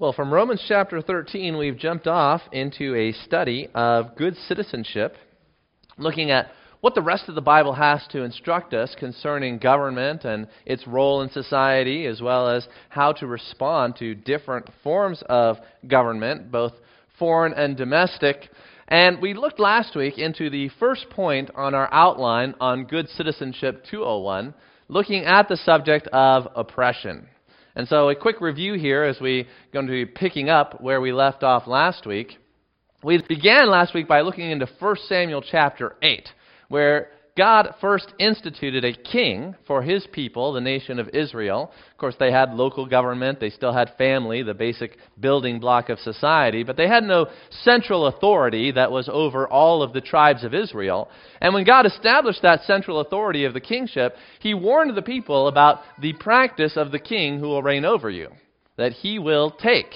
Well, 0.00 0.14
from 0.14 0.32
Romans 0.32 0.64
chapter 0.66 1.02
13, 1.02 1.58
we've 1.58 1.76
jumped 1.76 2.06
off 2.06 2.40
into 2.52 2.96
a 2.96 3.12
study 3.12 3.68
of 3.74 4.16
good 4.16 4.34
citizenship, 4.48 5.14
looking 5.98 6.30
at 6.30 6.52
what 6.80 6.94
the 6.94 7.02
rest 7.02 7.28
of 7.28 7.34
the 7.34 7.42
Bible 7.42 7.74
has 7.74 8.00
to 8.12 8.22
instruct 8.22 8.72
us 8.72 8.96
concerning 8.98 9.58
government 9.58 10.24
and 10.24 10.48
its 10.64 10.86
role 10.86 11.20
in 11.20 11.28
society, 11.28 12.06
as 12.06 12.22
well 12.22 12.48
as 12.48 12.66
how 12.88 13.12
to 13.12 13.26
respond 13.26 13.96
to 13.96 14.14
different 14.14 14.70
forms 14.82 15.22
of 15.28 15.58
government, 15.86 16.50
both 16.50 16.72
foreign 17.18 17.52
and 17.52 17.76
domestic. 17.76 18.48
And 18.88 19.20
we 19.20 19.34
looked 19.34 19.60
last 19.60 19.94
week 19.94 20.16
into 20.16 20.48
the 20.48 20.70
first 20.80 21.10
point 21.10 21.50
on 21.54 21.74
our 21.74 21.92
outline 21.92 22.54
on 22.58 22.86
Good 22.86 23.10
Citizenship 23.10 23.84
201, 23.90 24.54
looking 24.88 25.26
at 25.26 25.46
the 25.50 25.58
subject 25.58 26.06
of 26.06 26.48
oppression. 26.56 27.28
And 27.74 27.86
so, 27.88 28.08
a 28.08 28.14
quick 28.14 28.40
review 28.40 28.74
here 28.74 29.04
as 29.04 29.20
we're 29.20 29.46
going 29.72 29.86
to 29.86 29.92
be 29.92 30.06
picking 30.06 30.48
up 30.48 30.80
where 30.80 31.00
we 31.00 31.12
left 31.12 31.42
off 31.42 31.66
last 31.66 32.06
week. 32.06 32.38
We 33.02 33.22
began 33.26 33.70
last 33.70 33.94
week 33.94 34.08
by 34.08 34.20
looking 34.20 34.50
into 34.50 34.66
1 34.78 34.96
Samuel 35.08 35.42
chapter 35.42 35.96
8, 36.02 36.28
where 36.68 37.10
God 37.36 37.74
first 37.80 38.12
instituted 38.18 38.84
a 38.84 38.92
king 38.92 39.54
for 39.66 39.82
his 39.82 40.06
people, 40.12 40.52
the 40.52 40.60
nation 40.60 40.98
of 40.98 41.08
Israel. 41.10 41.72
Of 41.92 41.98
course, 41.98 42.14
they 42.18 42.32
had 42.32 42.54
local 42.54 42.86
government, 42.86 43.40
they 43.40 43.50
still 43.50 43.72
had 43.72 43.94
family, 43.96 44.42
the 44.42 44.54
basic 44.54 44.98
building 45.18 45.60
block 45.60 45.88
of 45.88 45.98
society, 46.00 46.64
but 46.64 46.76
they 46.76 46.88
had 46.88 47.04
no 47.04 47.26
central 47.62 48.06
authority 48.06 48.72
that 48.72 48.90
was 48.90 49.08
over 49.12 49.48
all 49.48 49.82
of 49.82 49.92
the 49.92 50.00
tribes 50.00 50.44
of 50.44 50.54
Israel. 50.54 51.08
And 51.40 51.54
when 51.54 51.64
God 51.64 51.86
established 51.86 52.42
that 52.42 52.62
central 52.62 53.00
authority 53.00 53.44
of 53.44 53.54
the 53.54 53.60
kingship, 53.60 54.16
he 54.40 54.54
warned 54.54 54.96
the 54.96 55.02
people 55.02 55.48
about 55.48 55.80
the 56.00 56.12
practice 56.14 56.76
of 56.76 56.90
the 56.90 56.98
king 56.98 57.38
who 57.38 57.48
will 57.48 57.62
reign 57.62 57.84
over 57.84 58.10
you, 58.10 58.28
that 58.76 58.92
he 58.92 59.18
will 59.18 59.50
take, 59.50 59.92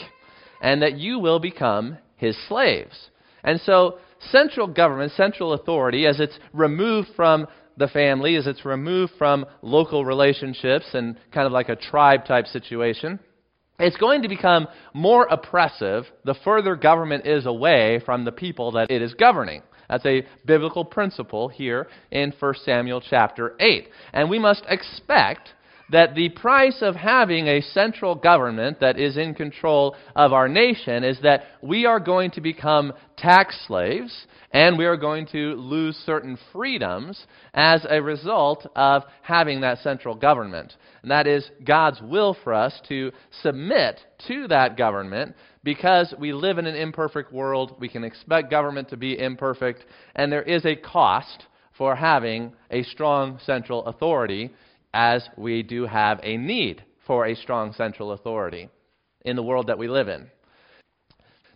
and 0.63 0.83
that 0.83 0.99
you 0.99 1.19
will 1.19 1.41
become 1.41 1.99
his 2.17 2.37
slaves. 2.49 3.11
And 3.43 3.61
so 3.61 3.99
central 4.31 4.67
government, 4.67 5.13
central 5.13 5.53
authority, 5.53 6.07
as 6.07 6.21
it's 6.21 6.39
removed 6.53 7.09
from 7.17 7.47
the 7.77 7.89
family, 7.89 8.37
as 8.37 8.47
it's 8.47 8.65
removed 8.65 9.13
from 9.19 9.47
local 9.63 10.05
relationships 10.05 10.87
and 10.93 11.17
kind 11.33 11.47
of 11.47 11.53
like 11.53 11.69
a 11.69 11.77
tribe 11.77 12.25
type 12.25 12.47
situation, 12.47 13.19
it's 13.79 13.97
going 13.97 14.23
to 14.23 14.29
become 14.29 14.69
more 14.93 15.27
oppressive 15.27 16.05
the 16.25 16.35
further 16.45 16.77
government 16.77 17.27
is 17.27 17.47
away 17.47 18.01
from 18.05 18.25
the 18.25 18.33
people 18.33 18.73
that 18.73 18.91
it 18.91 19.03
is 19.03 19.15
governing. 19.15 19.63
That's 19.89 20.07
a 20.07 20.25
biblical 20.47 20.85
principle 20.85 21.49
here 21.49 21.89
in 22.11 22.33
1 22.39 22.55
Samuel 22.65 23.03
chapter 23.03 23.55
8. 23.61 23.89
And 24.13 24.31
we 24.31 24.39
must 24.39 24.63
expect 24.69 25.51
that 25.95 26.17
the 26.17 26.29
price 26.31 26.79
of 26.81 26.97
having 26.97 27.47
a 27.47 27.61
central 27.61 28.17
government 28.17 28.81
that 28.81 28.99
is 28.99 29.17
in 29.17 29.33
control 29.33 29.95
of 30.17 30.33
our 30.33 30.49
nation 30.49 31.05
is 31.05 31.17
that 31.23 31.45
we 31.63 31.87
are 31.87 32.01
going 32.01 32.33
to 32.33 32.41
become 32.41 32.93
tax 33.17 33.57
slaves 33.69 34.27
and 34.51 34.77
we 34.77 34.87
are 34.87 34.97
going 34.97 35.25
to 35.25 35.55
lose 35.55 35.95
certain 36.05 36.37
freedoms 36.53 37.25
as 37.55 37.87
a 37.89 38.03
result 38.03 38.67
of 38.75 39.05
having 39.23 39.61
that 39.61 39.79
central 39.85 40.17
government. 40.17 40.75
And 41.03 41.13
that 41.13 41.29
is 41.29 41.49
God's 41.65 42.03
will 42.03 42.37
for 42.43 42.53
us 42.53 42.75
to 42.89 43.13
submit 43.43 44.01
to 44.27 44.49
that 44.49 44.77
government 44.77 45.37
because 45.63 46.13
we 46.19 46.33
live 46.33 46.59
in 46.59 46.67
an 46.67 46.75
imperfect 46.75 47.33
world. 47.33 47.77
We 47.79 47.89
can 47.89 48.03
expect 48.03 48.51
government 48.51 48.89
to 48.89 48.97
be 48.97 49.17
imperfect, 49.17 49.85
and 50.17 50.33
there 50.33 50.43
is 50.43 50.65
a 50.67 50.75
cost 50.75 51.45
for 51.79 51.95
having 51.95 52.53
a 52.71 52.83
strong 52.83 53.39
central 53.45 53.85
authority 53.87 54.51
as 54.95 55.29
we 55.37 55.63
do 55.65 55.87
have 55.87 56.21
a 56.23 56.37
need 56.37 56.83
for 57.07 57.27
a 57.27 57.35
strong 57.35 57.75
central 57.75 58.13
authority 58.13 58.71
in 59.25 59.37
the 59.37 59.43
world 59.43 59.67
that 59.67 59.77
we 59.77 59.89
live 59.89 60.09
in. 60.09 60.31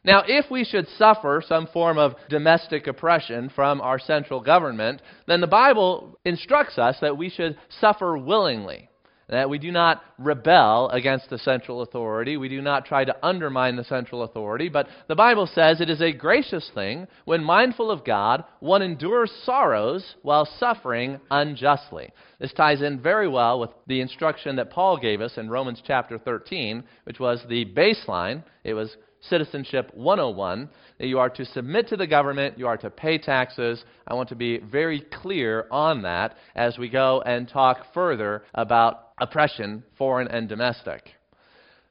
Now, 0.05 0.25
if 0.27 0.51
we 0.51 0.65
should 0.65 0.89
suffer 0.97 1.43
some 1.47 1.67
form 1.69 1.99
of 1.99 2.15
domestic 2.29 2.87
oppression 2.87 3.51
from 3.55 3.81
our 3.81 3.99
central 3.99 4.41
government, 4.41 5.03
then 5.27 5.41
the 5.41 5.47
Bible 5.47 6.19
instructs 6.25 6.79
us 6.79 6.97
that 7.01 7.17
we 7.17 7.31
should 7.31 7.57
suffer 7.81 8.19
willingly 8.19 8.89
that 9.29 9.51
we 9.51 9.59
do 9.59 9.71
not 9.71 10.03
rebel 10.19 10.89
against 10.91 11.29
the 11.29 11.39
central 11.39 11.83
authority. 11.83 12.37
We 12.37 12.49
do 12.49 12.63
not 12.63 12.87
try 12.87 13.05
to 13.05 13.17
undermine 13.23 13.77
the 13.77 13.85
central 13.85 14.23
authority. 14.23 14.69
But 14.69 14.89
the 15.07 15.15
Bible 15.15 15.47
says 15.47 15.81
it 15.81 15.91
is 15.91 16.01
a 16.01 16.13
gracious 16.13 16.71
thing 16.75 17.07
when 17.25 17.45
mindful 17.45 17.91
of 17.91 18.05
God, 18.05 18.45
one 18.61 18.83
endures 18.83 19.31
sorrows 19.45 20.17
while 20.23 20.49
suffering 20.59 21.21
unjustly. 21.31 22.11
This 22.39 22.53
ties 22.53 22.83
in 22.83 23.01
very 23.01 23.29
well 23.29 23.61
with 23.61 23.71
the 23.87 24.01
instruction 24.01 24.57
that 24.57 24.71
Paul 24.71 24.97
gave 24.99 25.21
us 25.21 25.37
in 25.37 25.51
Romans 25.51 25.83
chapter 25.87 26.19
13, 26.19 26.85
which 27.05 27.21
was 27.21 27.43
the 27.49 27.67
baseline. 27.67 28.43
It 28.65 28.75
was 28.75 28.97
Citizenship 29.21 29.91
101 29.95 30.69
that 30.99 31.07
you 31.07 31.19
are 31.19 31.31
to 31.31 31.45
submit 31.45 31.89
to 31.89 31.97
the 31.97 32.07
government, 32.07 32.59
you 32.59 32.67
are 32.67 32.77
to 32.77 32.91
pay 32.91 33.19
taxes. 33.19 33.85
I 34.07 34.15
want 34.15 34.29
to 34.29 34.37
be 34.37 34.59
very 34.59 35.01
clear 35.01 35.67
on 35.71 36.03
that 36.03 36.37
as 36.55 36.79
we 36.79 36.89
go 36.89 37.23
and 37.27 37.49
talk 37.49 37.93
further 37.93 38.45
about 38.55 39.08
oppression, 39.21 39.83
foreign 39.97 40.29
and 40.29 40.49
domestic. 40.49 41.11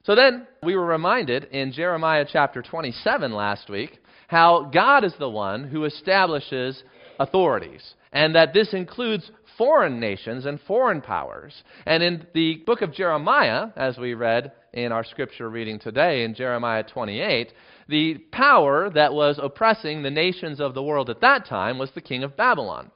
So 0.04 0.16
then 0.16 0.48
we 0.64 0.76
were 0.76 0.86
reminded 0.86 1.46
in 1.46 1.74
Jeremiah 1.74 2.26
chapter 2.32 2.62
27 2.62 3.34
last 3.34 3.70
week 3.70 4.00
how 4.28 4.70
God 4.74 5.04
is 5.04 5.14
the 5.20 5.30
one 5.30 5.66
who 5.66 5.86
establishes 5.86 6.82
authorities, 7.20 7.96
and 8.12 8.36
that 8.36 8.54
this 8.54 8.74
includes 8.74 9.30
foreign 9.58 10.00
nations 10.00 10.46
and 10.46 10.60
foreign 10.62 11.02
powers. 11.02 11.64
And 11.86 12.04
in 12.04 12.28
the 12.34 12.64
book 12.66 12.82
of 12.82 12.94
Jeremiah, 12.94 13.68
as 13.76 13.98
we 13.98 14.14
read 14.14 14.52
in 14.74 14.92
our 14.92 15.04
scripture 15.04 15.50
reading 15.50 15.80
today 15.80 16.24
in 16.24 16.36
Jeremiah 16.36 16.84
28, 16.84 17.52
the 17.90 18.18
power 18.32 18.90
that 18.92 19.14
was 19.14 19.40
oppressing 19.42 20.04
the 20.04 20.12
nations 20.12 20.60
of 20.60 20.74
the 20.74 20.84
world 20.84 21.10
at 21.10 21.22
that 21.22 21.48
time 21.48 21.78
was 21.78 21.90
the 21.92 22.02
king 22.02 22.24
of 22.24 22.38
Babylon. 22.38 22.92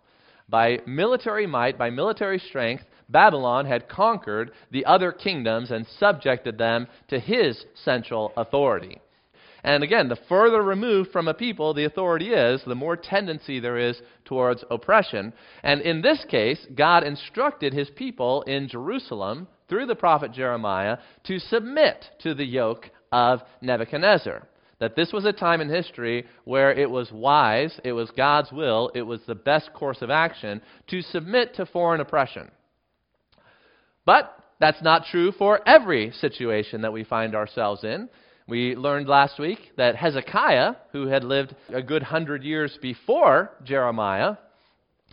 By 0.47 0.79
military 0.85 1.47
might, 1.47 1.77
by 1.77 1.89
military 1.89 2.39
strength, 2.39 2.83
Babylon 3.11 3.65
had 3.65 3.89
conquered 3.89 4.51
the 4.71 4.85
other 4.85 5.11
kingdoms 5.11 5.71
and 5.71 5.85
subjected 5.99 6.57
them 6.57 6.87
to 7.09 7.19
his 7.19 7.65
central 7.83 8.33
authority. 8.37 8.99
And 9.63 9.83
again, 9.83 10.09
the 10.09 10.19
further 10.27 10.61
removed 10.63 11.11
from 11.11 11.27
a 11.27 11.33
people 11.33 11.73
the 11.73 11.85
authority 11.85 12.29
is, 12.33 12.63
the 12.65 12.73
more 12.73 12.95
tendency 12.95 13.59
there 13.59 13.77
is 13.77 14.01
towards 14.25 14.63
oppression. 14.71 15.33
And 15.61 15.81
in 15.81 16.01
this 16.01 16.25
case, 16.29 16.65
God 16.73 17.03
instructed 17.03 17.73
his 17.73 17.89
people 17.91 18.41
in 18.43 18.67
Jerusalem 18.67 19.47
through 19.69 19.85
the 19.85 19.95
prophet 19.95 20.31
Jeremiah 20.31 20.97
to 21.25 21.37
submit 21.39 22.05
to 22.23 22.33
the 22.33 22.45
yoke 22.45 22.89
of 23.11 23.41
Nebuchadnezzar. 23.61 24.47
That 24.79 24.95
this 24.95 25.13
was 25.13 25.25
a 25.25 25.31
time 25.31 25.61
in 25.61 25.69
history 25.69 26.25
where 26.45 26.73
it 26.73 26.89
was 26.89 27.11
wise, 27.11 27.79
it 27.83 27.91
was 27.91 28.09
God's 28.17 28.51
will, 28.51 28.89
it 28.95 29.03
was 29.03 29.21
the 29.27 29.35
best 29.35 29.71
course 29.73 30.01
of 30.01 30.09
action 30.09 30.59
to 30.87 31.03
submit 31.03 31.53
to 31.55 31.67
foreign 31.67 32.01
oppression. 32.01 32.49
But 34.05 34.35
that's 34.59 34.81
not 34.81 35.05
true 35.05 35.31
for 35.31 35.59
every 35.67 36.11
situation 36.11 36.81
that 36.81 36.93
we 36.93 37.03
find 37.03 37.35
ourselves 37.35 37.83
in. 37.83 38.09
We 38.47 38.75
learned 38.75 39.07
last 39.07 39.39
week 39.39 39.59
that 39.77 39.95
Hezekiah, 39.95 40.75
who 40.91 41.07
had 41.07 41.23
lived 41.23 41.55
a 41.69 41.81
good 41.81 42.03
hundred 42.03 42.43
years 42.43 42.77
before 42.81 43.51
Jeremiah, 43.63 44.37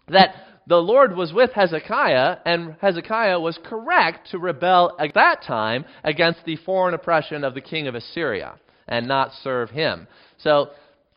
that 0.09 0.35
the 0.67 0.77
Lord 0.77 1.17
was 1.17 1.33
with 1.33 1.53
Hezekiah, 1.53 2.39
and 2.45 2.77
Hezekiah 2.81 3.41
was 3.41 3.59
correct 3.65 4.31
to 4.31 4.39
rebel 4.39 4.97
at 4.99 5.15
that 5.15 5.43
time 5.43 5.85
against 6.05 6.45
the 6.45 6.57
foreign 6.57 6.95
oppression 6.95 7.43
of 7.43 7.55
the 7.55 7.61
king 7.61 7.87
of 7.87 7.95
Assyria 7.95 8.55
and 8.87 9.07
not 9.09 9.33
serve 9.43 9.71
him. 9.71 10.07
So 10.39 10.71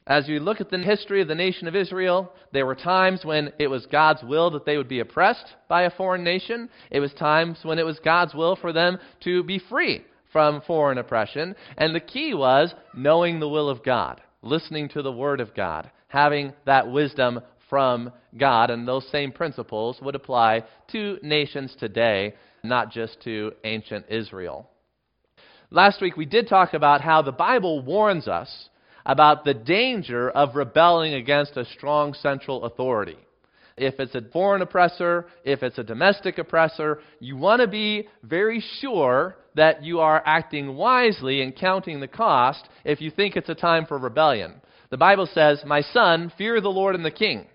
as 0.08 0.28
you 0.28 0.40
look 0.40 0.60
at 0.60 0.70
the 0.70 0.80
history 0.80 1.22
of 1.22 1.28
the 1.28 1.36
nation 1.36 1.68
of 1.68 1.76
Israel, 1.76 2.34
there 2.52 2.66
were 2.66 2.76
times 2.76 3.24
when 3.24 3.54
it 3.60 3.68
was 3.68 3.86
God's 3.86 4.24
will 4.24 4.50
that 4.52 4.66
they 4.66 4.78
would 4.78 4.88
be 4.88 5.00
oppressed 5.00 5.54
by 5.68 5.84
a 5.84 5.92
foreign 5.92 6.24
nation. 6.24 6.70
It 6.90 7.00
was 7.00 7.14
times 7.14 7.60
when 7.64 7.78
it 7.78 7.86
was 7.86 8.00
God's 8.00 8.34
will 8.34 8.56
for 8.56 8.74
them 8.74 8.98
to 9.24 9.44
be 9.44 9.60
free 9.60 10.04
from 10.32 10.62
foreign 10.62 10.98
oppression. 10.98 11.56
And 11.78 11.94
the 11.94 12.00
key 12.00 12.34
was 12.34 12.74
knowing 12.96 13.40
the 13.40 13.50
will 13.50 13.70
of 13.70 13.84
God, 13.84 14.22
listening 14.42 14.90
to 14.90 15.04
the 15.04 15.12
Word 15.12 15.40
of 15.40 15.54
God, 15.54 15.92
having 16.08 16.54
that 16.66 16.92
wisdom 16.92 17.42
from 17.70 18.12
God. 18.38 18.72
And 18.72 18.88
those 18.88 19.08
same 19.12 19.32
principles 19.32 20.00
would 20.02 20.16
apply 20.16 20.64
to 20.92 21.20
nations 21.22 21.76
today, 21.80 22.34
not 22.64 22.92
just 22.92 23.22
to 23.24 23.54
ancient 23.64 24.08
Israel. 24.10 24.68
Last 25.70 26.02
week 26.02 26.18
we 26.18 26.26
did 26.26 26.50
talk 26.50 26.74
about 26.74 27.02
how 27.02 27.22
the 27.22 27.32
Bible 27.32 27.82
warns 27.82 28.28
us 28.28 28.70
about 29.06 29.44
the 29.44 29.54
danger 29.54 30.30
of 30.30 30.56
rebelling 30.56 31.14
against 31.14 31.58
a 31.58 31.66
strong 31.66 32.14
central 32.14 32.66
authority. 32.66 33.18
If 33.78 34.00
it's 34.00 34.16
a 34.16 34.22
foreign 34.34 34.62
oppressor, 34.62 35.28
if 35.44 35.64
it's 35.64 35.78
a 35.78 35.84
domestic 35.84 36.38
oppressor, 36.38 37.00
you 37.20 37.38
want 37.38 37.62
to 37.62 37.68
be 37.68 38.08
very 38.24 38.64
sure 38.80 39.38
that 39.56 39.84
you 39.84 40.00
are 40.00 40.22
acting 40.26 40.76
wisely 40.76 41.42
and 41.42 41.56
counting 41.56 42.00
the 42.00 42.08
cost 42.08 42.68
if 42.84 43.02
you 43.02 43.12
think 43.12 43.36
it's 43.36 43.50
a 43.50 43.56
time 43.56 43.86
for 43.86 43.98
rebellion. 43.98 44.62
The 44.90 44.98
Bible 44.98 45.28
says, 45.34 45.64
My 45.66 45.82
son, 45.82 46.32
fear 46.38 46.62
the 46.62 46.70
Lord 46.70 46.96
and 46.96 47.06
the 47.06 47.12
king. 47.12 47.48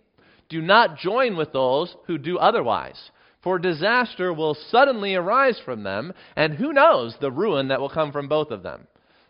Do 0.48 0.62
not 0.62 0.98
join 0.98 1.36
with 1.36 1.52
those 1.52 1.94
who 2.06 2.18
do 2.18 2.38
otherwise, 2.38 3.10
for 3.42 3.58
disaster 3.58 4.32
will 4.32 4.56
suddenly 4.70 5.14
arise 5.14 5.60
from 5.64 5.82
them, 5.82 6.12
and 6.34 6.54
who 6.54 6.72
knows 6.72 7.14
the 7.20 7.30
ruin 7.30 7.68
that 7.68 7.80
will 7.80 7.88
come 7.88 8.10
from 8.10 8.28
both 8.28 8.50
of 8.50 8.62
them. 8.62 8.86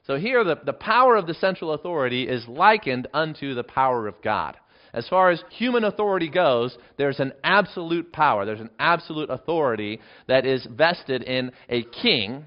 So 0.07 0.17
here, 0.17 0.45
the, 0.45 0.61
the 0.65 0.73
power 0.73 1.17
of 1.17 1.27
the 1.27 1.35
central 1.35 1.73
authority 1.73 2.29
is 2.29 2.47
likened 2.47 3.09
unto 3.13 3.55
the 3.55 3.65
power 3.65 4.07
of 4.07 4.23
God. 4.23 4.57
As 4.93 5.09
far 5.09 5.31
as 5.31 5.43
human 5.51 5.85
authority 5.85 6.31
goes, 6.31 6.79
there's 6.97 7.19
an 7.21 7.33
absolute 7.43 8.13
power, 8.13 8.47
there's 8.47 8.61
an 8.61 8.71
absolute 8.79 9.31
authority 9.31 10.01
that 10.29 10.47
is 10.47 10.67
vested 10.71 11.23
in 11.23 11.53
a 11.69 11.83
king 11.83 12.45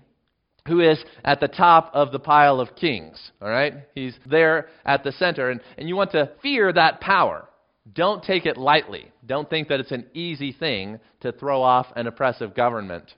who 0.68 0.80
is 0.80 1.04
at 1.24 1.40
the 1.40 1.48
top 1.48 1.92
of 1.94 2.12
the 2.12 2.20
pile 2.20 2.60
of 2.60 2.76
kings. 2.76 3.20
All 3.42 3.50
right? 3.50 3.74
He's 3.94 4.16
there 4.26 4.68
at 4.86 5.04
the 5.04 5.12
center. 5.14 5.50
And, 5.50 5.62
and 5.78 5.88
you 5.90 5.96
want 5.96 6.12
to 6.12 6.32
fear 6.42 6.72
that 6.72 7.02
power. 7.02 7.48
Don't 7.92 8.24
take 8.24 8.46
it 8.46 8.58
lightly. 8.58 9.12
Don't 9.26 9.50
think 9.50 9.68
that 9.68 9.80
it's 9.80 9.92
an 9.92 10.06
easy 10.14 10.52
thing 10.52 11.00
to 11.22 11.32
throw 11.32 11.62
off 11.62 11.88
an 11.96 12.08
oppressive 12.08 12.56
government. 12.56 13.14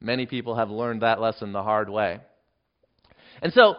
Many 0.00 0.26
people 0.26 0.56
have 0.56 0.70
learned 0.70 1.02
that 1.02 1.20
lesson 1.20 1.52
the 1.52 1.62
hard 1.62 1.88
way. 1.88 2.20
And 3.42 3.52
so, 3.52 3.76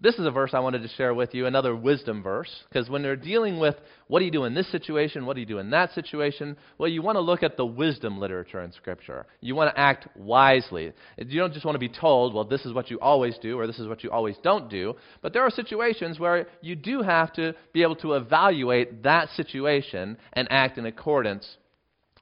this 0.00 0.18
is 0.18 0.26
a 0.26 0.30
verse 0.30 0.52
I 0.54 0.60
wanted 0.60 0.82
to 0.82 0.88
share 0.88 1.14
with 1.14 1.34
you, 1.34 1.46
another 1.46 1.76
wisdom 1.76 2.22
verse, 2.22 2.50
because 2.68 2.88
when 2.88 3.02
they're 3.02 3.16
dealing 3.16 3.58
with 3.58 3.74
what 4.08 4.20
do 4.20 4.24
you 4.24 4.30
do 4.30 4.44
in 4.44 4.54
this 4.54 4.70
situation, 4.70 5.26
what 5.26 5.34
do 5.34 5.40
you 5.40 5.46
do 5.46 5.58
in 5.58 5.70
that 5.70 5.92
situation, 5.92 6.56
well, 6.78 6.88
you 6.88 7.02
want 7.02 7.16
to 7.16 7.20
look 7.20 7.42
at 7.42 7.56
the 7.56 7.66
wisdom 7.66 8.18
literature 8.18 8.62
in 8.62 8.72
Scripture. 8.72 9.26
You 9.40 9.54
want 9.54 9.74
to 9.74 9.80
act 9.80 10.08
wisely. 10.16 10.92
You 11.18 11.40
don't 11.40 11.52
just 11.52 11.64
want 11.64 11.74
to 11.74 11.80
be 11.80 11.88
told, 11.88 12.34
well, 12.34 12.44
this 12.44 12.64
is 12.64 12.72
what 12.72 12.90
you 12.90 12.98
always 13.00 13.36
do 13.38 13.58
or 13.58 13.66
this 13.66 13.78
is 13.78 13.86
what 13.86 14.02
you 14.02 14.10
always 14.10 14.36
don't 14.42 14.70
do, 14.70 14.94
but 15.20 15.32
there 15.32 15.42
are 15.42 15.50
situations 15.50 16.18
where 16.18 16.46
you 16.60 16.74
do 16.74 17.02
have 17.02 17.32
to 17.34 17.54
be 17.72 17.82
able 17.82 17.96
to 17.96 18.14
evaluate 18.14 19.02
that 19.02 19.28
situation 19.30 20.16
and 20.32 20.48
act 20.50 20.78
in 20.78 20.86
accordance. 20.86 21.56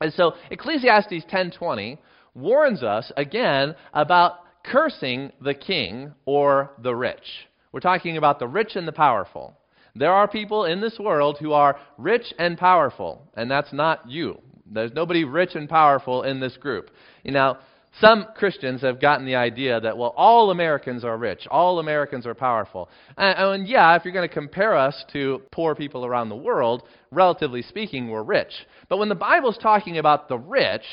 And 0.00 0.12
so 0.12 0.34
Ecclesiastes 0.50 1.24
10:20 1.30 1.98
warns 2.34 2.82
us 2.82 3.10
again 3.16 3.74
about 3.92 4.40
cursing 4.70 5.32
the 5.40 5.54
king 5.54 6.12
or 6.24 6.72
the 6.82 6.94
rich. 6.94 7.48
We're 7.72 7.80
talking 7.80 8.16
about 8.16 8.38
the 8.38 8.48
rich 8.48 8.76
and 8.76 8.86
the 8.86 8.92
powerful. 8.92 9.56
There 9.94 10.12
are 10.12 10.28
people 10.28 10.64
in 10.64 10.80
this 10.80 10.98
world 10.98 11.38
who 11.40 11.52
are 11.52 11.78
rich 11.98 12.32
and 12.38 12.56
powerful, 12.56 13.22
and 13.34 13.50
that's 13.50 13.72
not 13.72 14.08
you. 14.08 14.38
There's 14.66 14.92
nobody 14.92 15.24
rich 15.24 15.54
and 15.54 15.68
powerful 15.68 16.22
in 16.22 16.38
this 16.38 16.56
group. 16.56 16.90
You 17.24 17.32
know, 17.32 17.58
some 18.00 18.26
Christians 18.36 18.82
have 18.82 19.00
gotten 19.00 19.26
the 19.26 19.34
idea 19.34 19.80
that, 19.80 19.98
well, 19.98 20.14
all 20.16 20.52
Americans 20.52 21.04
are 21.04 21.18
rich, 21.18 21.46
all 21.50 21.80
Americans 21.80 22.24
are 22.24 22.34
powerful. 22.34 22.88
And, 23.16 23.36
and 23.38 23.68
yeah, 23.68 23.96
if 23.96 24.04
you're 24.04 24.14
going 24.14 24.28
to 24.28 24.32
compare 24.32 24.76
us 24.76 25.04
to 25.12 25.42
poor 25.50 25.74
people 25.74 26.06
around 26.06 26.28
the 26.28 26.36
world, 26.36 26.84
relatively 27.10 27.62
speaking, 27.62 28.08
we're 28.08 28.22
rich. 28.22 28.52
But 28.88 28.98
when 28.98 29.08
the 29.08 29.16
Bible's 29.16 29.58
talking 29.58 29.98
about 29.98 30.28
the 30.28 30.38
rich, 30.38 30.84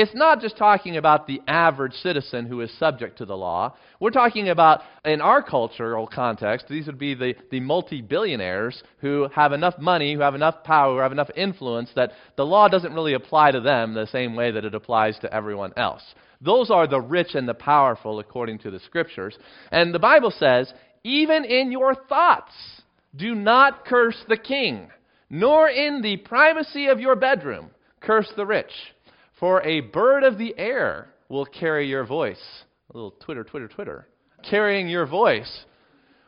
it's 0.00 0.14
not 0.14 0.40
just 0.40 0.56
talking 0.56 0.96
about 0.96 1.26
the 1.26 1.42
average 1.48 1.92
citizen 1.94 2.46
who 2.46 2.60
is 2.60 2.70
subject 2.78 3.18
to 3.18 3.24
the 3.24 3.36
law. 3.36 3.74
We're 3.98 4.10
talking 4.10 4.48
about, 4.48 4.82
in 5.04 5.20
our 5.20 5.42
cultural 5.42 6.06
context, 6.06 6.66
these 6.68 6.86
would 6.86 7.00
be 7.00 7.14
the, 7.14 7.34
the 7.50 7.58
multi 7.58 8.00
billionaires 8.00 8.80
who 9.00 9.28
have 9.34 9.52
enough 9.52 9.76
money, 9.80 10.14
who 10.14 10.20
have 10.20 10.36
enough 10.36 10.62
power, 10.62 10.94
who 10.94 11.00
have 11.00 11.10
enough 11.10 11.30
influence 11.34 11.90
that 11.96 12.12
the 12.36 12.46
law 12.46 12.68
doesn't 12.68 12.94
really 12.94 13.14
apply 13.14 13.50
to 13.50 13.60
them 13.60 13.92
the 13.92 14.06
same 14.06 14.36
way 14.36 14.52
that 14.52 14.64
it 14.64 14.72
applies 14.72 15.18
to 15.18 15.34
everyone 15.34 15.72
else. 15.76 16.02
Those 16.40 16.70
are 16.70 16.86
the 16.86 17.00
rich 17.00 17.34
and 17.34 17.48
the 17.48 17.54
powerful 17.54 18.20
according 18.20 18.60
to 18.60 18.70
the 18.70 18.78
scriptures. 18.78 19.36
And 19.72 19.92
the 19.92 19.98
Bible 19.98 20.30
says, 20.30 20.72
even 21.02 21.44
in 21.44 21.72
your 21.72 21.96
thoughts, 21.96 22.52
do 23.16 23.34
not 23.34 23.84
curse 23.84 24.22
the 24.28 24.36
king, 24.36 24.90
nor 25.28 25.68
in 25.68 26.02
the 26.02 26.18
privacy 26.18 26.86
of 26.86 27.00
your 27.00 27.16
bedroom 27.16 27.70
curse 28.00 28.32
the 28.36 28.46
rich. 28.46 28.70
For 29.38 29.62
a 29.62 29.80
bird 29.80 30.24
of 30.24 30.38
the 30.38 30.54
air 30.58 31.08
will 31.28 31.46
carry 31.46 31.88
your 31.88 32.04
voice. 32.04 32.42
A 32.92 32.96
little 32.96 33.12
Twitter, 33.12 33.44
Twitter, 33.44 33.68
Twitter. 33.68 34.06
Carrying 34.48 34.88
your 34.88 35.06
voice. 35.06 35.64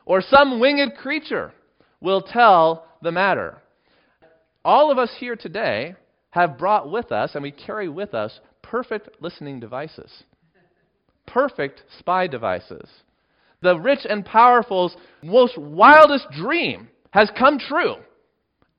Or 0.05 0.21
some 0.21 0.61
winged 0.61 0.97
creature 0.97 1.53
will 2.01 2.23
tell 2.23 2.87
the 3.03 3.13
matter. 3.13 3.59
All 4.65 4.91
of 4.91 4.99
us 4.99 5.11
here 5.19 5.37
today 5.37 5.97
have 6.31 6.59
brought 6.59 6.91
with 6.91 7.11
us, 7.11 7.33
and 7.35 7.43
we 7.43 7.51
carry 7.51 7.89
with 7.89 8.15
us, 8.15 8.41
perfect 8.63 9.09
listening 9.21 9.59
devices. 9.59 10.25
Perfect 11.27 11.83
spy 11.99 12.27
devices. 12.27 12.89
The 13.63 13.79
rich 13.79 14.01
and 14.09 14.25
powerful's 14.25 14.97
most 15.23 15.59
wildest 15.59 16.27
dream 16.31 16.89
has 17.11 17.31
come 17.37 17.59
true. 17.59 17.97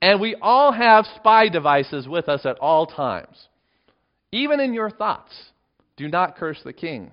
And 0.00 0.20
we 0.20 0.34
all 0.40 0.72
have 0.72 1.06
spy 1.16 1.48
devices 1.48 2.08
with 2.08 2.28
us 2.28 2.44
at 2.44 2.58
all 2.58 2.86
times. 2.86 3.48
Even 4.32 4.60
in 4.60 4.72
your 4.72 4.90
thoughts, 4.90 5.32
do 5.96 6.08
not 6.08 6.36
curse 6.36 6.60
the 6.64 6.72
king, 6.72 7.12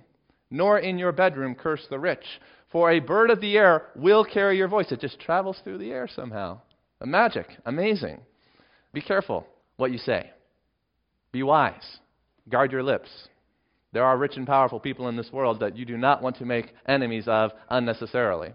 nor 0.50 0.80
in 0.80 0.98
your 0.98 1.12
bedroom 1.12 1.54
curse 1.54 1.86
the 1.90 2.00
rich. 2.00 2.24
For 2.72 2.92
a 2.92 3.00
bird 3.00 3.30
of 3.30 3.42
the 3.42 3.58
air 3.58 3.88
will 3.96 4.24
carry 4.24 4.58
your 4.58 4.68
voice. 4.68 4.92
It 4.92 5.02
just 5.02 5.20
travels 5.20 5.58
through 5.64 5.80
the 5.80 5.92
air 5.92 6.08
somehow. 6.08 6.62
A 7.02 7.06
magic. 7.06 7.48
Amazing. 7.66 8.22
Be 8.94 9.02
careful 9.02 9.46
what 9.78 9.92
you 9.92 9.98
say. 9.98 10.32
Be 11.32 11.44
wise. 11.44 12.00
Guard 12.48 12.72
your 12.72 12.84
lips. 12.84 13.10
There 13.92 14.04
are 14.04 14.18
rich 14.18 14.38
and 14.38 14.46
powerful 14.46 14.80
people 14.80 15.08
in 15.08 15.16
this 15.16 15.32
world 15.32 15.60
that 15.60 15.76
you 15.76 15.86
do 15.86 15.98
not 15.98 16.22
want 16.22 16.38
to 16.38 16.46
make 16.46 16.74
enemies 16.88 17.26
of 17.28 17.52
unnecessarily. 17.70 18.54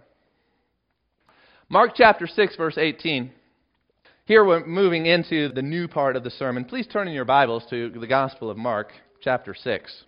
Mark 1.69 1.93
chapter 1.97 2.27
6, 2.27 2.57
verse 2.57 2.79
18. 2.79 3.33
Here 4.27 4.43
we're 4.43 4.65
moving 4.65 5.05
into 5.05 5.51
the 5.51 5.61
new 5.61 5.87
part 5.87 6.17
of 6.17 6.25
the 6.25 6.31
sermon. 6.31 6.65
Please 6.65 6.87
turn 6.87 7.09
in 7.09 7.13
your 7.13 7.27
Bibles 7.27 7.63
to 7.69 7.91
the 7.91 8.07
Gospel 8.07 8.49
of 8.49 8.57
Mark, 8.57 8.91
chapter 9.21 9.55
6. 9.55 10.05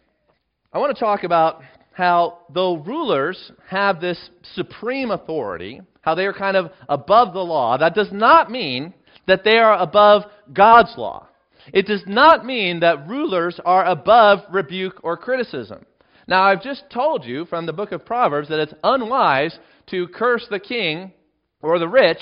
I 0.73 0.79
want 0.79 0.97
to 0.97 0.99
talk 0.99 1.23
about 1.23 1.61
how, 1.93 2.39
though 2.49 2.79
rulers 2.79 3.53
have 3.69 4.01
this 4.01 4.31
supreme 4.55 5.11
authority, 5.11 5.83
how 6.01 6.15
they 6.15 6.25
are 6.25 6.33
kind 6.33 6.57
of 6.57 6.71
above 6.89 7.35
the 7.35 7.45
law, 7.45 7.77
that 7.77 7.95
does 7.95 8.09
not 8.11 8.51
mean 8.51 8.95
that 9.27 9.45
they 9.45 9.59
are 9.59 9.77
above 9.79 10.23
God's 10.51 10.95
law. 10.97 11.29
It 11.75 11.85
does 11.85 12.05
not 12.07 12.47
mean 12.47 12.81
that 12.81 13.07
rulers 13.07 13.61
are 13.67 13.85
above 13.85 14.39
rebuke 14.51 14.99
or 15.03 15.19
criticism. 15.19 15.85
Now, 16.27 16.45
I've 16.45 16.63
just 16.63 16.85
told 16.89 17.27
you 17.27 17.45
from 17.45 17.67
the 17.67 17.75
book 17.75 17.93
of 17.93 18.07
Proverbs 18.07 18.49
that 18.49 18.61
it's 18.61 18.73
unwise 18.83 19.59
to 19.91 20.09
curse 20.09 20.47
the 20.49 20.59
king 20.59 21.13
or 21.61 21.79
the 21.79 21.87
rich 21.87 22.21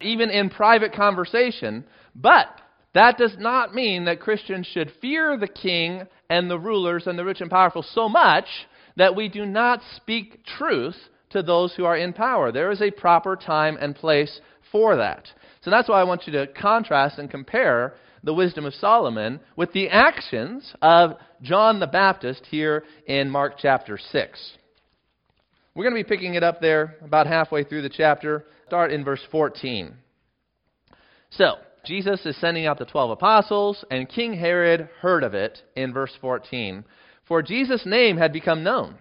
even 0.00 0.30
in 0.30 0.50
private 0.50 0.92
conversation. 0.94 1.84
But 2.14 2.48
that 2.94 3.18
does 3.18 3.36
not 3.38 3.74
mean 3.74 4.04
that 4.04 4.20
Christians 4.20 4.66
should 4.66 4.92
fear 5.00 5.36
the 5.36 5.48
king 5.48 6.06
and 6.30 6.50
the 6.50 6.58
rulers 6.58 7.06
and 7.06 7.18
the 7.18 7.24
rich 7.24 7.40
and 7.40 7.50
powerful 7.50 7.82
so 7.82 8.08
much 8.08 8.46
that 8.96 9.16
we 9.16 9.28
do 9.28 9.44
not 9.44 9.80
speak 9.96 10.44
truth 10.44 10.96
to 11.30 11.42
those 11.42 11.74
who 11.74 11.84
are 11.84 11.96
in 11.96 12.12
power. 12.12 12.52
There 12.52 12.70
is 12.70 12.80
a 12.80 12.90
proper 12.90 13.36
time 13.36 13.76
and 13.80 13.94
place 13.94 14.40
for 14.70 14.96
that. 14.96 15.28
So 15.62 15.70
that's 15.70 15.88
why 15.88 16.00
I 16.00 16.04
want 16.04 16.26
you 16.26 16.32
to 16.34 16.46
contrast 16.46 17.18
and 17.18 17.30
compare 17.30 17.94
the 18.22 18.34
wisdom 18.34 18.64
of 18.64 18.74
Solomon 18.74 19.40
with 19.56 19.72
the 19.72 19.88
actions 19.88 20.74
of 20.80 21.16
John 21.42 21.80
the 21.80 21.86
Baptist 21.86 22.46
here 22.50 22.84
in 23.06 23.28
Mark 23.28 23.54
chapter 23.58 23.98
6. 23.98 24.52
We're 25.74 25.84
going 25.84 25.96
to 25.96 26.08
be 26.08 26.08
picking 26.08 26.34
it 26.34 26.42
up 26.42 26.60
there 26.60 26.96
about 27.02 27.26
halfway 27.26 27.64
through 27.64 27.82
the 27.82 27.88
chapter. 27.88 28.44
Start 28.66 28.92
in 28.92 29.04
verse 29.04 29.20
14. 29.30 29.94
So, 31.30 31.56
Jesus 31.84 32.24
is 32.24 32.36
sending 32.40 32.66
out 32.66 32.78
the 32.78 32.86
12 32.86 33.10
apostles, 33.10 33.84
and 33.90 34.08
King 34.08 34.34
Herod 34.34 34.88
heard 35.00 35.22
of 35.22 35.34
it 35.34 35.62
in 35.76 35.92
verse 35.92 36.12
14. 36.20 36.84
For 37.26 37.42
Jesus' 37.42 37.84
name 37.84 38.16
had 38.16 38.32
become 38.32 38.62
known. 38.62 38.96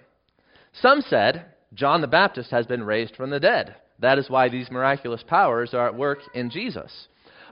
Some 0.73 1.01
said, 1.01 1.45
John 1.73 2.01
the 2.01 2.07
Baptist 2.07 2.51
has 2.51 2.65
been 2.65 2.83
raised 2.83 3.15
from 3.15 3.29
the 3.29 3.39
dead. 3.39 3.75
That 3.99 4.19
is 4.19 4.29
why 4.29 4.49
these 4.49 4.71
miraculous 4.71 5.23
powers 5.25 5.73
are 5.73 5.87
at 5.87 5.95
work 5.95 6.19
in 6.33 6.49
Jesus. 6.49 7.07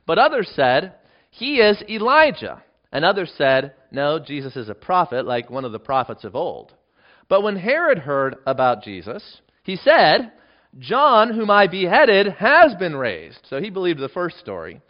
But 0.06 0.20
others 0.20 0.52
said, 0.54 0.96
He 1.30 1.58
is 1.58 1.82
Elijah. 1.90 2.64
And 2.92 3.06
others 3.06 3.32
said, 3.38 3.74
No, 3.92 4.20
Jesus 4.20 4.58
is 4.58 4.68
a 4.68 4.76
prophet, 4.76 5.26
like 5.26 5.50
one 5.50 5.64
of 5.64 5.72
the 5.72 5.80
prophets 5.80 6.26
of 6.26 6.36
old. 6.36 6.74
But 7.30 7.44
when 7.44 7.56
Herod 7.56 8.00
heard 8.00 8.36
about 8.46 8.84
Jesus, 8.84 9.40
he 9.64 9.78
said, 9.78 10.34
John, 10.80 11.34
whom 11.34 11.50
I 11.50 11.68
beheaded, 11.68 12.28
has 12.34 12.76
been 12.76 12.96
raised. 12.96 13.40
So 13.50 13.60
he 13.60 13.70
believed 13.70 14.00
the 14.00 14.10
first 14.10 14.40
story. 14.40 14.82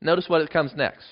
Notice 0.00 0.28
what 0.28 0.42
it 0.42 0.50
comes 0.50 0.72
next. 0.76 1.06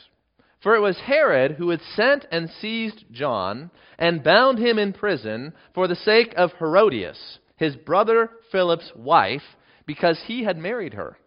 For 0.62 0.74
it 0.74 0.80
was 0.80 0.98
Herod 0.98 1.52
who 1.52 1.70
had 1.70 1.80
sent 1.94 2.26
and 2.30 2.48
seized 2.60 3.04
John 3.12 3.70
and 3.98 4.24
bound 4.24 4.58
him 4.58 4.78
in 4.78 4.92
prison 4.92 5.52
for 5.74 5.86
the 5.86 5.96
sake 5.96 6.32
of 6.36 6.52
Herodias, 6.58 7.38
his 7.56 7.76
brother 7.76 8.30
Philip's 8.50 8.92
wife, 8.96 9.42
because 9.86 10.18
he 10.26 10.44
had 10.44 10.56
married 10.56 10.94
her. 10.94 11.18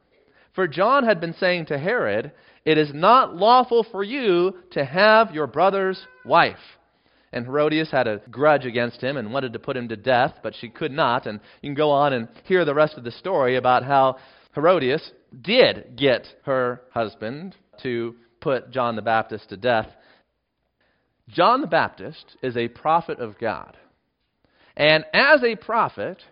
For 0.53 0.67
John 0.67 1.03
had 1.03 1.21
been 1.21 1.35
saying 1.35 1.67
to 1.67 1.77
Herod, 1.77 2.31
It 2.65 2.79
is 2.79 2.91
not 2.93 3.35
lawful 3.35 3.85
for 3.91 4.03
you 4.03 4.55
to 4.71 4.83
have 4.83 5.33
your 5.33 5.45
brother's 5.45 6.07
wife. 6.25 6.57
And 7.33 7.45
Herodias 7.45 7.91
had 7.91 8.07
a 8.07 8.21
grudge 8.31 8.65
against 8.65 9.01
him 9.01 9.17
and 9.17 9.33
wanted 9.33 9.53
to 9.53 9.59
put 9.59 9.75
him 9.75 9.89
to 9.89 9.97
death, 9.97 10.35
but 10.41 10.55
she 10.55 10.69
could 10.69 10.91
not. 10.91 11.25
And 11.25 11.39
you 11.61 11.69
can 11.69 11.75
go 11.75 11.91
on 11.91 12.13
and 12.13 12.27
hear 12.45 12.63
the 12.63 12.73
rest 12.73 12.97
of 12.97 13.03
the 13.03 13.11
story 13.11 13.57
about 13.57 13.83
how 13.83 14.17
Herodias 14.55 15.11
did 15.41 15.97
get 15.97 16.25
her 16.45 16.81
husband 16.93 17.55
to 17.83 18.15
put 18.39 18.71
John 18.71 18.95
the 18.95 19.01
Baptist 19.01 19.49
to 19.49 19.57
death. 19.57 19.87
John 21.29 21.61
the 21.61 21.67
Baptist 21.67 22.37
is 22.41 22.55
a 22.55 22.69
prophet 22.69 23.19
of 23.19 23.37
God. 23.37 23.75
And 24.77 25.03
as 25.13 25.43
a 25.43 25.55
prophet, 25.55 26.23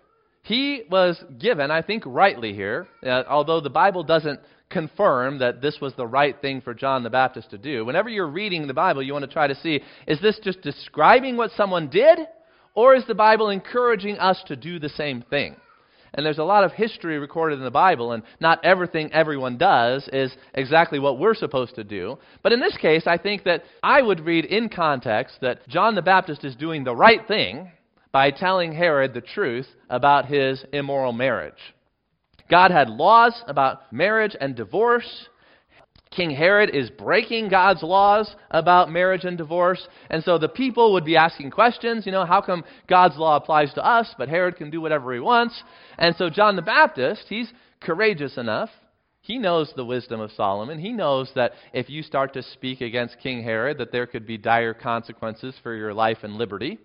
he 0.43 0.83
was 0.89 1.21
given, 1.39 1.71
I 1.71 1.81
think 1.81 2.03
rightly 2.05 2.53
here, 2.53 2.87
uh, 3.03 3.23
although 3.27 3.59
the 3.59 3.69
Bible 3.69 4.03
doesn't 4.03 4.39
confirm 4.69 5.39
that 5.39 5.61
this 5.61 5.77
was 5.79 5.93
the 5.95 6.07
right 6.07 6.39
thing 6.41 6.61
for 6.61 6.73
John 6.73 7.03
the 7.03 7.09
Baptist 7.09 7.51
to 7.51 7.57
do. 7.57 7.85
Whenever 7.85 8.09
you're 8.09 8.27
reading 8.27 8.67
the 8.67 8.73
Bible, 8.73 9.03
you 9.03 9.13
want 9.13 9.25
to 9.25 9.31
try 9.31 9.47
to 9.47 9.55
see 9.55 9.81
is 10.07 10.19
this 10.21 10.39
just 10.43 10.61
describing 10.61 11.37
what 11.37 11.51
someone 11.51 11.89
did, 11.89 12.19
or 12.73 12.95
is 12.95 13.05
the 13.07 13.15
Bible 13.15 13.49
encouraging 13.49 14.17
us 14.17 14.41
to 14.47 14.55
do 14.55 14.79
the 14.79 14.89
same 14.89 15.21
thing? 15.29 15.55
And 16.13 16.25
there's 16.25 16.37
a 16.37 16.43
lot 16.43 16.63
of 16.63 16.71
history 16.71 17.19
recorded 17.19 17.59
in 17.59 17.65
the 17.65 17.71
Bible, 17.71 18.13
and 18.13 18.23
not 18.39 18.63
everything 18.63 19.11
everyone 19.11 19.57
does 19.57 20.07
is 20.13 20.33
exactly 20.53 20.97
what 20.97 21.19
we're 21.19 21.35
supposed 21.35 21.75
to 21.75 21.83
do. 21.83 22.17
But 22.41 22.53
in 22.53 22.61
this 22.61 22.77
case, 22.77 23.03
I 23.05 23.17
think 23.17 23.43
that 23.43 23.63
I 23.83 24.01
would 24.01 24.21
read 24.21 24.45
in 24.45 24.69
context 24.69 25.35
that 25.41 25.67
John 25.67 25.93
the 25.93 26.01
Baptist 26.01 26.45
is 26.45 26.55
doing 26.55 26.85
the 26.85 26.95
right 26.95 27.27
thing 27.27 27.69
by 28.13 28.31
telling 28.31 28.71
Herod 28.71 29.13
the 29.13 29.19
truth 29.19 29.67
about 29.89 30.25
his 30.25 30.63
immoral 30.71 31.11
marriage. 31.11 31.74
God 32.49 32.71
had 32.71 32.89
laws 32.89 33.33
about 33.47 33.91
marriage 33.91 34.35
and 34.39 34.55
divorce. 34.55 35.27
King 36.11 36.31
Herod 36.31 36.73
is 36.73 36.89
breaking 36.91 37.49
God's 37.49 37.83
laws 37.83 38.33
about 38.51 38.91
marriage 38.91 39.25
and 39.25 39.37
divorce. 39.37 39.85
And 40.09 40.23
so 40.23 40.37
the 40.37 40.47
people 40.47 40.93
would 40.93 41.03
be 41.03 41.17
asking 41.17 41.51
questions, 41.51 42.05
you 42.05 42.11
know, 42.11 42.25
how 42.25 42.41
come 42.41 42.63
God's 42.87 43.17
law 43.17 43.35
applies 43.35 43.73
to 43.73 43.85
us, 43.85 44.13
but 44.17 44.29
Herod 44.29 44.55
can 44.55 44.69
do 44.69 44.79
whatever 44.79 45.13
he 45.13 45.19
wants? 45.19 45.61
And 45.97 46.15
so 46.15 46.29
John 46.29 46.55
the 46.55 46.61
Baptist, 46.61 47.25
he's 47.27 47.51
courageous 47.81 48.37
enough. 48.37 48.69
He 49.21 49.39
knows 49.39 49.73
the 49.75 49.83
wisdom 49.83 50.21
of 50.21 50.31
Solomon. 50.31 50.79
He 50.79 50.91
knows 50.91 51.31
that 51.35 51.53
if 51.73 51.89
you 51.89 52.03
start 52.03 52.33
to 52.33 52.43
speak 52.43 52.81
against 52.81 53.19
King 53.19 53.43
Herod, 53.43 53.79
that 53.79 53.91
there 53.91 54.05
could 54.05 54.27
be 54.27 54.37
dire 54.37 54.75
consequences 54.75 55.55
for 55.63 55.73
your 55.73 55.95
life 55.95 56.19
and 56.21 56.35
liberty. 56.35 56.77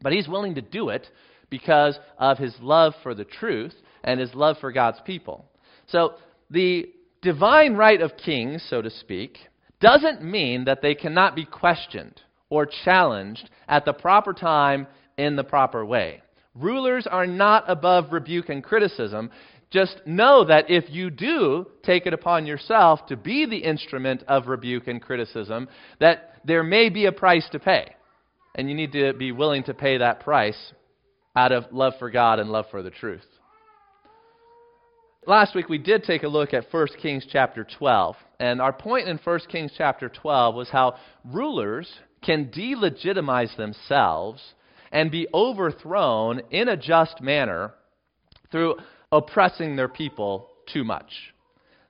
But 0.00 0.12
he's 0.12 0.28
willing 0.28 0.54
to 0.54 0.62
do 0.62 0.90
it 0.90 1.06
because 1.50 1.98
of 2.16 2.38
his 2.38 2.54
love 2.60 2.94
for 3.02 3.14
the 3.14 3.24
truth 3.24 3.74
and 4.04 4.20
his 4.20 4.34
love 4.34 4.56
for 4.60 4.72
God's 4.72 5.00
people. 5.04 5.44
So 5.86 6.14
the 6.50 6.90
divine 7.22 7.74
right 7.74 8.00
of 8.00 8.16
kings, 8.16 8.64
so 8.68 8.82
to 8.82 8.90
speak, 8.90 9.38
doesn't 9.80 10.22
mean 10.22 10.64
that 10.64 10.82
they 10.82 10.94
cannot 10.94 11.36
be 11.36 11.44
questioned 11.44 12.20
or 12.50 12.68
challenged 12.84 13.48
at 13.68 13.84
the 13.84 13.92
proper 13.92 14.32
time 14.32 14.86
in 15.16 15.36
the 15.36 15.44
proper 15.44 15.84
way. 15.84 16.22
Rulers 16.54 17.06
are 17.06 17.26
not 17.26 17.64
above 17.68 18.12
rebuke 18.12 18.48
and 18.48 18.64
criticism. 18.64 19.30
Just 19.70 20.00
know 20.06 20.44
that 20.44 20.70
if 20.70 20.84
you 20.88 21.10
do 21.10 21.66
take 21.84 22.06
it 22.06 22.14
upon 22.14 22.46
yourself 22.46 23.06
to 23.06 23.16
be 23.16 23.46
the 23.46 23.58
instrument 23.58 24.24
of 24.26 24.48
rebuke 24.48 24.88
and 24.88 25.00
criticism, 25.00 25.68
that 26.00 26.34
there 26.44 26.64
may 26.64 26.88
be 26.88 27.06
a 27.06 27.12
price 27.12 27.46
to 27.52 27.58
pay. 27.58 27.94
And 28.54 28.68
you 28.68 28.74
need 28.74 28.92
to 28.92 29.12
be 29.12 29.30
willing 29.30 29.62
to 29.64 29.74
pay 29.74 29.98
that 29.98 30.20
price 30.20 30.72
out 31.36 31.52
of 31.52 31.66
love 31.70 31.92
for 31.98 32.10
God 32.10 32.40
and 32.40 32.50
love 32.50 32.64
for 32.70 32.82
the 32.82 32.90
truth. 32.90 33.26
Last 35.28 35.54
week 35.54 35.68
we 35.68 35.76
did 35.76 36.04
take 36.04 36.22
a 36.22 36.28
look 36.28 36.54
at 36.54 36.72
1 36.72 36.86
Kings 37.02 37.26
chapter 37.30 37.62
12. 37.62 38.16
And 38.40 38.62
our 38.62 38.72
point 38.72 39.08
in 39.08 39.18
1 39.22 39.40
Kings 39.50 39.70
chapter 39.76 40.08
12 40.08 40.54
was 40.54 40.70
how 40.70 40.94
rulers 41.22 41.86
can 42.22 42.46
delegitimize 42.46 43.54
themselves 43.54 44.54
and 44.90 45.10
be 45.10 45.28
overthrown 45.34 46.40
in 46.50 46.68
a 46.68 46.78
just 46.78 47.20
manner 47.20 47.74
through 48.50 48.76
oppressing 49.12 49.76
their 49.76 49.86
people 49.86 50.48
too 50.72 50.82
much. 50.82 51.12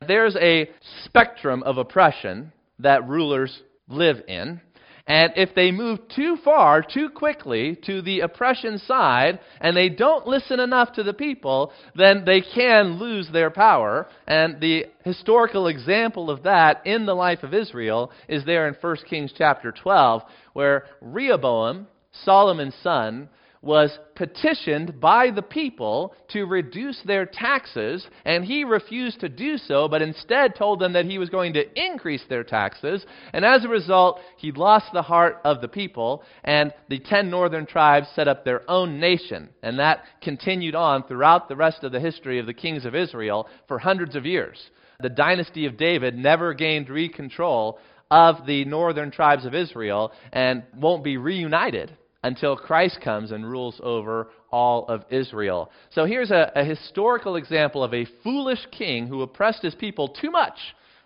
There's 0.04 0.34
a 0.34 0.68
spectrum 1.04 1.62
of 1.62 1.78
oppression 1.78 2.52
that 2.80 3.06
rulers 3.06 3.62
live 3.86 4.16
in. 4.26 4.60
And 5.08 5.32
if 5.36 5.54
they 5.54 5.72
move 5.72 6.00
too 6.14 6.36
far, 6.44 6.82
too 6.82 7.08
quickly 7.08 7.78
to 7.86 8.02
the 8.02 8.20
oppression 8.20 8.78
side, 8.78 9.40
and 9.58 9.74
they 9.74 9.88
don't 9.88 10.26
listen 10.26 10.60
enough 10.60 10.92
to 10.92 11.02
the 11.02 11.14
people, 11.14 11.72
then 11.96 12.24
they 12.26 12.42
can 12.42 12.98
lose 12.98 13.26
their 13.32 13.50
power. 13.50 14.06
And 14.26 14.60
the 14.60 14.84
historical 15.04 15.66
example 15.68 16.30
of 16.30 16.42
that 16.42 16.86
in 16.86 17.06
the 17.06 17.14
life 17.14 17.42
of 17.42 17.54
Israel 17.54 18.12
is 18.28 18.44
there 18.44 18.68
in 18.68 18.74
1 18.78 18.96
Kings 19.08 19.32
chapter 19.36 19.72
12, 19.72 20.22
where 20.52 20.84
Rehoboam, 21.00 21.86
Solomon's 22.24 22.76
son, 22.82 23.30
was 23.62 23.98
petitioned 24.14 25.00
by 25.00 25.30
the 25.30 25.42
people 25.42 26.14
to 26.28 26.44
reduce 26.44 27.00
their 27.04 27.26
taxes, 27.26 28.06
and 28.24 28.44
he 28.44 28.64
refused 28.64 29.20
to 29.20 29.28
do 29.28 29.58
so, 29.58 29.88
but 29.88 30.02
instead 30.02 30.54
told 30.54 30.78
them 30.80 30.92
that 30.92 31.04
he 31.04 31.18
was 31.18 31.28
going 31.28 31.52
to 31.54 31.64
increase 31.80 32.22
their 32.28 32.44
taxes. 32.44 33.04
And 33.32 33.44
as 33.44 33.64
a 33.64 33.68
result, 33.68 34.20
he 34.36 34.52
lost 34.52 34.86
the 34.92 35.02
heart 35.02 35.40
of 35.44 35.60
the 35.60 35.68
people, 35.68 36.22
and 36.44 36.72
the 36.88 37.00
ten 37.00 37.30
northern 37.30 37.66
tribes 37.66 38.08
set 38.14 38.28
up 38.28 38.44
their 38.44 38.68
own 38.70 39.00
nation. 39.00 39.48
And 39.62 39.78
that 39.78 40.04
continued 40.22 40.74
on 40.74 41.04
throughout 41.04 41.48
the 41.48 41.56
rest 41.56 41.82
of 41.82 41.92
the 41.92 42.00
history 42.00 42.38
of 42.38 42.46
the 42.46 42.54
kings 42.54 42.84
of 42.84 42.94
Israel 42.94 43.48
for 43.66 43.78
hundreds 43.78 44.14
of 44.14 44.26
years. 44.26 44.70
The 45.00 45.08
dynasty 45.08 45.66
of 45.66 45.76
David 45.76 46.16
never 46.16 46.54
gained 46.54 46.90
re 46.90 47.08
control 47.08 47.78
of 48.10 48.46
the 48.46 48.64
northern 48.64 49.10
tribes 49.10 49.44
of 49.44 49.54
Israel 49.54 50.12
and 50.32 50.62
won't 50.74 51.04
be 51.04 51.16
reunited 51.16 51.96
until 52.24 52.56
Christ 52.56 53.00
comes 53.00 53.30
and 53.30 53.48
rules 53.48 53.80
over 53.82 54.28
all 54.50 54.86
of 54.86 55.04
Israel. 55.10 55.70
So 55.90 56.04
here's 56.04 56.30
a, 56.30 56.50
a, 56.56 56.64
historical 56.64 57.36
example 57.36 57.84
of 57.84 57.94
a 57.94 58.06
foolish 58.24 58.66
king 58.72 59.06
who 59.06 59.22
oppressed 59.22 59.62
his 59.62 59.74
people 59.74 60.08
too 60.08 60.30
much. 60.30 60.58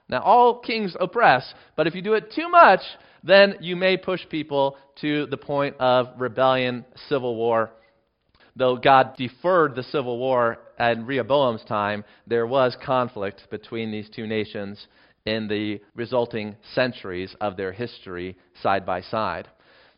Now, 0.09 0.21
all 0.23 0.61
kings 0.61 0.97
oppress, 0.99 1.52
but 1.76 1.87
if 1.87 1.95
you 1.95 2.02
do 2.02 2.14
it 2.14 2.33
too 2.33 2.49
much, 2.49 2.81
then 3.25 3.57
you 3.61 3.76
may 3.76 3.97
push 3.97 4.21
people 4.28 4.76
to 5.00 5.26
the 5.26 5.37
point 5.37 5.76
of 5.78 6.09
rebellion, 6.19 6.85
civil 7.09 7.37
war. 7.37 7.71
Though 8.57 8.76
God 8.76 9.16
deferred 9.16 9.75
the 9.75 9.83
civil 9.85 10.19
war 10.19 10.59
at 10.78 10.99
Rehoboam's 10.99 11.64
time, 11.64 12.04
there 12.26 12.47
was 12.47 12.76
conflict 12.85 13.49
between 13.50 13.90
these 13.90 14.11
two 14.11 14.26
nations 14.26 14.87
in 15.25 15.49
the 15.49 15.81
resulting 15.95 16.57
centuries 16.75 17.35
of 17.40 17.57
their 17.57 17.73
history 17.73 18.37
side 18.62 18.85
by 18.85 19.00
side. 19.00 19.49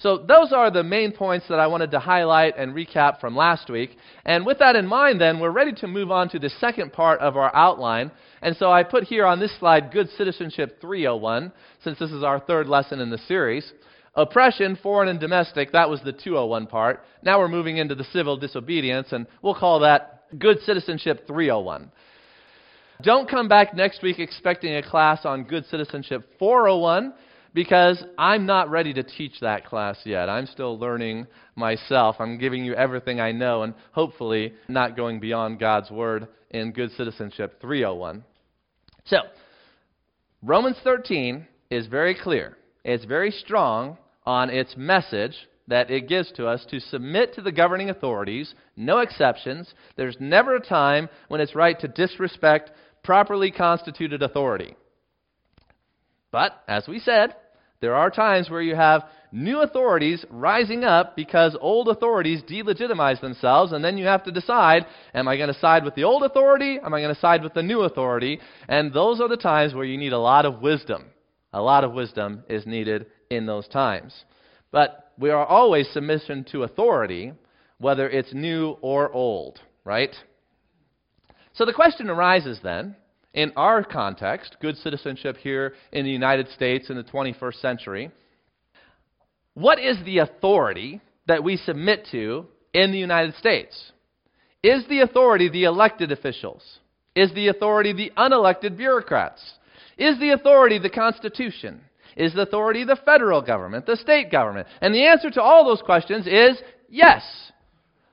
So, 0.04 0.18
those 0.18 0.52
are 0.52 0.70
the 0.70 0.82
main 0.82 1.12
points 1.12 1.46
that 1.48 1.58
I 1.58 1.66
wanted 1.66 1.90
to 1.92 1.98
highlight 1.98 2.58
and 2.58 2.74
recap 2.74 3.20
from 3.20 3.34
last 3.34 3.70
week. 3.70 3.96
And 4.26 4.44
with 4.44 4.58
that 4.58 4.76
in 4.76 4.86
mind, 4.86 5.18
then, 5.18 5.40
we're 5.40 5.48
ready 5.48 5.72
to 5.76 5.86
move 5.86 6.10
on 6.10 6.28
to 6.28 6.38
the 6.38 6.50
second 6.60 6.92
part 6.92 7.20
of 7.20 7.38
our 7.38 7.50
outline. 7.56 8.10
And 8.42 8.54
so, 8.54 8.70
I 8.70 8.82
put 8.82 9.04
here 9.04 9.24
on 9.24 9.40
this 9.40 9.58
slide 9.58 9.90
Good 9.90 10.10
Citizenship 10.10 10.78
301, 10.82 11.50
since 11.82 11.98
this 11.98 12.10
is 12.10 12.22
our 12.22 12.38
third 12.38 12.68
lesson 12.68 13.00
in 13.00 13.08
the 13.08 13.16
series. 13.16 13.72
Oppression, 14.14 14.76
foreign 14.82 15.08
and 15.08 15.18
domestic, 15.18 15.72
that 15.72 15.88
was 15.88 16.02
the 16.02 16.12
201 16.12 16.66
part. 16.66 17.02
Now 17.22 17.38
we're 17.38 17.48
moving 17.48 17.78
into 17.78 17.94
the 17.94 18.04
civil 18.12 18.36
disobedience, 18.36 19.08
and 19.12 19.26
we'll 19.40 19.54
call 19.54 19.80
that 19.80 20.24
Good 20.38 20.60
Citizenship 20.66 21.26
301. 21.26 21.90
Don't 23.00 23.26
come 23.26 23.48
back 23.48 23.72
next 23.72 24.02
week 24.02 24.18
expecting 24.18 24.74
a 24.74 24.82
class 24.82 25.24
on 25.24 25.44
Good 25.44 25.64
Citizenship 25.64 26.28
401 26.38 27.14
because 27.54 28.02
I'm 28.18 28.44
not 28.44 28.68
ready 28.68 28.92
to 28.94 29.02
teach 29.04 29.40
that 29.40 29.64
class 29.64 29.96
yet. 30.04 30.28
I'm 30.28 30.46
still 30.46 30.78
learning 30.78 31.28
myself. 31.54 32.16
I'm 32.18 32.36
giving 32.36 32.64
you 32.64 32.74
everything 32.74 33.20
I 33.20 33.32
know 33.32 33.62
and 33.62 33.74
hopefully 33.92 34.52
not 34.68 34.96
going 34.96 35.20
beyond 35.20 35.60
God's 35.60 35.90
word 35.90 36.26
in 36.50 36.72
Good 36.72 36.90
Citizenship 36.92 37.60
301. 37.60 38.24
So, 39.04 39.18
Romans 40.42 40.76
13 40.82 41.46
is 41.70 41.86
very 41.86 42.16
clear. 42.20 42.58
It's 42.84 43.04
very 43.04 43.30
strong 43.30 43.98
on 44.26 44.50
its 44.50 44.74
message 44.76 45.36
that 45.68 45.90
it 45.90 46.08
gives 46.08 46.30
to 46.32 46.46
us 46.46 46.66
to 46.70 46.80
submit 46.80 47.34
to 47.34 47.40
the 47.40 47.52
governing 47.52 47.88
authorities, 47.88 48.54
no 48.76 48.98
exceptions. 48.98 49.72
There's 49.96 50.16
never 50.20 50.56
a 50.56 50.60
time 50.60 51.08
when 51.28 51.40
it's 51.40 51.54
right 51.54 51.78
to 51.80 51.88
disrespect 51.88 52.72
properly 53.02 53.50
constituted 53.50 54.22
authority. 54.22 54.76
But, 56.30 56.62
as 56.68 56.88
we 56.88 56.98
said, 56.98 57.34
there 57.84 57.94
are 57.94 58.08
times 58.08 58.48
where 58.48 58.62
you 58.62 58.74
have 58.74 59.04
new 59.30 59.60
authorities 59.60 60.24
rising 60.30 60.84
up 60.84 61.14
because 61.14 61.54
old 61.60 61.88
authorities 61.88 62.40
delegitimize 62.42 63.20
themselves, 63.20 63.72
and 63.72 63.84
then 63.84 63.98
you 63.98 64.06
have 64.06 64.24
to 64.24 64.32
decide 64.32 64.86
am 65.12 65.28
I 65.28 65.36
going 65.36 65.52
to 65.52 65.60
side 65.60 65.84
with 65.84 65.94
the 65.94 66.04
old 66.04 66.22
authority? 66.22 66.78
Am 66.82 66.94
I 66.94 67.02
going 67.02 67.14
to 67.14 67.20
side 67.20 67.42
with 67.42 67.52
the 67.52 67.62
new 67.62 67.82
authority? 67.82 68.40
And 68.70 68.90
those 68.94 69.20
are 69.20 69.28
the 69.28 69.36
times 69.36 69.74
where 69.74 69.84
you 69.84 69.98
need 69.98 70.14
a 70.14 70.18
lot 70.18 70.46
of 70.46 70.62
wisdom. 70.62 71.10
A 71.52 71.60
lot 71.60 71.84
of 71.84 71.92
wisdom 71.92 72.42
is 72.48 72.66
needed 72.66 73.04
in 73.28 73.44
those 73.44 73.68
times. 73.68 74.14
But 74.72 75.12
we 75.18 75.28
are 75.28 75.44
always 75.44 75.86
submission 75.90 76.46
to 76.52 76.62
authority, 76.62 77.34
whether 77.76 78.08
it's 78.08 78.32
new 78.32 78.78
or 78.80 79.12
old, 79.12 79.60
right? 79.84 80.16
So 81.52 81.66
the 81.66 81.74
question 81.74 82.08
arises 82.08 82.60
then 82.62 82.96
in 83.34 83.52
our 83.56 83.82
context, 83.82 84.56
good 84.60 84.76
citizenship 84.78 85.36
here 85.36 85.74
in 85.92 86.04
the 86.04 86.10
United 86.10 86.48
States 86.50 86.88
in 86.88 86.96
the 86.96 87.02
21st 87.02 87.60
century, 87.60 88.10
what 89.54 89.78
is 89.78 89.98
the 90.04 90.18
authority 90.18 91.00
that 91.26 91.42
we 91.42 91.56
submit 91.56 92.06
to 92.12 92.46
in 92.72 92.92
the 92.92 92.98
United 92.98 93.34
States? 93.34 93.92
Is 94.62 94.86
the 94.88 95.00
authority 95.00 95.48
the 95.48 95.64
elected 95.64 96.12
officials? 96.12 96.78
Is 97.14 97.32
the 97.34 97.48
authority 97.48 97.92
the 97.92 98.12
unelected 98.16 98.76
bureaucrats? 98.76 99.42
Is 99.98 100.18
the 100.18 100.30
authority 100.30 100.78
the 100.78 100.90
Constitution? 100.90 101.80
Is 102.16 102.34
the 102.34 102.42
authority 102.42 102.84
the 102.84 102.98
federal 103.04 103.42
government, 103.42 103.86
the 103.86 103.96
state 103.96 104.30
government? 104.30 104.68
And 104.80 104.94
the 104.94 105.06
answer 105.06 105.30
to 105.30 105.42
all 105.42 105.64
those 105.64 105.82
questions 105.82 106.26
is 106.26 106.60
yes. 106.88 107.22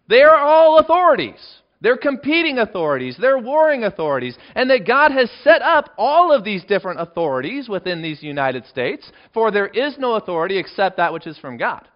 They 0.10 0.22
are 0.24 0.36
all 0.36 0.80
authorities. 0.80 1.61
They're 1.82 1.98
competing 1.98 2.60
authorities. 2.60 3.18
They're 3.20 3.40
warring 3.40 3.84
authorities. 3.84 4.38
And 4.56 4.70
that 4.70 4.88
God 4.88 5.12
has 5.12 5.30
set 5.44 5.62
up 5.62 5.90
all 5.98 6.32
of 6.32 6.44
these 6.44 6.64
different 6.64 7.02
authorities 7.02 7.68
within 7.68 8.02
these 8.02 8.22
United 8.22 8.66
States, 8.68 9.12
for 9.34 9.52
there 9.52 9.68
is 9.68 9.98
no 9.98 10.14
authority 10.14 10.58
except 10.58 10.98
that 10.98 11.12
which 11.12 11.28
is 11.28 11.38
from 11.40 11.58
God. 11.58 11.88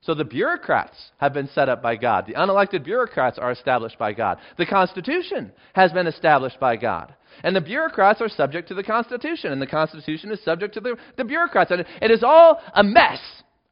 So 0.00 0.14
the 0.14 0.24
bureaucrats 0.24 0.96
have 1.18 1.34
been 1.34 1.48
set 1.48 1.68
up 1.68 1.82
by 1.82 1.96
God. 1.96 2.26
The 2.26 2.34
unelected 2.34 2.84
bureaucrats 2.84 3.38
are 3.38 3.50
established 3.50 3.98
by 3.98 4.12
God. 4.12 4.38
The 4.56 4.66
Constitution 4.66 5.52
has 5.74 5.92
been 5.92 6.06
established 6.06 6.60
by 6.60 6.76
God. 6.76 7.14
And 7.42 7.54
the 7.54 7.60
bureaucrats 7.60 8.20
are 8.20 8.28
subject 8.28 8.68
to 8.68 8.74
the 8.74 8.82
Constitution, 8.82 9.52
and 9.52 9.60
the 9.60 9.66
Constitution 9.66 10.30
is 10.30 10.42
subject 10.44 10.74
to 10.74 10.80
the, 10.80 10.96
the 11.16 11.24
bureaucrats. 11.24 11.70
And 11.70 11.84
it 12.00 12.10
is 12.10 12.22
all 12.22 12.60
a 12.74 12.82
mess 12.82 13.20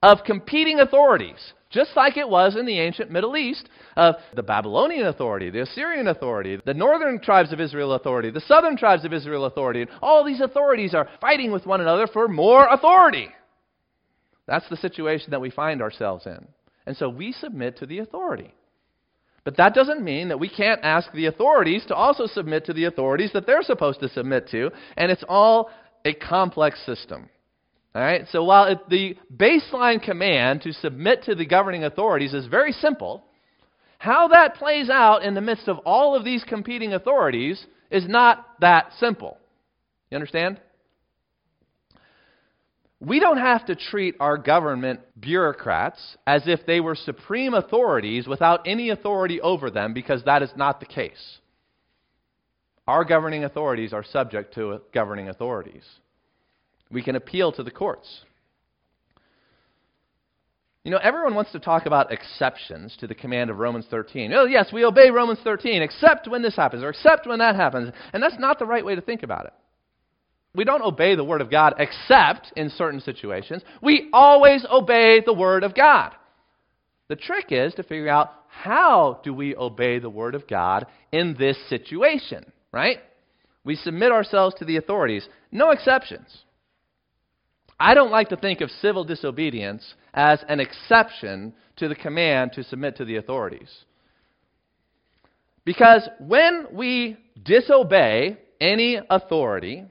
of 0.02 0.24
competing 0.24 0.80
authorities, 0.80 1.52
just 1.70 1.90
like 1.96 2.16
it 2.16 2.28
was 2.28 2.56
in 2.56 2.66
the 2.66 2.78
ancient 2.78 3.10
Middle 3.10 3.36
East 3.36 3.68
of 3.96 4.14
the 4.34 4.42
Babylonian 4.42 5.06
authority, 5.06 5.50
the 5.50 5.62
Assyrian 5.62 6.08
authority, 6.08 6.58
the 6.64 6.74
northern 6.74 7.20
tribes 7.20 7.52
of 7.52 7.60
Israel 7.60 7.94
authority, 7.94 8.30
the 8.30 8.40
southern 8.40 8.76
tribes 8.76 9.04
of 9.04 9.12
Israel 9.12 9.46
authority. 9.46 9.82
And 9.82 9.90
all 10.00 10.24
these 10.24 10.40
authorities 10.40 10.94
are 10.94 11.08
fighting 11.20 11.50
with 11.50 11.66
one 11.66 11.80
another 11.80 12.06
for 12.06 12.28
more 12.28 12.66
authority. 12.68 13.28
That's 14.46 14.68
the 14.68 14.76
situation 14.76 15.32
that 15.32 15.40
we 15.40 15.50
find 15.50 15.82
ourselves 15.82 16.26
in. 16.26 16.46
And 16.86 16.96
so 16.96 17.08
we 17.08 17.32
submit 17.32 17.78
to 17.78 17.86
the 17.86 17.98
authority. 17.98 18.54
But 19.44 19.56
that 19.56 19.74
doesn't 19.74 20.02
mean 20.02 20.28
that 20.28 20.40
we 20.40 20.48
can't 20.48 20.80
ask 20.82 21.10
the 21.12 21.26
authorities 21.26 21.84
to 21.86 21.94
also 21.94 22.26
submit 22.26 22.64
to 22.66 22.72
the 22.72 22.84
authorities 22.84 23.30
that 23.32 23.46
they're 23.46 23.62
supposed 23.62 24.00
to 24.00 24.08
submit 24.08 24.48
to. 24.50 24.70
And 24.96 25.10
it's 25.10 25.24
all 25.28 25.70
a 26.04 26.14
complex 26.14 26.84
system. 26.86 27.28
All 27.96 28.02
right? 28.02 28.26
So 28.30 28.44
while 28.44 28.66
it, 28.66 28.90
the 28.90 29.16
baseline 29.34 30.02
command 30.02 30.60
to 30.62 30.72
submit 30.74 31.22
to 31.22 31.34
the 31.34 31.46
governing 31.46 31.84
authorities 31.84 32.34
is 32.34 32.46
very 32.46 32.72
simple, 32.72 33.24
how 33.96 34.28
that 34.28 34.56
plays 34.56 34.90
out 34.90 35.22
in 35.22 35.32
the 35.32 35.40
midst 35.40 35.66
of 35.66 35.78
all 35.78 36.14
of 36.14 36.22
these 36.22 36.44
competing 36.44 36.92
authorities 36.92 37.64
is 37.90 38.06
not 38.06 38.46
that 38.60 38.90
simple. 39.00 39.38
You 40.10 40.16
understand? 40.16 40.60
We 43.00 43.18
don't 43.18 43.38
have 43.38 43.64
to 43.64 43.74
treat 43.74 44.16
our 44.20 44.36
government 44.36 45.00
bureaucrats 45.18 46.18
as 46.26 46.42
if 46.44 46.66
they 46.66 46.80
were 46.80 46.96
supreme 46.96 47.54
authorities 47.54 48.26
without 48.26 48.66
any 48.66 48.90
authority 48.90 49.40
over 49.40 49.70
them 49.70 49.94
because 49.94 50.22
that 50.24 50.42
is 50.42 50.50
not 50.54 50.80
the 50.80 50.86
case. 50.86 51.38
Our 52.86 53.06
governing 53.06 53.44
authorities 53.44 53.94
are 53.94 54.04
subject 54.04 54.52
to 54.56 54.82
governing 54.92 55.30
authorities. 55.30 55.84
We 56.90 57.02
can 57.02 57.16
appeal 57.16 57.52
to 57.52 57.62
the 57.62 57.70
courts. 57.70 58.22
You 60.84 60.92
know, 60.92 60.98
everyone 61.02 61.34
wants 61.34 61.50
to 61.50 61.58
talk 61.58 61.86
about 61.86 62.12
exceptions 62.12 62.96
to 63.00 63.08
the 63.08 63.14
command 63.14 63.50
of 63.50 63.58
Romans 63.58 63.86
13. 63.90 64.32
Oh, 64.32 64.44
yes, 64.44 64.70
we 64.72 64.84
obey 64.84 65.10
Romans 65.10 65.40
13, 65.42 65.82
except 65.82 66.28
when 66.28 66.42
this 66.42 66.54
happens, 66.54 66.84
or 66.84 66.90
except 66.90 67.26
when 67.26 67.40
that 67.40 67.56
happens. 67.56 67.92
And 68.12 68.22
that's 68.22 68.38
not 68.38 68.60
the 68.60 68.66
right 68.66 68.84
way 68.84 68.94
to 68.94 69.00
think 69.00 69.24
about 69.24 69.46
it. 69.46 69.52
We 70.54 70.64
don't 70.64 70.82
obey 70.82 71.16
the 71.16 71.24
Word 71.24 71.40
of 71.40 71.50
God 71.50 71.74
except 71.78 72.52
in 72.54 72.70
certain 72.70 73.00
situations. 73.00 73.62
We 73.82 74.08
always 74.12 74.64
obey 74.70 75.22
the 75.26 75.34
Word 75.34 75.64
of 75.64 75.74
God. 75.74 76.12
The 77.08 77.16
trick 77.16 77.46
is 77.50 77.74
to 77.74 77.82
figure 77.82 78.08
out 78.08 78.32
how 78.48 79.20
do 79.24 79.34
we 79.34 79.56
obey 79.56 79.98
the 79.98 80.08
Word 80.08 80.36
of 80.36 80.46
God 80.46 80.86
in 81.10 81.34
this 81.36 81.58
situation, 81.68 82.52
right? 82.70 82.98
We 83.64 83.74
submit 83.74 84.12
ourselves 84.12 84.54
to 84.60 84.64
the 84.64 84.76
authorities. 84.76 85.28
No 85.50 85.70
exceptions. 85.70 86.44
I 87.78 87.94
don't 87.94 88.10
like 88.10 88.30
to 88.30 88.36
think 88.36 88.60
of 88.60 88.70
civil 88.70 89.04
disobedience 89.04 89.94
as 90.14 90.42
an 90.48 90.60
exception 90.60 91.52
to 91.76 91.88
the 91.88 91.94
command 91.94 92.52
to 92.54 92.64
submit 92.64 92.96
to 92.96 93.04
the 93.04 93.16
authorities. 93.16 93.70
Because 95.64 96.08
when 96.20 96.68
we 96.72 97.18
disobey 97.44 98.38
any 98.60 98.98
authority, 99.10 99.84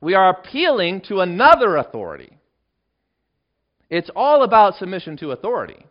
we 0.00 0.14
are 0.14 0.30
appealing 0.30 1.02
to 1.02 1.20
another 1.20 1.76
authority. 1.76 2.38
It's 3.90 4.10
all 4.16 4.42
about 4.42 4.76
submission 4.76 5.16
to 5.18 5.30
authority. 5.30 5.86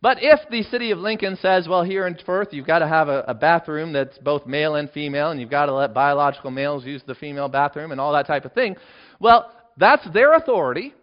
But 0.00 0.18
if 0.20 0.40
the 0.50 0.64
city 0.64 0.90
of 0.90 0.98
Lincoln 0.98 1.38
says, 1.40 1.68
well, 1.68 1.84
here 1.84 2.06
in 2.06 2.18
Firth, 2.26 2.48
you've 2.50 2.66
got 2.66 2.80
to 2.80 2.88
have 2.88 3.08
a, 3.08 3.24
a, 3.28 3.34
bathroom 3.34 3.92
that's 3.92 4.18
both 4.18 4.46
male 4.46 4.74
and 4.74 4.90
female, 4.90 5.30
and 5.30 5.40
you've 5.40 5.48
got 5.48 5.66
to 5.66 5.74
let 5.74 5.94
biological 5.94 6.50
males 6.50 6.84
use 6.84 7.02
the 7.06 7.14
female 7.14 7.48
bathroom 7.48 7.92
and 7.92 8.00
all 8.00 8.12
that 8.12 8.26
type 8.26 8.44
of 8.44 8.52
thing, 8.52 8.74
well, 9.20 9.52
that's 9.76 10.06
their 10.12 10.34
authority. 10.34 10.94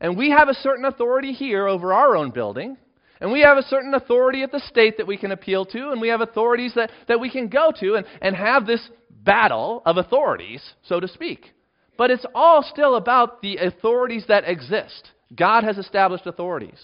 And 0.00 0.16
we 0.16 0.30
have 0.30 0.48
a 0.48 0.54
certain 0.54 0.84
authority 0.84 1.32
here 1.32 1.66
over 1.66 1.92
our 1.92 2.16
own 2.16 2.30
building. 2.30 2.76
And 3.20 3.32
we 3.32 3.40
have 3.40 3.56
a 3.56 3.62
certain 3.62 3.94
authority 3.94 4.42
at 4.42 4.52
the 4.52 4.60
state 4.60 4.98
that 4.98 5.06
we 5.06 5.16
can 5.16 5.32
appeal 5.32 5.64
to, 5.66 5.90
and 5.90 6.00
we 6.00 6.08
have 6.08 6.20
authorities 6.20 6.72
that, 6.74 6.90
that 7.08 7.20
we 7.20 7.30
can 7.30 7.48
go 7.48 7.72
to 7.80 7.94
and, 7.94 8.06
and 8.20 8.36
have 8.36 8.66
this 8.66 8.86
battle 9.10 9.82
of 9.86 9.96
authorities, 9.96 10.62
so 10.82 11.00
to 11.00 11.08
speak. 11.08 11.52
But 11.96 12.10
it's 12.10 12.26
all 12.34 12.62
still 12.62 12.96
about 12.96 13.40
the 13.40 13.56
authorities 13.56 14.24
that 14.28 14.44
exist. 14.46 15.10
God 15.34 15.64
has 15.64 15.78
established 15.78 16.26
authorities. 16.26 16.78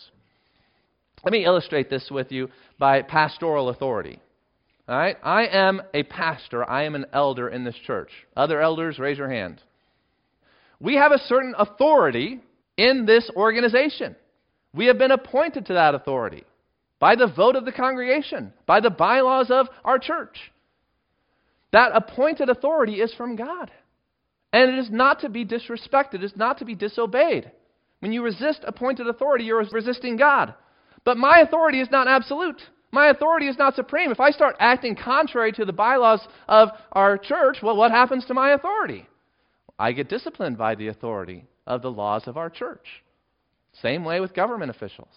Let 1.25 1.33
me 1.33 1.45
illustrate 1.45 1.91
this 1.91 2.09
with 2.11 2.33
you 2.33 2.49
by 2.79 3.03
pastoral 3.03 3.69
authority. 3.69 4.21
All 4.89 4.97
right? 4.97 5.17
I 5.23 5.47
am 5.47 5.83
a 5.93 6.05
pastor. 6.05 6.69
I 6.69 6.85
am 6.85 6.95
an 6.95 7.07
elder 7.13 7.49
in 7.49 7.65
this 7.65 7.77
church. 7.87 8.11
Other 8.37 8.61
elders, 8.63 8.99
raise 8.99 9.19
your 9.19 9.29
hand. 9.29 9.61
We 10.81 10.97
have 10.97 11.13
a 11.13 11.19
certain 11.19 11.55
authority 11.59 12.41
in 12.77 13.05
this 13.07 13.31
organization. 13.37 14.17
We 14.73 14.87
have 14.87 14.99
been 14.99 15.11
appointed 15.11 15.67
to 15.67 15.75
that 15.75 15.95
authority 15.95 16.45
by 16.99 17.17
the 17.17 17.27
vote 17.27 17.57
of 17.57 17.65
the 17.65 17.73
congregation, 17.73 18.53
by 18.67 18.81
the 18.81 18.91
bylaws 18.91 19.51
of 19.51 19.69
our 19.85 19.99
church. 19.99 20.53
That 21.73 21.93
appointed 21.95 22.49
authority 22.49 23.01
is 23.01 23.13
from 23.15 23.37
God. 23.37 23.71
And 24.53 24.71
it 24.71 24.79
is 24.79 24.91
not 24.91 25.21
to 25.21 25.29
be 25.29 25.45
disrespected, 25.45 26.15
it 26.15 26.25
is 26.25 26.37
not 26.37 26.59
to 26.59 26.65
be 26.65 26.75
disobeyed. 26.75 27.53
When 28.01 28.13
you 28.13 28.23
resist 28.23 28.65
appointed 28.65 29.07
authority, 29.07 29.45
you're 29.45 29.65
resisting 29.71 30.17
God. 30.17 30.55
But 31.05 31.19
my 31.19 31.41
authority 31.41 31.81
is 31.81 31.91
not 31.91 32.09
absolute. 32.09 32.61
My 32.93 33.09
authority 33.09 33.47
is 33.47 33.59
not 33.59 33.77
supreme. 33.77 34.11
If 34.11 34.19
I 34.19 34.31
start 34.31 34.57
acting 34.59 34.97
contrary 34.97 35.53
to 35.53 35.65
the 35.65 35.73
bylaws 35.73 36.27
of 36.49 36.71
our 36.93 37.17
church, 37.17 37.59
well, 37.63 37.77
what 37.77 37.93
happens 37.93 38.25
to 38.27 38.35
my 38.35 38.53
authority? 38.53 39.07
I 39.81 39.93
get 39.93 40.09
disciplined 40.09 40.59
by 40.59 40.77
the 40.77 40.89
authority 40.89 41.45
of 41.67 41.83
the 41.83 41.91
laws 41.91 42.25
of 42.27 42.37
our 42.37 42.51
church. 42.51 42.87
Same 43.83 44.05
way 44.05 44.21
with 44.21 44.35
government 44.35 44.71
officials. 44.71 45.15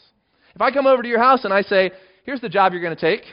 If 0.55 0.61
I 0.61 0.71
come 0.71 0.87
over 0.87 1.03
to 1.03 1.09
your 1.09 1.21
house 1.21 1.43
and 1.43 1.53
I 1.53 1.61
say, 1.61 1.91
here's 2.23 2.41
the 2.41 2.49
job 2.49 2.73
you're 2.73 2.81
going 2.81 2.95
to 2.95 3.01
take, 3.01 3.25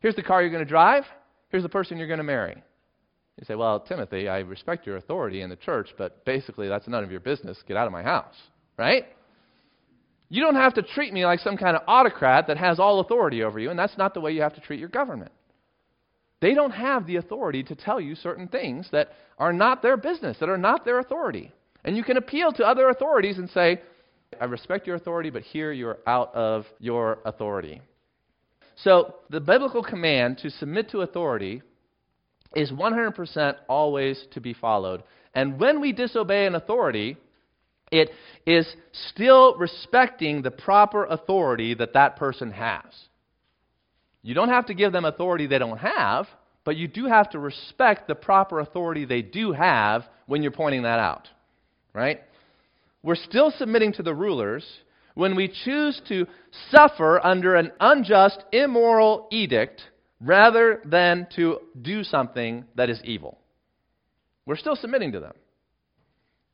here's 0.00 0.16
the 0.16 0.22
car 0.22 0.40
you're 0.40 0.50
going 0.50 0.64
to 0.64 0.68
drive, 0.68 1.04
Here's 1.50 1.62
the 1.62 1.68
person 1.68 1.96
you're 1.96 2.06
going 2.06 2.18
to 2.18 2.24
marry. 2.24 2.62
You 3.38 3.44
say, 3.44 3.54
Well, 3.54 3.80
Timothy, 3.80 4.28
I 4.28 4.40
respect 4.40 4.86
your 4.86 4.96
authority 4.96 5.42
in 5.42 5.50
the 5.50 5.56
church, 5.56 5.90
but 5.96 6.24
basically 6.24 6.68
that's 6.68 6.88
none 6.88 7.04
of 7.04 7.10
your 7.10 7.20
business. 7.20 7.58
Get 7.66 7.76
out 7.76 7.86
of 7.86 7.92
my 7.92 8.02
house. 8.02 8.34
Right? 8.76 9.04
You 10.28 10.42
don't 10.42 10.56
have 10.56 10.74
to 10.74 10.82
treat 10.82 11.12
me 11.12 11.24
like 11.24 11.40
some 11.40 11.56
kind 11.56 11.74
of 11.74 11.82
autocrat 11.88 12.48
that 12.48 12.58
has 12.58 12.78
all 12.78 13.00
authority 13.00 13.42
over 13.42 13.58
you, 13.58 13.70
and 13.70 13.78
that's 13.78 13.96
not 13.96 14.12
the 14.12 14.20
way 14.20 14.32
you 14.32 14.42
have 14.42 14.54
to 14.54 14.60
treat 14.60 14.78
your 14.78 14.90
government. 14.90 15.32
They 16.40 16.54
don't 16.54 16.70
have 16.70 17.06
the 17.06 17.16
authority 17.16 17.62
to 17.64 17.74
tell 17.74 18.00
you 18.00 18.14
certain 18.14 18.48
things 18.48 18.88
that 18.92 19.10
are 19.38 19.52
not 19.52 19.82
their 19.82 19.96
business, 19.96 20.36
that 20.38 20.48
are 20.48 20.58
not 20.58 20.84
their 20.84 21.00
authority. 21.00 21.52
And 21.84 21.96
you 21.96 22.04
can 22.04 22.16
appeal 22.16 22.52
to 22.52 22.64
other 22.64 22.88
authorities 22.88 23.38
and 23.38 23.50
say, 23.50 23.80
I 24.40 24.44
respect 24.44 24.86
your 24.86 24.96
authority, 24.96 25.30
but 25.30 25.42
here 25.42 25.72
you're 25.72 25.98
out 26.06 26.34
of 26.34 26.66
your 26.78 27.18
authority. 27.24 27.80
So, 28.76 29.16
the 29.30 29.40
biblical 29.40 29.82
command 29.82 30.38
to 30.38 30.50
submit 30.50 30.90
to 30.90 31.00
authority 31.00 31.62
is 32.54 32.70
100% 32.70 33.56
always 33.68 34.24
to 34.32 34.40
be 34.40 34.54
followed. 34.54 35.02
And 35.34 35.58
when 35.58 35.80
we 35.80 35.92
disobey 35.92 36.46
an 36.46 36.54
authority, 36.54 37.16
it 37.90 38.10
is 38.46 38.66
still 38.92 39.56
respecting 39.56 40.42
the 40.42 40.50
proper 40.50 41.04
authority 41.06 41.74
that 41.74 41.94
that 41.94 42.16
person 42.16 42.52
has. 42.52 42.84
You 44.22 44.34
don't 44.34 44.48
have 44.48 44.66
to 44.66 44.74
give 44.74 44.92
them 44.92 45.04
authority 45.04 45.46
they 45.46 45.58
don't 45.58 45.78
have, 45.78 46.26
but 46.64 46.76
you 46.76 46.88
do 46.88 47.06
have 47.06 47.30
to 47.30 47.38
respect 47.38 48.08
the 48.08 48.14
proper 48.14 48.60
authority 48.60 49.04
they 49.04 49.22
do 49.22 49.52
have 49.52 50.04
when 50.26 50.42
you're 50.42 50.50
pointing 50.50 50.82
that 50.82 50.98
out. 50.98 51.28
Right? 51.94 52.20
We're 53.02 53.14
still 53.14 53.52
submitting 53.56 53.92
to 53.94 54.02
the 54.02 54.14
rulers, 54.14 54.64
when 55.18 55.34
we 55.34 55.48
choose 55.64 56.00
to 56.08 56.28
suffer 56.70 57.24
under 57.26 57.56
an 57.56 57.72
unjust, 57.80 58.44
immoral 58.52 59.26
edict 59.32 59.82
rather 60.20 60.80
than 60.84 61.26
to 61.34 61.58
do 61.82 62.04
something 62.04 62.64
that 62.76 62.88
is 62.88 63.00
evil. 63.02 63.36
We're 64.46 64.56
still 64.56 64.76
submitting 64.76 65.12
to 65.12 65.20
them. 65.20 65.34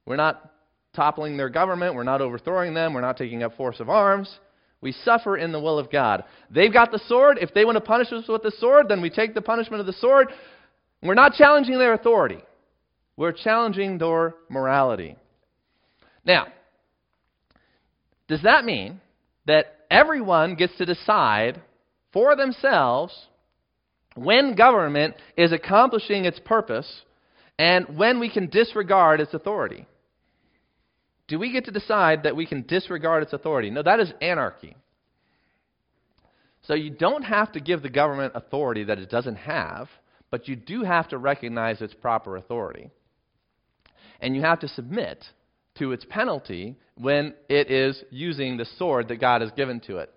We're 0.06 0.16
not 0.16 0.50
toppling 0.96 1.36
their 1.36 1.50
government, 1.50 1.94
we're 1.94 2.04
not 2.04 2.22
overthrowing 2.22 2.72
them, 2.72 2.94
we're 2.94 3.02
not 3.02 3.18
taking 3.18 3.42
up 3.42 3.54
force 3.56 3.80
of 3.80 3.90
arms. 3.90 4.34
We 4.84 4.92
suffer 4.92 5.36
in 5.36 5.50
the 5.50 5.58
will 5.58 5.78
of 5.78 5.90
God. 5.90 6.24
They've 6.50 6.72
got 6.72 6.92
the 6.92 7.00
sword. 7.08 7.38
If 7.40 7.54
they 7.54 7.64
want 7.64 7.76
to 7.76 7.80
punish 7.80 8.12
us 8.12 8.28
with 8.28 8.42
the 8.42 8.52
sword, 8.58 8.86
then 8.88 9.00
we 9.00 9.08
take 9.08 9.34
the 9.34 9.40
punishment 9.40 9.80
of 9.80 9.86
the 9.86 9.94
sword. 9.94 10.28
We're 11.02 11.14
not 11.14 11.32
challenging 11.32 11.78
their 11.78 11.94
authority. 11.94 12.38
We're 13.16 13.32
challenging 13.32 13.96
their 13.96 14.34
morality. 14.50 15.16
Now, 16.24 16.48
does 18.28 18.42
that 18.42 18.66
mean 18.66 19.00
that 19.46 19.86
everyone 19.90 20.54
gets 20.54 20.76
to 20.76 20.84
decide 20.84 21.62
for 22.12 22.36
themselves 22.36 23.14
when 24.16 24.54
government 24.54 25.14
is 25.34 25.50
accomplishing 25.50 26.26
its 26.26 26.38
purpose 26.44 27.02
and 27.58 27.96
when 27.96 28.20
we 28.20 28.30
can 28.30 28.50
disregard 28.50 29.20
its 29.20 29.32
authority. 29.32 29.86
Do 31.26 31.38
we 31.38 31.52
get 31.52 31.64
to 31.64 31.70
decide 31.70 32.24
that 32.24 32.36
we 32.36 32.46
can 32.46 32.62
disregard 32.62 33.22
its 33.22 33.32
authority? 33.32 33.70
No, 33.70 33.82
that 33.82 34.00
is 34.00 34.12
anarchy. 34.20 34.76
So 36.62 36.74
you 36.74 36.90
don't 36.90 37.22
have 37.22 37.52
to 37.52 37.60
give 37.60 37.82
the 37.82 37.90
government 37.90 38.32
authority 38.34 38.84
that 38.84 38.98
it 38.98 39.10
doesn't 39.10 39.36
have, 39.36 39.88
but 40.30 40.48
you 40.48 40.56
do 40.56 40.82
have 40.82 41.08
to 41.08 41.18
recognize 41.18 41.80
its 41.80 41.94
proper 41.94 42.36
authority. 42.36 42.90
And 44.20 44.34
you 44.34 44.42
have 44.42 44.60
to 44.60 44.68
submit 44.68 45.24
to 45.78 45.92
its 45.92 46.06
penalty 46.08 46.76
when 46.96 47.34
it 47.48 47.70
is 47.70 48.02
using 48.10 48.56
the 48.56 48.66
sword 48.78 49.08
that 49.08 49.20
God 49.20 49.40
has 49.40 49.50
given 49.52 49.80
to 49.80 49.98
it. 49.98 50.10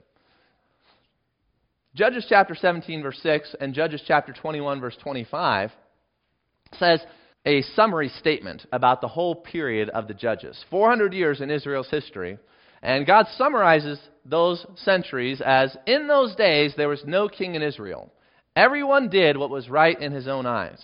Judges 1.95 2.25
chapter 2.29 2.53
17, 2.53 3.01
verse 3.01 3.19
6, 3.23 3.55
and 3.59 3.73
Judges 3.73 4.03
chapter 4.05 4.31
21, 4.31 4.79
verse 4.79 4.95
25 5.01 5.71
says 6.77 6.99
a 7.45 7.61
summary 7.75 8.09
statement 8.09 8.65
about 8.71 9.01
the 9.01 9.07
whole 9.07 9.35
period 9.35 9.89
of 9.89 10.07
the 10.07 10.13
Judges 10.13 10.63
400 10.69 11.13
years 11.13 11.41
in 11.41 11.49
Israel's 11.49 11.89
history. 11.89 12.37
And 12.81 13.07
God 13.07 13.25
summarizes 13.37 13.99
those 14.25 14.65
centuries 14.75 15.41
as 15.43 15.75
in 15.85 16.07
those 16.07 16.35
days 16.35 16.73
there 16.75 16.89
was 16.89 17.03
no 17.05 17.27
king 17.29 17.55
in 17.55 17.61
Israel. 17.61 18.11
Everyone 18.55 19.09
did 19.09 19.37
what 19.37 19.49
was 19.49 19.69
right 19.69 19.99
in 19.99 20.11
his 20.11 20.27
own 20.27 20.45
eyes. 20.45 20.81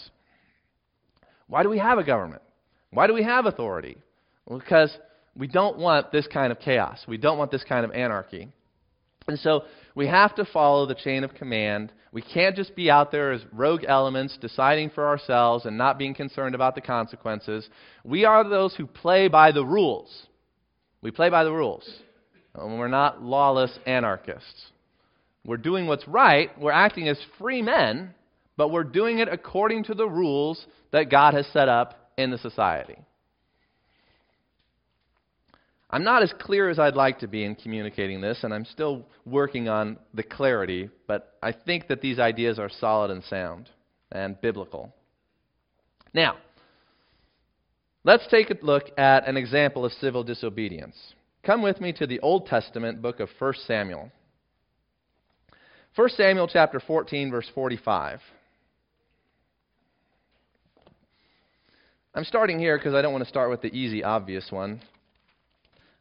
Why 1.47 1.63
do 1.63 1.69
we 1.69 1.79
have 1.79 1.97
a 1.97 2.03
government? 2.03 2.41
Why 2.91 3.07
do 3.07 3.13
we 3.13 3.23
have 3.23 3.45
authority? 3.45 3.97
Well, 4.45 4.59
because 4.59 4.95
we 5.35 5.47
don't 5.47 5.77
want 5.77 6.11
this 6.11 6.27
kind 6.27 6.51
of 6.51 6.59
chaos. 6.59 6.99
We 7.07 7.17
don't 7.17 7.37
want 7.37 7.51
this 7.51 7.63
kind 7.63 7.85
of 7.85 7.91
anarchy. 7.91 8.49
And 9.27 9.39
so 9.39 9.63
we 9.95 10.08
have 10.08 10.36
to 10.36 10.45
follow 10.45 10.86
the 10.86 10.95
chain 10.95 11.23
of 11.23 11.34
command. 11.36 11.91
We 12.12 12.21
can't 12.21 12.56
just 12.56 12.75
be 12.75 12.89
out 12.89 13.12
there 13.12 13.32
as 13.32 13.41
rogue 13.51 13.84
elements 13.88 14.38
deciding 14.39 14.89
for 14.91 15.08
ourselves 15.08 15.65
and 15.65 15.77
not 15.77 15.97
being 15.97 16.13
concerned 16.13 16.56
about 16.56 16.75
the 16.75 16.82
consequences. 16.82 17.67
We 18.03 18.25
are 18.25 18.47
those 18.47 18.75
who 18.75 18.88
play 18.88 19.27
by 19.27 19.51
the 19.51 19.65
rules. 19.65 20.27
We 21.01 21.12
play 21.12 21.29
by 21.29 21.43
the 21.43 21.51
rules. 21.51 21.88
And 22.56 22.79
we're 22.79 22.88
not 22.88 23.21
lawless 23.21 23.77
anarchists. 23.86 24.71
We're 25.45 25.58
doing 25.58 25.88
what's 25.88 26.08
right. 26.08 26.49
We're 26.60 26.71
acting 26.71 27.10
as 27.10 27.19
free 27.38 27.62
men, 27.62 28.13
but 28.56 28.71
we're 28.71 28.84
doing 28.84 29.19
it 29.19 29.27
according 29.27 29.86
to 29.86 29.93
the 29.93 30.08
rules 30.08 30.65
that 30.91 31.12
God 31.12 31.34
has 31.34 31.45
set 31.47 31.67
up 31.67 32.12
in 32.17 32.32
the 32.32 32.38
society. 32.38 32.97
I'm 35.93 36.03
not 36.03 36.23
as 36.23 36.34
clear 36.39 36.71
as 36.71 36.79
I'd 36.79 36.95
like 36.95 37.19
to 37.19 37.27
be 37.27 37.43
in 37.43 37.53
communicating 37.53 38.19
this, 38.19 38.39
and 38.41 38.51
I'm 38.51 38.65
still 38.65 39.06
working 39.27 39.69
on 39.69 39.99
the 40.15 40.23
clarity, 40.23 40.89
but 41.06 41.38
I 41.43 41.51
think 41.51 41.88
that 41.88 42.01
these 42.01 42.17
ideas 42.17 42.58
are 42.58 42.67
solid 42.67 43.12
and 43.12 43.23
sound 43.25 43.69
and 44.12 44.41
biblical. 44.41 44.91
Now, 46.12 46.38
let's 48.03 48.25
take 48.32 48.49
a 48.49 48.58
look 48.63 48.86
at 48.97 49.27
an 49.27 49.38
example 49.38 49.86
of 49.86 49.91
civil 49.91 50.23
disobedience. 50.23 50.95
Come 51.43 51.62
with 51.62 51.79
me 51.79 51.93
to 51.93 52.08
the 52.08 52.19
Old 52.21 52.47
Testament 52.47 52.99
book 52.99 53.19
of 53.19 53.29
1 53.38 53.53
Samuel. 53.67 54.12
1 55.95 56.10
Samuel 56.17 56.47
chapter 56.47 56.79
14 56.79 57.29
verse 57.29 57.51
45. 57.53 58.19
I'm 62.15 62.23
starting 62.23 62.58
here 62.58 62.79
because 62.79 62.95
I 62.95 63.03
don't 63.03 63.13
want 63.13 63.23
to 63.23 63.29
start 63.29 63.51
with 63.51 63.62
the 63.62 63.75
easy 63.75 64.03
obvious 64.03 64.47
one. 64.49 64.82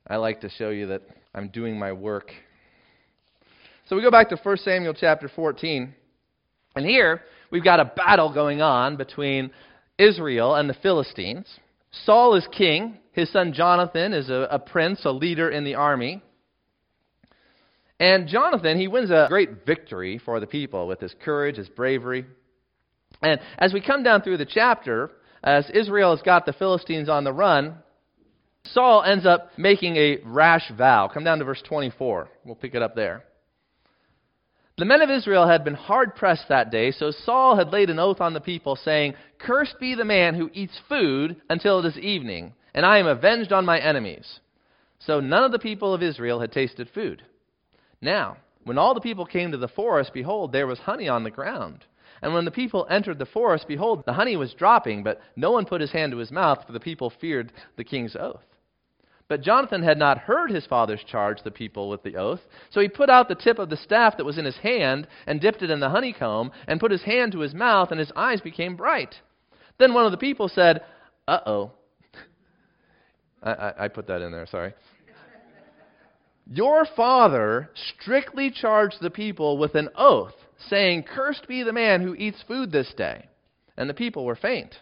I 0.07 0.17
like 0.17 0.41
to 0.41 0.51
show 0.51 0.71
you 0.71 0.89
that 0.89 1.03
I'm 1.35 1.49
doing 1.49 1.79
my 1.79 1.93
work. 1.93 2.33
So 3.89 3.95
we 3.95 4.03
go 4.03 4.11
back 4.11 4.29
to 4.31 4.37
1 4.37 4.57
Samuel 4.59 4.95
chapter 4.95 5.29
14. 5.29 5.95
And 6.75 6.87
here 6.87 7.23
we've 7.51 7.63
got 7.63 7.79
a 7.79 7.85
battle 7.85 8.33
going 8.33 8.61
on 8.61 8.97
between 8.97 9.51
Israel 9.99 10.57
and 10.57 10.69
the 10.69 10.75
Philistines. 10.75 11.47
Saul 12.05 12.35
is 12.35 12.47
king. 12.51 12.99
His 13.13 13.31
son 13.31 13.53
Jonathan 13.53 14.13
is 14.13 14.29
a, 14.29 14.49
a 14.51 14.59
prince, 14.59 15.05
a 15.05 15.13
leader 15.13 15.51
in 15.51 15.65
the 15.65 15.77
army. 15.77 16.23
And 18.01 18.27
Jonathan, 18.27 18.81
he 18.81 18.89
wins 18.89 19.11
a 19.11 19.27
great 19.29 19.65
victory 19.65 20.19
for 20.19 20.41
the 20.41 20.47
people 20.47 20.89
with 20.89 20.99
his 20.99 21.15
courage, 21.23 21.57
his 21.57 21.69
bravery. 21.69 22.25
And 23.23 23.39
as 23.59 23.73
we 23.73 23.81
come 23.81 24.03
down 24.03 24.23
through 24.23 24.39
the 24.39 24.47
chapter, 24.47 25.13
as 25.45 25.71
Israel 25.71 26.11
has 26.17 26.23
got 26.23 26.45
the 26.45 26.53
Philistines 26.53 27.09
on 27.09 27.23
the 27.23 27.33
run, 27.33 27.77
Saul 28.67 29.03
ends 29.03 29.27
up 29.27 29.51
making 29.59 29.97
a 29.97 30.19
rash 30.25 30.71
vow. 30.77 31.09
Come 31.13 31.25
down 31.25 31.39
to 31.39 31.45
verse 31.45 31.63
24. 31.63 32.29
We'll 32.45 32.55
pick 32.55 32.75
it 32.75 32.83
up 32.83 32.95
there. 32.95 33.25
The 34.79 34.85
men 34.87 35.03
of 35.03 35.11
Israel 35.11 35.47
had 35.47 35.65
been 35.65 35.75
hard 35.75 36.15
pressed 36.17 36.49
that 36.49 36.71
day, 36.71 36.93
so 36.93 37.11
Saul 37.11 37.57
had 37.57 37.69
laid 37.69 37.91
an 37.91 37.99
oath 37.99 38.21
on 38.21 38.33
the 38.33 38.41
people, 38.41 38.77
saying, 38.77 39.15
Cursed 39.39 39.79
be 39.79 39.95
the 39.95 40.05
man 40.05 40.35
who 40.35 40.51
eats 40.55 40.81
food 40.89 41.37
until 41.51 41.79
it 41.81 41.87
is 41.87 41.99
evening, 41.99 42.55
and 42.73 42.87
I 42.87 42.99
am 42.99 43.07
avenged 43.07 43.53
on 43.53 43.67
my 43.67 43.79
enemies. 43.79 44.41
So 45.01 45.21
none 45.21 45.45
of 45.45 45.53
the 45.53 45.59
people 45.59 45.93
of 45.93 46.03
Israel 46.03 46.41
had 46.41 46.53
tasted 46.53 46.89
food. 46.95 47.23
Now, 48.01 48.39
when 48.65 48.79
all 48.79 48.95
the 48.95 49.01
people 49.01 49.27
came 49.27 49.53
to 49.53 49.59
the 49.59 49.69
forest, 49.69 50.13
behold, 50.15 50.53
there 50.53 50.67
was 50.67 50.79
honey 50.79 51.09
on 51.09 51.25
the 51.25 51.31
ground. 51.31 51.85
And 52.23 52.33
when 52.33 52.45
the 52.45 52.51
people 52.51 52.87
entered 52.89 53.19
the 53.19 53.27
forest, 53.27 53.67
behold, 53.69 54.05
the 54.07 54.13
honey 54.13 54.37
was 54.37 54.55
dropping, 54.55 55.03
but 55.03 55.21
no 55.37 55.51
one 55.51 55.67
put 55.67 55.81
his 55.81 55.91
hand 55.91 56.13
to 56.13 56.19
his 56.19 56.31
mouth, 56.31 56.65
for 56.65 56.73
the 56.73 56.81
people 56.81 57.13
feared 57.21 57.53
the 57.77 57.85
king's 57.85 58.17
oath. 58.17 58.43
But 59.33 59.41
Jonathan 59.41 59.83
had 59.83 59.97
not 59.97 60.19
heard 60.19 60.51
his 60.51 60.67
father's 60.67 61.03
charge 61.05 61.43
the 61.43 61.51
people 61.51 61.89
with 61.89 62.03
the 62.03 62.17
oath. 62.17 62.43
So 62.69 62.83
he 62.83 62.89
put 62.89 63.09
out 63.09 63.31
the 63.31 63.35
tip 63.35 63.59
of 63.59 63.71
the 63.71 63.79
staff 63.79 64.19
that 64.19 64.27
was 64.27 64.37
in 64.37 64.45
his 64.45 64.59
hand 64.59 65.07
and 65.27 65.41
dipped 65.41 65.63
it 65.63 65.71
in 65.71 65.81
the 65.81 65.89
honeycomb 65.89 66.53
and 66.69 66.79
put 66.79 66.91
his 66.91 67.05
hand 67.05 67.33
to 67.33 67.39
his 67.39 67.55
mouth, 67.55 67.91
and 67.91 67.99
his 67.99 68.13
eyes 68.15 68.43
became 68.43 68.77
bright. 68.77 69.15
Then 69.79 69.95
one 69.95 70.05
of 70.05 70.11
the 70.11 70.19
people 70.19 70.51
said, 70.51 70.83
Uh 71.27 71.39
oh. 71.47 71.71
I, 73.43 73.53
I, 73.53 73.85
I 73.85 73.89
put 73.89 74.07
that 74.09 74.21
in 74.21 74.33
there, 74.33 74.45
sorry. 74.45 74.75
Your 76.47 76.87
father 76.95 77.71
strictly 77.75 78.51
charged 78.51 78.99
the 79.01 79.09
people 79.09 79.57
with 79.57 79.75
an 79.77 79.89
oath, 79.97 80.37
saying, 80.69 81.05
Cursed 81.05 81.49
be 81.49 81.63
the 81.63 81.73
man 81.73 82.03
who 82.03 82.15
eats 82.17 82.45
food 82.47 82.71
this 82.71 82.93
day. 82.99 83.31
And 83.79 83.89
the 83.89 83.95
people 83.95 84.27
were 84.27 84.37
faint. 84.37 84.75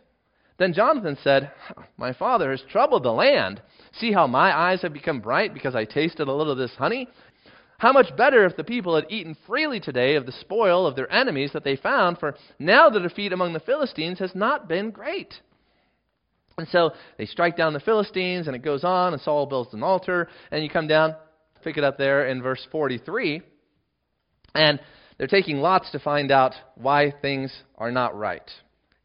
Then 0.61 0.75
Jonathan 0.75 1.17
said, 1.25 1.51
My 1.97 2.13
father 2.13 2.51
has 2.51 2.61
troubled 2.71 3.03
the 3.03 3.11
land. 3.11 3.63
See 3.95 4.13
how 4.13 4.27
my 4.27 4.55
eyes 4.55 4.83
have 4.83 4.93
become 4.93 5.21
bright 5.21 5.55
because 5.55 5.75
I 5.75 5.87
tasted 5.87 6.29
a 6.29 6.33
little 6.35 6.53
of 6.53 6.59
this 6.59 6.75
honey? 6.77 7.09
How 7.79 7.95
much 7.95 8.15
better 8.15 8.45
if 8.45 8.59
the 8.59 8.63
people 8.63 8.95
had 8.95 9.07
eaten 9.09 9.39
freely 9.47 9.81
today 9.81 10.17
of 10.17 10.27
the 10.27 10.33
spoil 10.33 10.87
of 10.87 10.97
their 10.97 11.11
enemies 11.11 11.53
that 11.55 11.65
they 11.65 11.77
found, 11.77 12.19
for 12.19 12.37
now 12.59 12.91
the 12.91 13.01
defeat 13.01 13.33
among 13.33 13.55
the 13.55 13.61
Philistines 13.61 14.19
has 14.19 14.35
not 14.35 14.69
been 14.69 14.91
great. 14.91 15.33
And 16.59 16.69
so 16.69 16.91
they 17.17 17.25
strike 17.25 17.57
down 17.57 17.73
the 17.73 17.81
Philistines, 17.81 18.47
and 18.47 18.55
it 18.55 18.63
goes 18.63 18.85
on, 18.85 19.15
and 19.15 19.23
Saul 19.23 19.47
builds 19.47 19.73
an 19.73 19.83
altar, 19.83 20.29
and 20.51 20.63
you 20.63 20.69
come 20.69 20.87
down, 20.87 21.17
pick 21.65 21.79
it 21.79 21.85
up 21.85 21.97
there 21.97 22.27
in 22.27 22.43
verse 22.43 22.67
43, 22.71 23.41
and 24.55 24.79
they're 25.17 25.27
taking 25.27 25.61
lots 25.61 25.91
to 25.93 25.99
find 25.99 26.31
out 26.31 26.53
why 26.75 27.15
things 27.23 27.51
are 27.79 27.91
not 27.91 28.15
right. 28.15 28.51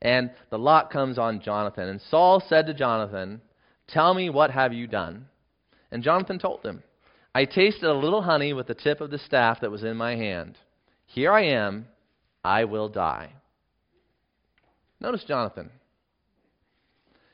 And 0.06 0.30
the 0.52 0.60
lot 0.60 0.92
comes 0.92 1.18
on 1.18 1.42
Jonathan. 1.42 1.90
And 1.90 2.00
Saul 2.00 2.40
said 2.48 2.68
to 2.68 2.76
Jonathan, 2.76 3.42
Tell 3.88 4.14
me, 4.14 4.30
what 4.30 4.52
have 4.52 4.72
you 4.72 4.86
done? 4.86 5.26
And 5.92 6.04
Jonathan 6.04 6.38
told 6.38 6.64
him, 6.64 6.84
I 7.34 7.46
tasted 7.46 7.90
a 7.90 7.94
little 7.94 8.22
honey 8.22 8.54
with 8.54 8.68
the 8.68 8.76
tip 8.76 9.02
of 9.02 9.10
the 9.10 9.18
staff 9.18 9.62
that 9.62 9.72
was 9.72 9.84
in 9.84 9.98
my 9.98 10.16
hand. 10.16 10.60
Here 11.08 11.32
I 11.32 11.46
am. 11.46 11.88
I 12.44 12.66
will 12.66 12.88
die. 12.88 13.34
Notice 15.00 15.24
Jonathan. 15.28 15.72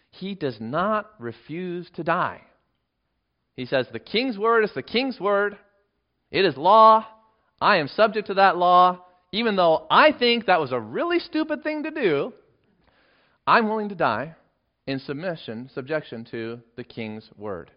He 0.09 0.33
does 0.33 0.55
not 0.61 1.11
refuse 1.19 1.89
to 1.97 2.05
die. 2.05 2.39
He 3.57 3.65
says, 3.65 3.87
The 3.91 3.99
king's 3.99 4.37
word 4.37 4.63
is 4.63 4.71
the 4.73 4.81
king's 4.81 5.19
word. 5.19 5.57
It 6.31 6.45
is 6.45 6.55
law. 6.55 7.05
I 7.59 7.77
am 7.79 7.89
subject 7.89 8.27
to 8.27 8.35
that 8.35 8.55
law. 8.55 9.03
Even 9.33 9.57
though 9.57 9.87
I 9.91 10.13
think 10.13 10.45
that 10.45 10.61
was 10.61 10.71
a 10.71 10.79
really 10.79 11.19
stupid 11.19 11.63
thing 11.63 11.83
to 11.83 11.91
do, 11.91 12.33
I'm 13.45 13.67
willing 13.67 13.89
to 13.89 13.95
die 13.95 14.35
in 14.87 14.99
submission, 14.99 15.69
subjection 15.73 16.25
to 16.31 16.59
the 16.75 16.83
king's 16.83 17.29
word. 17.37 17.71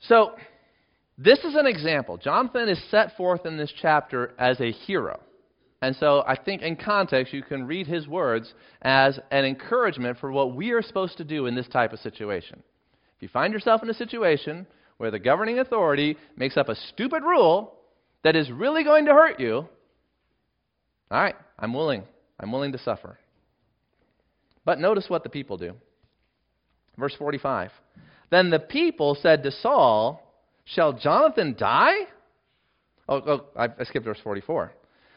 So, 0.00 0.32
this 1.18 1.38
is 1.40 1.54
an 1.54 1.66
example. 1.66 2.16
Jonathan 2.16 2.68
is 2.68 2.82
set 2.90 3.16
forth 3.16 3.46
in 3.46 3.56
this 3.56 3.72
chapter 3.80 4.32
as 4.38 4.60
a 4.60 4.72
hero. 4.72 5.20
And 5.82 5.96
so 5.96 6.22
I 6.26 6.36
think 6.36 6.62
in 6.62 6.76
context, 6.76 7.32
you 7.32 7.42
can 7.42 7.66
read 7.66 7.88
his 7.88 8.06
words 8.06 8.54
as 8.82 9.18
an 9.32 9.44
encouragement 9.44 10.18
for 10.18 10.30
what 10.30 10.54
we 10.54 10.70
are 10.70 10.80
supposed 10.80 11.16
to 11.18 11.24
do 11.24 11.46
in 11.46 11.56
this 11.56 11.68
type 11.68 11.92
of 11.92 11.98
situation. 11.98 12.62
If 13.16 13.22
you 13.22 13.28
find 13.28 13.52
yourself 13.52 13.82
in 13.82 13.90
a 13.90 13.94
situation 13.94 14.66
where 14.98 15.10
the 15.10 15.18
governing 15.18 15.58
authority 15.58 16.16
makes 16.36 16.56
up 16.56 16.68
a 16.68 16.76
stupid 16.76 17.24
rule 17.24 17.74
that 18.22 18.36
is 18.36 18.50
really 18.50 18.84
going 18.84 19.06
to 19.06 19.12
hurt 19.12 19.40
you, 19.40 19.66
all 21.10 21.20
right, 21.20 21.34
I'm 21.58 21.74
willing. 21.74 22.04
I'm 22.38 22.52
willing 22.52 22.72
to 22.72 22.78
suffer. 22.78 23.18
But 24.64 24.78
notice 24.78 25.06
what 25.08 25.22
the 25.22 25.28
people 25.28 25.56
do. 25.56 25.74
Verse 26.96 27.14
45. 27.18 27.70
Then 28.30 28.50
the 28.50 28.58
people 28.58 29.16
said 29.20 29.42
to 29.42 29.50
Saul, 29.50 30.22
Shall 30.64 30.92
Jonathan 30.92 31.54
die? 31.58 31.94
Oh, 33.08 33.22
oh 33.26 33.44
I, 33.56 33.84
skipped 33.84 34.04
verse 34.04 34.20
44. 34.22 34.72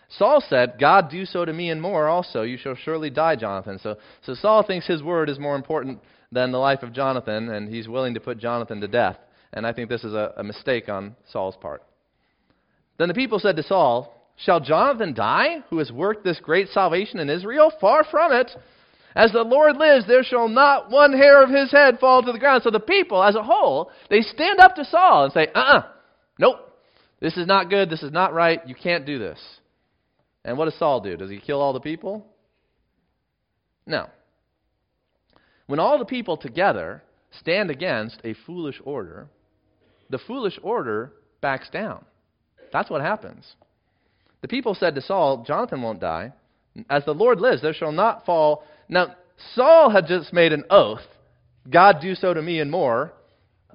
Saul 0.10 0.44
said, 0.48 0.76
God 0.80 1.10
do 1.10 1.26
so 1.26 1.46
to 1.46 1.54
me 1.54 1.70
and 1.70 1.82
more 1.82 2.08
also. 2.08 2.44
You 2.44 2.58
shall 2.58 2.76
surely 2.76 3.10
die, 3.10 3.36
Jonathan. 3.36 3.80
So, 3.82 3.98
so 4.24 4.34
Saul 4.36 4.64
thinks 4.64 4.86
his 4.86 5.02
word 5.02 5.30
is 5.30 5.40
more 5.40 5.56
important 5.56 6.00
than 6.32 6.52
the 6.52 6.58
life 6.58 6.84
of 6.84 6.94
Jonathan, 6.94 7.50
and 7.50 7.74
he's 7.74 7.88
willing 7.88 8.14
to 8.14 8.20
put 8.20 8.38
Jonathan 8.38 8.82
to 8.82 8.88
death. 8.88 9.18
And 9.54 9.66
I 9.66 9.74
think 9.74 9.90
this 9.90 10.04
is 10.04 10.14
a, 10.14 10.34
a 10.38 10.44
mistake 10.44 10.90
on 10.90 11.16
Saul's 11.32 11.56
part. 11.60 11.84
Then 12.98 13.08
the 13.08 13.14
people 13.14 13.40
said 13.40 13.56
to 13.56 13.64
Saul, 13.64 14.14
Shall 14.38 14.60
Jonathan 14.60 15.14
die, 15.14 15.64
who 15.70 15.78
has 15.80 15.92
worked 15.92 16.24
this 16.24 16.40
great 16.42 16.70
salvation 16.70 17.20
in 17.20 17.30
Israel? 17.30 17.72
Far 17.80 18.04
from 18.04 18.34
it. 18.34 18.52
As 19.16 19.32
the 19.32 19.44
Lord 19.44 19.78
lives, 19.78 20.06
there 20.08 20.24
shall 20.24 20.50
not 20.50 20.92
one 20.92 21.14
hair 21.14 21.42
of 21.42 21.50
his 21.50 21.72
head 21.72 22.00
fall 22.00 22.22
to 22.22 22.32
the 22.32 22.40
ground. 22.40 22.64
So 22.64 22.70
the 22.70 22.82
people, 22.82 23.24
as 23.24 23.36
a 23.36 23.44
whole, 23.44 23.90
they 24.10 24.22
stand 24.22 24.60
up 24.60 24.76
to 24.76 24.84
Saul 24.84 25.26
and 25.26 25.34
say, 25.34 25.48
uh 25.56 25.60
uh-uh, 25.60 25.78
uh, 25.78 25.84
nope, 26.38 26.58
this 27.22 27.38
is 27.38 27.48
not 27.48 27.70
good, 27.70 27.90
this 27.90 28.04
is 28.04 28.12
not 28.12 28.34
right, 28.34 28.60
you 28.68 28.76
can't 28.76 29.06
do 29.06 29.18
this. 29.18 29.40
And 30.44 30.58
what 30.58 30.66
does 30.66 30.78
Saul 30.78 31.00
do? 31.00 31.16
Does 31.16 31.30
he 31.30 31.40
kill 31.40 31.62
all 31.62 31.72
the 31.72 31.80
people? 31.80 32.28
No. 33.88 34.10
When 35.68 35.80
all 35.80 35.98
the 35.98 36.06
people 36.06 36.38
together 36.38 37.02
stand 37.40 37.72
against 37.72 38.20
a 38.24 38.36
foolish 38.46 38.82
order, 38.84 39.28
the 40.10 40.20
foolish 40.20 40.60
order 40.62 41.14
backs 41.42 41.70
down. 41.70 42.06
That's 42.72 42.90
what 42.90 43.02
happens. 43.02 43.46
The 44.42 44.48
people 44.48 44.76
said 44.76 44.96
to 44.96 45.02
Saul, 45.02 45.44
Jonathan 45.48 45.82
won't 45.82 46.02
die. 46.02 46.34
As 46.90 47.06
the 47.06 47.14
Lord 47.14 47.40
lives, 47.40 47.62
there 47.62 47.74
shall 47.74 47.92
not 47.92 48.26
fall. 48.26 48.66
Now, 48.88 49.16
Saul 49.54 49.90
had 49.90 50.08
just 50.08 50.34
made 50.34 50.54
an 50.54 50.64
oath 50.70 51.02
God 51.70 52.00
do 52.02 52.16
so 52.16 52.34
to 52.34 52.42
me 52.42 52.60
and 52.60 52.70
more, 52.70 53.14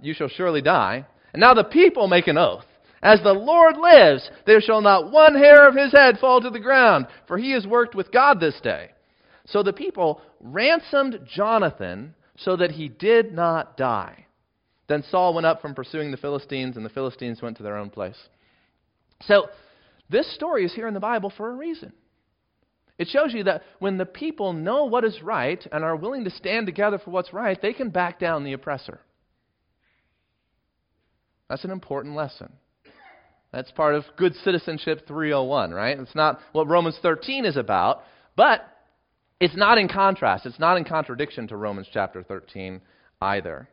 you 0.01 0.15
shall 0.15 0.29
surely 0.29 0.63
die. 0.63 1.07
And 1.33 1.41
now 1.41 1.55
the 1.55 1.65
people 1.65 2.09
make 2.09 2.29
an 2.29 2.39
oath. 2.39 2.65
As 3.03 3.21
the 3.23 3.33
Lord 3.33 3.77
lives, 3.79 4.31
there 4.47 4.61
shall 4.61 4.81
not 4.81 5.11
one 5.11 5.35
hair 5.35 5.67
of 5.67 5.75
his 5.75 5.93
head 5.93 6.19
fall 6.19 6.41
to 6.41 6.51
the 6.51 6.61
ground, 6.61 7.07
for 7.27 7.39
he 7.39 7.53
has 7.53 7.67
worked 7.67 7.95
with 7.95 8.13
God 8.13 8.41
this 8.41 8.61
day. 8.63 8.91
So 9.47 9.63
the 9.63 9.73
people 9.73 10.21
ransomed 10.41 11.21
Jonathan 11.27 12.15
so 12.37 12.57
that 12.57 12.73
he 12.73 12.89
did 12.89 13.33
not 13.33 13.77
die. 13.77 14.27
Then 14.87 15.03
Saul 15.11 15.35
went 15.35 15.47
up 15.47 15.63
from 15.63 15.75
pursuing 15.75 16.11
the 16.11 16.17
Philistines, 16.17 16.77
and 16.77 16.85
the 16.85 16.91
Philistines 16.91 17.41
went 17.41 17.57
to 17.57 17.63
their 17.63 17.77
own 17.77 17.91
place. 17.91 18.17
So, 19.23 19.49
this 20.09 20.33
story 20.35 20.65
is 20.65 20.75
here 20.75 20.89
in 20.89 20.95
the 20.95 21.01
Bible 21.01 21.33
for 21.37 21.51
a 21.51 21.55
reason. 21.55 21.93
It 23.01 23.09
shows 23.09 23.33
you 23.33 23.45
that 23.45 23.63
when 23.79 23.97
the 23.97 24.05
people 24.05 24.53
know 24.53 24.85
what 24.85 25.07
is 25.07 25.23
right 25.23 25.67
and 25.73 25.83
are 25.83 25.97
willing 25.97 26.25
to 26.25 26.31
stand 26.31 26.67
together 26.67 26.99
for 26.99 27.11
what's 27.11 27.33
right, 27.33 27.59
they 27.63 27.73
can 27.73 27.89
back 27.89 28.21
down 28.21 28.45
the 28.45 28.53
oppressor. 28.53 29.01
That's 31.49 31.65
an 31.65 31.71
important 31.71 32.15
lesson. 32.15 32.53
That's 33.53 33.71
part 33.71 33.95
of 33.95 34.05
good 34.19 34.35
citizenship 34.45 35.07
301, 35.09 35.71
right? 35.71 35.99
It's 35.99 36.15
not 36.15 36.41
what 36.53 36.69
Romans 36.69 36.99
13 37.01 37.47
is 37.47 37.57
about, 37.57 38.03
but 38.37 38.69
it's 39.41 39.57
not 39.57 39.79
in 39.79 39.89
contrast. 39.89 40.45
It's 40.45 40.61
not 40.61 40.77
in 40.77 40.85
contradiction 40.85 41.49
to 41.49 41.57
Romans 41.57 41.89
chapter 41.91 42.23
13 42.23 42.83
either. 43.23 43.67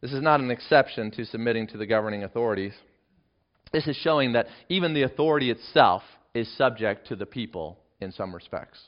This 0.00 0.14
is 0.14 0.22
not 0.22 0.40
an 0.40 0.50
exception 0.50 1.10
to 1.10 1.26
submitting 1.26 1.66
to 1.66 1.76
the 1.76 1.84
governing 1.84 2.24
authorities. 2.24 2.72
This 3.74 3.86
is 3.86 3.96
showing 3.96 4.32
that 4.32 4.46
even 4.70 4.94
the 4.94 5.02
authority 5.02 5.50
itself 5.50 6.02
is 6.32 6.50
subject 6.56 7.06
to 7.08 7.14
the 7.14 7.26
people 7.26 7.76
in 8.00 8.12
some 8.12 8.34
respects. 8.34 8.78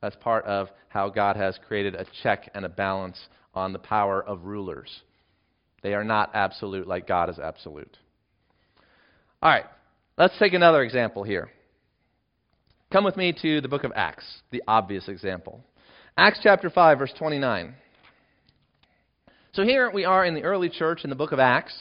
That's 0.00 0.16
part 0.16 0.44
of 0.46 0.68
how 0.88 1.08
God 1.10 1.36
has 1.36 1.58
created 1.66 1.94
a 1.94 2.06
check 2.22 2.50
and 2.54 2.64
a 2.64 2.68
balance 2.68 3.18
on 3.54 3.72
the 3.72 3.78
power 3.78 4.22
of 4.22 4.44
rulers. 4.44 5.02
They 5.82 5.94
are 5.94 6.04
not 6.04 6.30
absolute 6.34 6.86
like 6.86 7.06
God 7.06 7.28
is 7.30 7.38
absolute. 7.38 7.96
All 9.42 9.50
right, 9.50 9.66
let's 10.16 10.38
take 10.38 10.54
another 10.54 10.82
example 10.82 11.24
here. 11.24 11.50
Come 12.92 13.04
with 13.04 13.16
me 13.16 13.34
to 13.42 13.60
the 13.60 13.68
book 13.68 13.84
of 13.84 13.92
Acts, 13.96 14.24
the 14.50 14.62
obvious 14.68 15.08
example. 15.08 15.64
Acts 16.16 16.40
chapter 16.42 16.68
5, 16.68 16.98
verse 16.98 17.12
29. 17.18 17.74
So 19.54 19.64
here 19.64 19.90
we 19.90 20.04
are 20.04 20.24
in 20.24 20.34
the 20.34 20.42
early 20.42 20.68
church 20.68 21.04
in 21.04 21.10
the 21.10 21.16
book 21.16 21.32
of 21.32 21.38
Acts. 21.38 21.74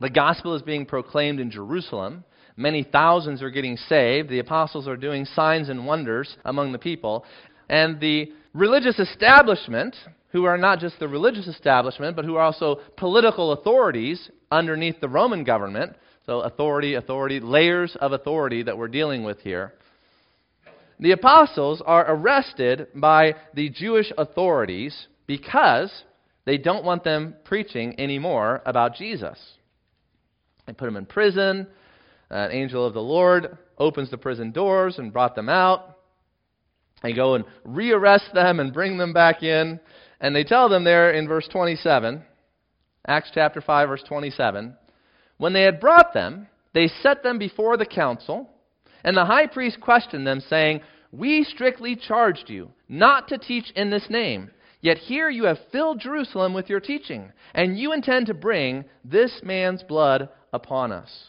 The 0.00 0.10
gospel 0.10 0.54
is 0.54 0.62
being 0.62 0.84
proclaimed 0.84 1.40
in 1.40 1.50
Jerusalem. 1.50 2.24
Many 2.56 2.82
thousands 2.82 3.42
are 3.42 3.50
getting 3.50 3.76
saved. 3.76 4.30
The 4.30 4.38
apostles 4.38 4.88
are 4.88 4.96
doing 4.96 5.26
signs 5.26 5.68
and 5.68 5.86
wonders 5.86 6.36
among 6.44 6.72
the 6.72 6.78
people. 6.78 7.24
And 7.68 8.00
the 8.00 8.32
religious 8.54 8.98
establishment, 8.98 9.94
who 10.30 10.44
are 10.44 10.58
not 10.58 10.78
just 10.78 10.98
the 10.98 11.08
religious 11.08 11.46
establishment, 11.46 12.16
but 12.16 12.24
who 12.24 12.36
are 12.36 12.44
also 12.44 12.80
political 12.96 13.52
authorities 13.52 14.30
underneath 14.50 15.00
the 15.00 15.08
Roman 15.08 15.44
government, 15.44 15.96
so 16.24 16.40
authority, 16.40 16.94
authority, 16.94 17.40
layers 17.40 17.96
of 18.00 18.12
authority 18.12 18.62
that 18.62 18.76
we're 18.76 18.88
dealing 18.88 19.22
with 19.22 19.40
here. 19.40 19.74
The 20.98 21.12
apostles 21.12 21.82
are 21.84 22.10
arrested 22.10 22.88
by 22.94 23.34
the 23.54 23.68
Jewish 23.68 24.10
authorities 24.16 25.08
because 25.26 25.92
they 26.46 26.56
don't 26.56 26.84
want 26.84 27.04
them 27.04 27.34
preaching 27.44 27.98
anymore 28.00 28.62
about 28.64 28.94
Jesus. 28.94 29.38
They 30.66 30.72
put 30.72 30.86
them 30.86 30.96
in 30.96 31.06
prison. 31.06 31.66
Uh, 32.30 32.34
an 32.34 32.52
angel 32.52 32.84
of 32.84 32.94
the 32.94 33.00
Lord 33.00 33.56
opens 33.78 34.10
the 34.10 34.18
prison 34.18 34.50
doors 34.50 34.98
and 34.98 35.12
brought 35.12 35.34
them 35.34 35.48
out. 35.48 35.98
They 37.02 37.12
go 37.12 37.34
and 37.34 37.44
rearrest 37.64 38.32
them 38.34 38.58
and 38.58 38.72
bring 38.72 38.98
them 38.98 39.12
back 39.12 39.42
in. 39.42 39.80
And 40.20 40.34
they 40.34 40.44
tell 40.44 40.68
them 40.68 40.84
there 40.84 41.12
in 41.12 41.28
verse 41.28 41.46
27, 41.48 42.22
Acts 43.06 43.30
chapter 43.34 43.60
5, 43.60 43.88
verse 43.88 44.02
27, 44.08 44.74
when 45.38 45.52
they 45.52 45.62
had 45.62 45.80
brought 45.80 46.14
them, 46.14 46.48
they 46.72 46.88
set 46.88 47.22
them 47.22 47.38
before 47.38 47.76
the 47.76 47.86
council. 47.86 48.50
And 49.04 49.16
the 49.16 49.24
high 49.24 49.46
priest 49.46 49.80
questioned 49.80 50.26
them, 50.26 50.40
saying, 50.40 50.80
We 51.12 51.44
strictly 51.44 51.94
charged 51.96 52.48
you 52.48 52.70
not 52.88 53.28
to 53.28 53.38
teach 53.38 53.70
in 53.76 53.90
this 53.90 54.06
name. 54.10 54.50
Yet 54.80 54.98
here 54.98 55.28
you 55.28 55.44
have 55.44 55.58
filled 55.72 56.00
Jerusalem 56.00 56.54
with 56.54 56.68
your 56.68 56.80
teaching, 56.80 57.32
and 57.54 57.78
you 57.78 57.92
intend 57.92 58.26
to 58.26 58.34
bring 58.34 58.84
this 59.04 59.40
man's 59.42 59.82
blood 59.82 60.28
upon 60.52 60.92
us. 60.92 61.28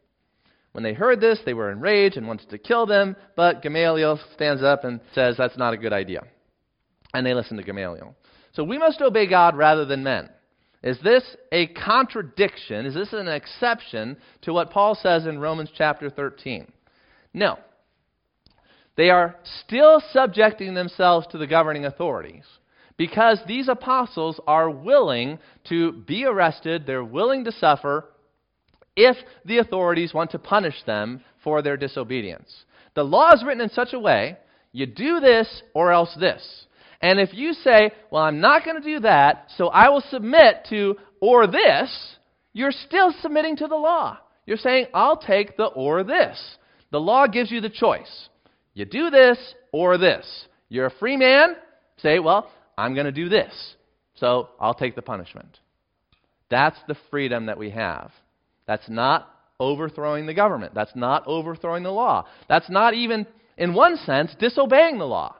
When 0.71 0.83
they 0.83 0.93
heard 0.93 1.19
this, 1.19 1.39
they 1.45 1.53
were 1.53 1.71
enraged 1.71 2.17
and 2.17 2.27
wanted 2.27 2.49
to 2.49 2.57
kill 2.57 2.85
them, 2.85 3.15
but 3.35 3.61
Gamaliel 3.61 4.19
stands 4.33 4.63
up 4.63 4.83
and 4.83 5.01
says 5.13 5.35
that's 5.37 5.57
not 5.57 5.73
a 5.73 5.77
good 5.77 5.93
idea. 5.93 6.23
And 7.13 7.25
they 7.25 7.33
listen 7.33 7.57
to 7.57 7.63
Gamaliel. 7.63 8.15
So 8.53 8.63
we 8.63 8.77
must 8.77 9.01
obey 9.01 9.27
God 9.27 9.57
rather 9.57 9.85
than 9.85 10.03
men. 10.03 10.29
Is 10.83 10.97
this 11.03 11.23
a 11.51 11.67
contradiction? 11.67 12.85
Is 12.85 12.93
this 12.93 13.13
an 13.13 13.27
exception 13.27 14.17
to 14.43 14.53
what 14.53 14.71
Paul 14.71 14.95
says 14.95 15.25
in 15.25 15.39
Romans 15.39 15.69
chapter 15.77 16.09
13? 16.09 16.71
No. 17.33 17.59
They 18.97 19.09
are 19.09 19.35
still 19.65 20.01
subjecting 20.11 20.73
themselves 20.73 21.27
to 21.27 21.37
the 21.37 21.47
governing 21.47 21.85
authorities 21.85 22.45
because 22.97 23.39
these 23.47 23.67
apostles 23.67 24.39
are 24.47 24.69
willing 24.69 25.39
to 25.69 25.91
be 25.91 26.25
arrested, 26.25 26.85
they're 26.85 27.03
willing 27.03 27.43
to 27.45 27.51
suffer, 27.51 28.05
if 28.95 29.15
the 29.45 29.59
authorities 29.59 30.13
want 30.13 30.31
to 30.31 30.39
punish 30.39 30.75
them 30.85 31.21
for 31.43 31.61
their 31.61 31.77
disobedience. 31.77 32.65
The 32.93 33.03
law 33.03 33.33
is 33.33 33.43
written 33.43 33.61
in 33.61 33.69
such 33.69 33.93
a 33.93 33.99
way 33.99 34.37
you 34.71 34.85
do 34.85 35.19
this 35.19 35.63
or 35.73 35.91
else 35.91 36.15
this. 36.19 36.65
And 37.01 37.19
if 37.19 37.33
you 37.33 37.53
say, 37.53 37.91
well, 38.09 38.23
I'm 38.23 38.39
not 38.39 38.63
going 38.63 38.81
to 38.81 38.83
do 38.83 38.99
that, 39.01 39.47
so 39.57 39.67
I 39.69 39.89
will 39.89 40.03
submit 40.09 40.67
to 40.69 40.97
or 41.19 41.47
this, 41.47 42.15
you're 42.53 42.71
still 42.71 43.13
submitting 43.21 43.57
to 43.57 43.67
the 43.67 43.75
law. 43.75 44.17
You're 44.45 44.57
saying, 44.57 44.87
I'll 44.93 45.17
take 45.17 45.57
the 45.57 45.65
or 45.65 46.03
this. 46.03 46.39
The 46.91 46.99
law 46.99 47.27
gives 47.27 47.51
you 47.51 47.61
the 47.61 47.69
choice. 47.69 48.29
You 48.73 48.85
do 48.85 49.09
this 49.09 49.37
or 49.71 49.97
this. 49.97 50.25
You're 50.69 50.87
a 50.87 50.99
free 50.99 51.17
man, 51.17 51.55
say, 51.97 52.19
well, 52.19 52.49
I'm 52.77 52.93
going 52.93 53.05
to 53.05 53.11
do 53.11 53.29
this, 53.29 53.53
so 54.15 54.49
I'll 54.59 54.73
take 54.73 54.95
the 54.95 55.01
punishment. 55.01 55.59
That's 56.49 56.77
the 56.87 56.97
freedom 57.09 57.47
that 57.47 57.57
we 57.57 57.71
have. 57.71 58.11
That's 58.67 58.89
not 58.89 59.27
overthrowing 59.59 60.25
the 60.25 60.33
government. 60.33 60.73
That's 60.73 60.95
not 60.95 61.27
overthrowing 61.27 61.83
the 61.83 61.91
law. 61.91 62.27
That's 62.49 62.69
not 62.69 62.93
even, 62.93 63.27
in 63.57 63.73
one 63.73 63.97
sense, 63.97 64.35
disobeying 64.39 64.97
the 64.97 65.05
law. 65.05 65.35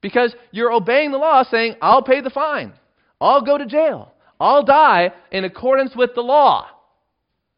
Because 0.00 0.34
you're 0.50 0.72
obeying 0.72 1.12
the 1.12 1.18
law 1.18 1.44
saying, 1.44 1.76
I'll 1.80 2.02
pay 2.02 2.20
the 2.20 2.30
fine. 2.30 2.72
I'll 3.20 3.42
go 3.42 3.56
to 3.56 3.64
jail. 3.66 4.12
I'll 4.38 4.64
die 4.64 5.12
in 5.30 5.44
accordance 5.44 5.94
with 5.96 6.14
the 6.14 6.20
law. 6.20 6.66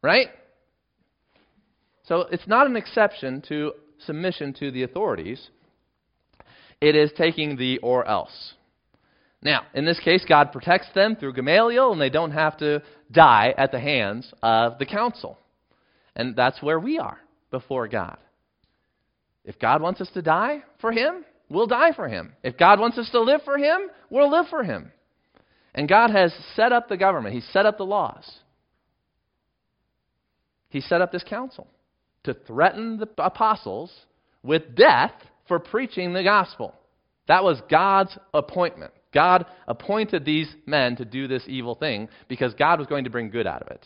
Right? 0.01 0.27
So 2.03 2.21
it's 2.31 2.47
not 2.47 2.67
an 2.67 2.77
exception 2.77 3.43
to 3.49 3.73
submission 4.05 4.53
to 4.59 4.71
the 4.71 4.83
authorities. 4.83 5.49
It 6.79 6.95
is 6.95 7.11
taking 7.17 7.57
the 7.57 7.79
or 7.79 8.07
else. 8.07 8.53
Now, 9.41 9.63
in 9.73 9.85
this 9.85 9.99
case, 9.99 10.25
God 10.27 10.51
protects 10.51 10.87
them 10.95 11.15
through 11.15 11.33
Gamaliel, 11.33 11.91
and 11.91 12.01
they 12.01 12.09
don't 12.09 12.31
have 12.31 12.57
to 12.57 12.81
die 13.11 13.53
at 13.57 13.71
the 13.71 13.79
hands 13.79 14.31
of 14.41 14.79
the 14.79 14.85
council. 14.85 15.37
And 16.15 16.35
that's 16.35 16.61
where 16.61 16.79
we 16.79 16.97
are 16.97 17.19
before 17.51 17.87
God. 17.87 18.17
If 19.45 19.59
God 19.59 19.81
wants 19.81 20.01
us 20.01 20.09
to 20.15 20.21
die 20.21 20.63
for 20.81 20.91
Him, 20.91 21.23
we'll 21.49 21.67
die 21.67 21.93
for 21.95 22.07
Him. 22.07 22.33
If 22.43 22.57
God 22.57 22.79
wants 22.79 22.97
us 22.97 23.09
to 23.11 23.21
live 23.21 23.41
for 23.45 23.57
Him, 23.57 23.89
we'll 24.09 24.31
live 24.31 24.47
for 24.49 24.63
Him. 24.63 24.91
And 25.75 25.87
God 25.87 26.09
has 26.09 26.33
set 26.55 26.71
up 26.71 26.89
the 26.89 26.97
government, 26.97 27.35
He 27.35 27.41
set 27.41 27.65
up 27.65 27.77
the 27.77 27.85
laws. 27.85 28.29
He 30.69 30.81
set 30.81 31.01
up 31.01 31.11
this 31.11 31.23
council 31.23 31.67
to 32.23 32.33
threaten 32.33 32.97
the 32.97 33.07
apostles 33.19 33.91
with 34.43 34.75
death 34.75 35.13
for 35.47 35.59
preaching 35.59 36.13
the 36.13 36.23
gospel. 36.23 36.73
That 37.27 37.43
was 37.43 37.61
God's 37.69 38.17
appointment. 38.33 38.91
God 39.17 39.47
appointed 39.67 40.25
these 40.25 40.47
men 40.67 40.95
to 40.97 41.03
do 41.03 41.27
this 41.27 41.41
evil 41.47 41.73
thing 41.73 42.07
because 42.27 42.53
God 42.53 42.77
was 42.77 42.87
going 42.87 43.05
to 43.05 43.09
bring 43.09 43.31
good 43.31 43.47
out 43.47 43.63
of 43.63 43.71
it. 43.71 43.83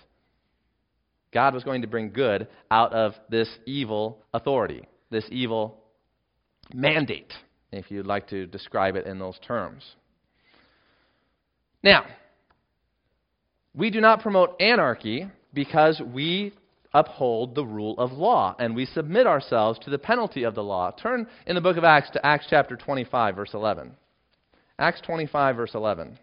God 1.33 1.53
was 1.53 1.63
going 1.63 1.83
to 1.83 1.87
bring 1.87 2.11
good 2.11 2.49
out 2.69 2.91
of 2.91 3.13
this 3.29 3.47
evil 3.65 4.25
authority, 4.33 4.85
this 5.09 5.23
evil 5.31 5.77
mandate, 6.73 7.31
if 7.71 7.89
you'd 7.89 8.05
like 8.05 8.27
to 8.27 8.45
describe 8.45 8.97
it 8.97 9.07
in 9.07 9.19
those 9.19 9.39
terms. 9.47 9.95
Now, 11.81 12.03
we 13.73 13.89
do 13.89 14.01
not 14.01 14.19
promote 14.21 14.61
anarchy 14.61 15.29
because 15.53 16.01
we 16.13 16.51
uphold 16.93 17.55
the 17.55 17.65
rule 17.65 17.97
of 17.97 18.11
law 18.11 18.53
and 18.59 18.75
we 18.75 18.85
submit 18.85 19.27
ourselves 19.27 19.79
to 19.79 19.89
the 19.89 19.97
penalty 19.97 20.43
of 20.43 20.55
the 20.55 20.63
law. 20.63 20.91
Turn 20.91 21.25
in 21.47 21.55
the 21.55 21.61
book 21.61 21.77
of 21.77 21.85
Acts 21.85 22.09
to 22.09 22.25
Acts 22.25 22.47
chapter 22.49 22.75
25, 22.75 23.37
verse 23.37 23.51
11. 23.53 23.95
Acts 24.81 24.99
25, 25.01 25.55
verse 25.57 25.75
11. 25.75 26.17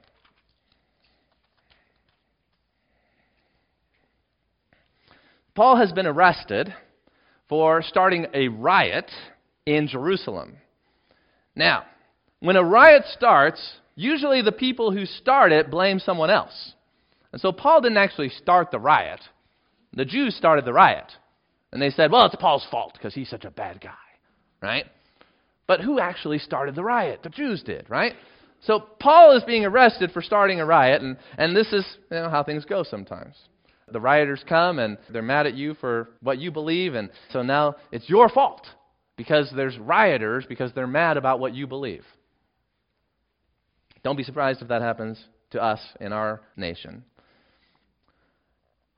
Paul 5.55 5.77
has 5.77 5.93
been 5.93 6.09
arrested 6.09 6.75
for 7.49 7.83
starting 7.83 8.27
a 8.35 8.49
riot 8.49 9.09
in 9.65 9.87
Jerusalem. 9.87 10.57
Now, 11.55 11.85
when 12.41 12.57
a 12.57 12.65
riot 12.65 13.05
starts, 13.13 13.75
usually 13.95 14.43
the 14.43 14.51
people 14.51 14.91
who 14.91 15.07
start 15.07 15.53
it 15.53 15.71
blame 15.71 16.01
someone 16.01 16.31
else. 16.31 16.73
And 17.31 17.41
so 17.41 17.53
Paul 17.53 17.81
didn't 17.81 17.99
actually 17.99 18.31
start 18.31 18.73
the 18.73 18.81
riot. 18.81 19.21
The 19.93 20.05
Jews 20.05 20.35
started 20.37 20.65
the 20.65 20.73
riot. 20.73 21.13
And 21.73 21.81
they 21.81 21.91
said, 21.91 22.11
well, 22.11 22.27
it's 22.27 22.35
Paul's 22.35 22.67
fault 22.73 22.95
because 22.95 23.15
he's 23.15 23.31
such 23.31 23.45
a 23.45 23.53
bad 23.53 23.81
guy, 23.81 23.95
right? 24.61 24.87
But 25.69 25.81
who 25.81 26.01
actually 26.01 26.41
started 26.41 26.75
the 26.75 26.83
riot? 26.83 27.21
The 27.23 27.29
Jews 27.29 27.63
did, 27.63 27.89
right? 27.89 28.15
So 28.63 28.81
Paul 28.81 29.37
is 29.37 29.45
being 29.45 29.65
arrested 29.65 30.11
for 30.13 30.23
starting 30.23 30.61
a 30.61 30.67
riot, 30.67 31.03
and, 31.03 31.17
and 31.37 31.57
this 31.57 31.73
is 31.73 31.87
you 32.11 32.17
know, 32.17 32.29
how 32.29 32.43
things 32.43 32.65
go 32.65 32.83
sometimes. 32.83 33.37
The 33.91 34.01
rioters 34.01 34.45
come 34.49 34.79
and 34.79 34.99
they're 35.11 35.23
mad 35.23 35.47
at 35.47 35.55
you 35.55 35.75
for 35.75 36.11
what 36.21 36.39
you 36.39 36.51
believe, 36.51 36.95
and 36.95 37.11
so 37.33 37.43
now 37.43 37.77
it's 37.93 38.09
your 38.09 38.29
fault 38.29 38.67
because 39.17 39.51
there's 39.55 39.79
rioters 39.79 40.45
because 40.49 40.73
they're 40.75 40.87
mad 40.87 41.17
about 41.17 41.41
what 41.41 41.55
you 41.55 41.67
believe. 41.67 42.05
Don't 44.05 44.17
be 44.17 44.23
surprised 44.25 44.63
if 44.63 44.69
that 44.69 44.83
happens 44.83 45.23
to 45.51 45.63
us 45.63 45.81
in 46.01 46.13
our 46.13 46.41
nation. 46.57 47.05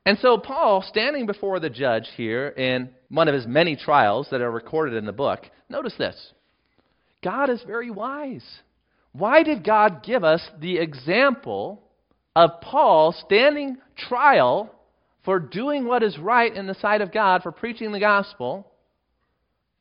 And 0.06 0.18
so, 0.18 0.38
Paul, 0.38 0.82
standing 0.88 1.26
before 1.26 1.60
the 1.60 1.70
judge 1.70 2.08
here 2.16 2.48
in 2.48 2.90
one 3.10 3.28
of 3.28 3.34
his 3.34 3.46
many 3.46 3.76
trials 3.76 4.28
that 4.30 4.40
are 4.40 4.50
recorded 4.50 4.94
in 4.94 5.04
the 5.04 5.12
book, 5.12 5.46
notice 5.68 5.94
this 5.98 6.32
God 7.22 7.50
is 7.50 7.62
very 7.66 7.90
wise. 7.90 8.44
Why 9.12 9.42
did 9.42 9.64
God 9.64 10.02
give 10.02 10.24
us 10.24 10.46
the 10.60 10.78
example 10.78 11.82
of 12.36 12.60
Paul 12.60 13.12
standing 13.12 13.78
trial 13.96 14.74
for 15.24 15.38
doing 15.38 15.86
what 15.86 16.02
is 16.02 16.18
right 16.18 16.54
in 16.54 16.66
the 16.66 16.74
sight 16.74 17.00
of 17.00 17.12
God, 17.12 17.42
for 17.42 17.52
preaching 17.52 17.92
the 17.92 18.00
gospel? 18.00 18.70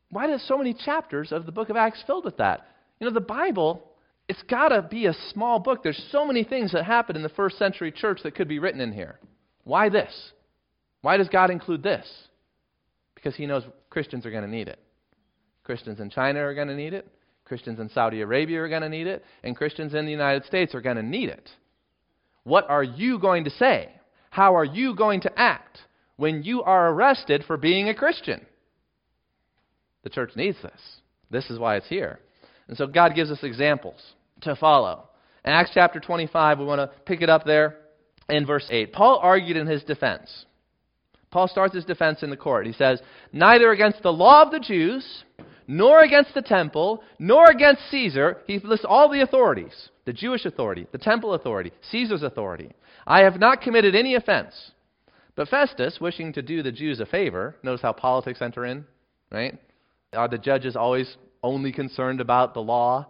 Why 0.09 0.27
are 0.27 0.39
so 0.39 0.57
many 0.57 0.73
chapters 0.73 1.31
of 1.31 1.45
the 1.45 1.51
book 1.51 1.69
of 1.69 1.77
Acts 1.77 2.03
filled 2.05 2.25
with 2.25 2.37
that? 2.37 2.65
You 2.99 3.07
know, 3.07 3.13
the 3.13 3.21
Bible, 3.21 3.83
it's 4.27 4.41
got 4.43 4.69
to 4.69 4.81
be 4.81 5.05
a 5.05 5.13
small 5.31 5.59
book. 5.59 5.83
There's 5.83 6.03
so 6.11 6.25
many 6.25 6.43
things 6.43 6.71
that 6.71 6.85
happened 6.85 7.15
in 7.15 7.23
the 7.23 7.29
first 7.29 7.57
century 7.57 7.91
church 7.91 8.21
that 8.23 8.35
could 8.35 8.47
be 8.47 8.59
written 8.59 8.81
in 8.81 8.91
here. 8.91 9.19
Why 9.63 9.89
this? 9.89 10.31
Why 11.01 11.17
does 11.17 11.29
God 11.29 11.51
include 11.51 11.83
this? 11.83 12.07
Because 13.13 13.35
He 13.35 13.45
knows 13.45 13.63
Christians 13.89 14.25
are 14.25 14.31
going 14.31 14.43
to 14.43 14.49
need 14.49 14.67
it. 14.67 14.79
Christians 15.63 15.99
in 15.99 16.09
China 16.09 16.39
are 16.39 16.55
going 16.55 16.67
to 16.67 16.75
need 16.75 16.93
it. 16.93 17.07
Christians 17.49 17.79
in 17.79 17.89
Saudi 17.89 18.21
Arabia 18.21 18.61
are 18.61 18.69
going 18.69 18.83
to 18.83 18.89
need 18.89 19.07
it, 19.07 19.25
and 19.43 19.57
Christians 19.57 19.95
in 19.95 20.05
the 20.05 20.11
United 20.11 20.45
States 20.45 20.73
are 20.75 20.81
going 20.81 20.95
to 20.95 21.03
need 21.03 21.29
it. 21.29 21.49
What 22.43 22.69
are 22.69 22.83
you 22.83 23.19
going 23.19 23.43
to 23.43 23.49
say? 23.49 23.89
How 24.29 24.55
are 24.55 24.63
you 24.63 24.95
going 24.95 25.21
to 25.21 25.39
act 25.39 25.79
when 26.15 26.43
you 26.43 26.61
are 26.61 26.93
arrested 26.93 27.43
for 27.45 27.57
being 27.57 27.89
a 27.89 27.95
Christian? 27.95 28.45
The 30.03 30.11
church 30.11 30.31
needs 30.35 30.57
this. 30.61 30.79
This 31.31 31.49
is 31.49 31.59
why 31.59 31.75
it's 31.75 31.89
here. 31.89 32.19
And 32.67 32.77
so 32.77 32.85
God 32.85 33.15
gives 33.15 33.31
us 33.31 33.39
examples 33.43 33.99
to 34.41 34.55
follow. 34.55 35.09
In 35.43 35.51
Acts 35.51 35.71
chapter 35.73 35.99
25, 35.99 36.59
we 36.59 36.65
want 36.65 36.79
to 36.79 36.99
pick 37.05 37.21
it 37.21 37.29
up 37.29 37.45
there 37.45 37.77
in 38.29 38.45
verse 38.45 38.67
8. 38.69 38.93
Paul 38.93 39.19
argued 39.23 39.57
in 39.57 39.65
his 39.65 39.83
defense. 39.83 40.45
Paul 41.31 41.47
starts 41.47 41.73
his 41.73 41.85
defense 41.85 42.21
in 42.21 42.29
the 42.29 42.37
court. 42.37 42.67
He 42.67 42.73
says, 42.73 43.01
Neither 43.33 43.71
against 43.71 44.03
the 44.03 44.13
law 44.13 44.43
of 44.43 44.51
the 44.51 44.59
Jews 44.59 45.23
nor 45.69 46.01
against 46.01 46.33
the 46.33 46.41
temple, 46.41 47.03
nor 47.19 47.51
against 47.51 47.91
Caesar. 47.91 48.37
He 48.47 48.57
lists 48.57 48.87
all 48.89 49.07
the 49.07 49.21
authorities 49.21 49.89
the 50.05 50.11
Jewish 50.13 50.43
authority, 50.45 50.87
the 50.91 50.97
temple 50.97 51.35
authority, 51.35 51.71
Caesar's 51.91 52.23
authority. 52.23 52.71
I 53.05 53.19
have 53.19 53.39
not 53.39 53.61
committed 53.61 53.93
any 53.93 54.15
offense. 54.15 54.71
But 55.35 55.47
Festus, 55.49 55.99
wishing 56.01 56.33
to 56.33 56.41
do 56.41 56.63
the 56.63 56.71
Jews 56.71 56.99
a 56.99 57.05
favor, 57.05 57.55
notice 57.61 57.83
how 57.83 57.93
politics 57.93 58.41
enter 58.41 58.65
in, 58.65 58.85
right? 59.31 59.59
Are 60.13 60.27
the 60.27 60.39
judges 60.39 60.75
always 60.75 61.15
only 61.43 61.71
concerned 61.71 62.19
about 62.19 62.55
the 62.55 62.61
law? 62.61 63.05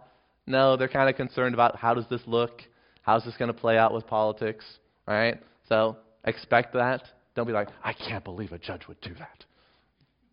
No, 0.46 0.76
they're 0.76 0.88
kind 0.88 1.08
of 1.08 1.16
concerned 1.16 1.54
about 1.54 1.76
how 1.76 1.94
does 1.94 2.04
this 2.10 2.20
look? 2.26 2.60
How's 3.00 3.24
this 3.24 3.38
going 3.38 3.50
to 3.50 3.58
play 3.58 3.78
out 3.78 3.94
with 3.94 4.06
politics? 4.06 4.66
Right? 5.08 5.40
So 5.66 5.96
expect 6.26 6.74
that. 6.74 7.02
Don't 7.34 7.46
be 7.46 7.54
like, 7.54 7.68
I 7.82 7.94
can't 7.94 8.22
believe 8.22 8.52
a 8.52 8.58
judge 8.58 8.86
would 8.86 9.00
do 9.00 9.14
that. 9.14 9.44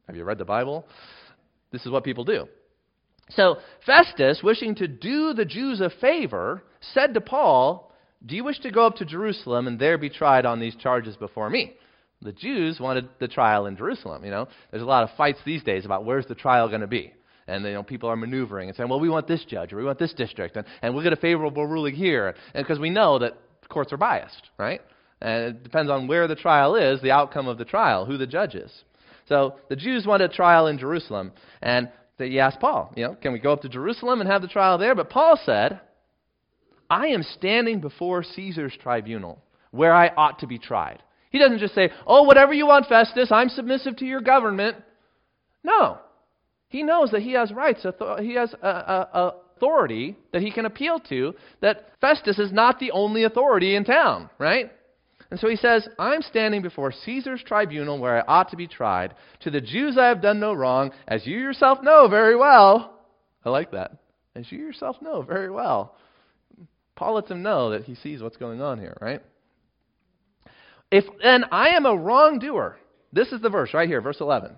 Have 0.07 0.17
you 0.17 0.25
read 0.25 0.37
the 0.37 0.45
Bible? 0.45 0.85
This 1.71 1.86
is 1.86 1.91
what 1.91 2.03
people 2.03 2.23
do. 2.23 2.47
So 3.30 3.58
Festus, 3.86 4.41
wishing 4.43 4.75
to 4.75 4.88
do 4.88 5.34
the 5.34 5.45
Jews 5.45 5.82
a 5.82 5.89
favor, 5.89 6.63
said 6.93 7.13
to 7.13 7.21
Paul, 7.21 7.91
Do 8.25 8.36
you 8.36 8.43
wish 8.43 8.60
to 8.60 8.71
go 8.71 8.86
up 8.86 8.95
to 8.97 9.06
Jerusalem 9.06 9.67
and 9.67 9.77
there 9.77 9.97
be 9.97 10.10
tried 10.10 10.45
on 10.45 10.60
these 10.60 10.75
charges 10.75 11.15
before 11.17 11.49
me? 11.49 11.73
The 12.21 12.32
Jews 12.32 12.80
wanted 12.80 13.10
the 13.19 13.27
trial 13.27 13.67
in 13.67 13.77
Jerusalem. 13.77 14.23
You 14.23 14.32
know, 14.32 14.47
there's 14.71 14.84
a 14.84 14.88
lot 14.88 15.03
of 15.03 15.15
fights 15.17 15.39
these 15.45 15.63
days 15.63 15.86
about 15.86 16.06
where's 16.06 16.25
the 16.25 16.36
trial 16.36 16.67
going 16.67 16.82
to 16.82 16.88
be. 16.88 17.13
And 17.47 17.63
you 17.63 17.73
know, 17.73 17.84
people 17.84 18.10
are 18.10 18.15
maneuvering 18.15 18.69
and 18.69 18.75
saying, 18.75 18.89
well, 18.89 18.99
we 18.99 19.10
want 19.10 19.27
this 19.27 19.45
judge 19.45 19.71
or 19.71 19.77
we 19.77 19.86
want 19.86 19.99
this 19.99 20.13
district, 20.13 20.58
and, 20.58 20.65
and 20.82 20.93
we'll 20.93 21.03
get 21.03 21.13
a 21.13 21.17
favorable 21.17 21.65
ruling 21.65 21.95
here. 21.95 22.36
And 22.53 22.65
because 22.65 22.80
we 22.80 22.89
know 22.89 23.19
that 23.19 23.38
courts 23.69 23.93
are 23.93 23.97
biased, 23.97 24.49
right? 24.58 24.82
And 25.21 25.43
it 25.45 25.63
depends 25.63 25.89
on 25.89 26.08
where 26.08 26.27
the 26.27 26.36
trial 26.36 26.75
is, 26.75 27.01
the 27.01 27.12
outcome 27.12 27.47
of 27.47 27.58
the 27.58 27.65
trial, 27.65 28.06
who 28.06 28.17
the 28.17 28.27
judge 28.27 28.56
is. 28.56 28.71
So 29.27 29.55
the 29.69 29.75
Jews 29.75 30.05
wanted 30.05 30.31
a 30.31 30.33
trial 30.33 30.67
in 30.67 30.77
Jerusalem, 30.77 31.31
and 31.61 31.89
they 32.17 32.39
asked 32.39 32.59
Paul, 32.59 32.93
you 32.95 33.03
know, 33.03 33.15
can 33.15 33.33
we 33.33 33.39
go 33.39 33.53
up 33.53 33.61
to 33.61 33.69
Jerusalem 33.69 34.21
and 34.21 34.29
have 34.29 34.41
the 34.41 34.47
trial 34.47 34.77
there? 34.77 34.95
But 34.95 35.09
Paul 35.09 35.39
said, 35.45 35.79
I 36.89 37.07
am 37.07 37.23
standing 37.23 37.81
before 37.81 38.23
Caesar's 38.23 38.75
tribunal, 38.81 39.43
where 39.71 39.93
I 39.93 40.09
ought 40.15 40.39
to 40.39 40.47
be 40.47 40.57
tried. 40.57 41.03
He 41.29 41.39
doesn't 41.39 41.59
just 41.59 41.75
say, 41.75 41.91
oh, 42.05 42.23
whatever 42.23 42.53
you 42.53 42.67
want, 42.67 42.87
Festus, 42.87 43.31
I'm 43.31 43.49
submissive 43.49 43.97
to 43.97 44.05
your 44.05 44.21
government. 44.21 44.78
No. 45.63 45.99
He 46.69 46.84
knows 46.84 47.11
that 47.11 47.21
he 47.21 47.34
has 47.34 47.51
rights, 47.51 47.86
he 48.19 48.34
has 48.36 48.53
a, 48.61 48.67
a, 48.67 49.09
a 49.13 49.34
authority 49.57 50.15
that 50.32 50.41
he 50.41 50.51
can 50.51 50.65
appeal 50.65 50.99
to, 51.09 51.34
that 51.61 51.89
Festus 51.99 52.39
is 52.39 52.51
not 52.51 52.80
the 52.80 52.91
only 52.91 53.23
authority 53.23 53.75
in 53.75 53.84
town, 53.84 54.30
right? 54.38 54.71
And 55.30 55.39
so 55.39 55.49
he 55.49 55.57
says, 55.57 55.88
I'm 55.99 56.21
standing 56.21 56.61
before 56.61 56.91
Caesar's 56.91 57.43
tribunal 57.43 57.99
where 57.99 58.17
I 58.17 58.25
ought 58.28 58.49
to 58.51 58.55
be 58.55 58.67
tried. 58.67 59.13
To 59.41 59.51
the 59.51 59.59
Jews 59.59 59.97
I 59.97 60.07
have 60.07 60.21
done 60.21 60.39
no 60.39 60.53
wrong, 60.53 60.91
as 61.07 61.28
you 61.28 61.38
yourself 61.38 61.80
know 61.84 62.07
very 62.07 62.36
well. 62.36 62.99
I 63.43 63.49
like 63.49 63.71
that. 63.71 63.97
As 64.36 64.51
you 64.51 64.59
yourself 64.59 65.01
know 65.01 65.21
very 65.21 65.51
well. 65.51 65.95
Paul 66.95 67.15
lets 67.15 67.30
him 67.30 67.43
know 67.43 67.71
that 67.71 67.84
he 67.84 67.95
sees 67.95 68.21
what's 68.21 68.38
going 68.38 68.61
on 68.61 68.80
here, 68.80 68.97
right? 69.01 69.21
If 70.91 71.03
then 71.21 71.45
I 71.51 71.69
am 71.69 71.86
a 71.86 71.95
wrongdoer, 71.95 72.78
this 73.11 73.32
is 73.32 73.41
the 73.41 73.49
verse 73.49 73.73
right 73.73 73.88
here, 73.88 74.01
verse 74.01 74.21
11. 74.21 74.55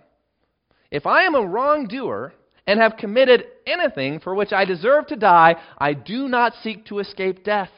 If 0.92 1.06
I 1.06 1.24
am 1.24 1.36
a 1.36 1.46
wrongdoer 1.46 2.34
and 2.68 2.80
have 2.80 2.98
committed 2.98 3.46
anything 3.66 4.20
for 4.20 4.36
which 4.36 4.54
I 4.54 4.66
deserve 4.66 5.08
to 5.08 5.16
die, 5.16 5.56
I 5.78 5.94
do 5.94 6.28
not 6.28 6.54
seek 6.62 6.86
to 6.86 7.00
escape 7.00 7.44
death. 7.44 7.72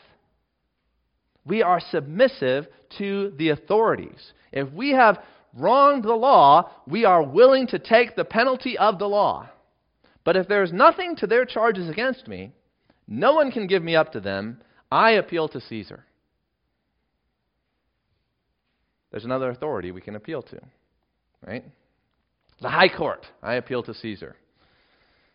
We 1.52 1.64
are 1.64 1.82
submissive 1.82 2.68
to 2.98 3.34
the 3.38 3.50
authorities. 3.50 4.32
If 4.54 4.72
we 4.72 4.92
have 4.92 5.22
wronged 5.54 6.06
the 6.06 6.14
law, 6.14 6.72
we 6.88 7.04
are 7.04 7.22
willing 7.22 7.68
to 7.68 7.78
take 7.78 8.16
the 8.16 8.24
penalty 8.24 8.78
of 8.78 9.00
the 9.00 9.08
law. 9.10 9.50
But 10.24 10.38
if 10.38 10.48
there 10.48 10.64
is 10.64 10.72
nothing 10.72 11.18
to 11.18 11.28
their 11.28 11.44
charges 11.44 11.90
against 11.90 12.26
me, 12.30 12.54
no 13.06 13.34
one 13.34 13.52
can 13.52 13.68
give 13.68 13.84
me 13.84 13.98
up 13.98 14.14
to 14.14 14.22
them. 14.22 14.62
I 14.90 15.12
appeal 15.12 15.50
to 15.50 15.60
Caesar. 15.60 16.06
There's 19.12 19.26
another 19.26 19.50
authority 19.50 19.92
we 19.92 20.00
can 20.00 20.16
appeal 20.16 20.44
to, 20.44 20.62
right? 21.46 21.66
The 22.62 22.70
high 22.70 22.88
court. 22.88 23.26
I 23.44 23.56
appeal 23.56 23.84
to 23.84 23.94
Caesar. 23.94 24.38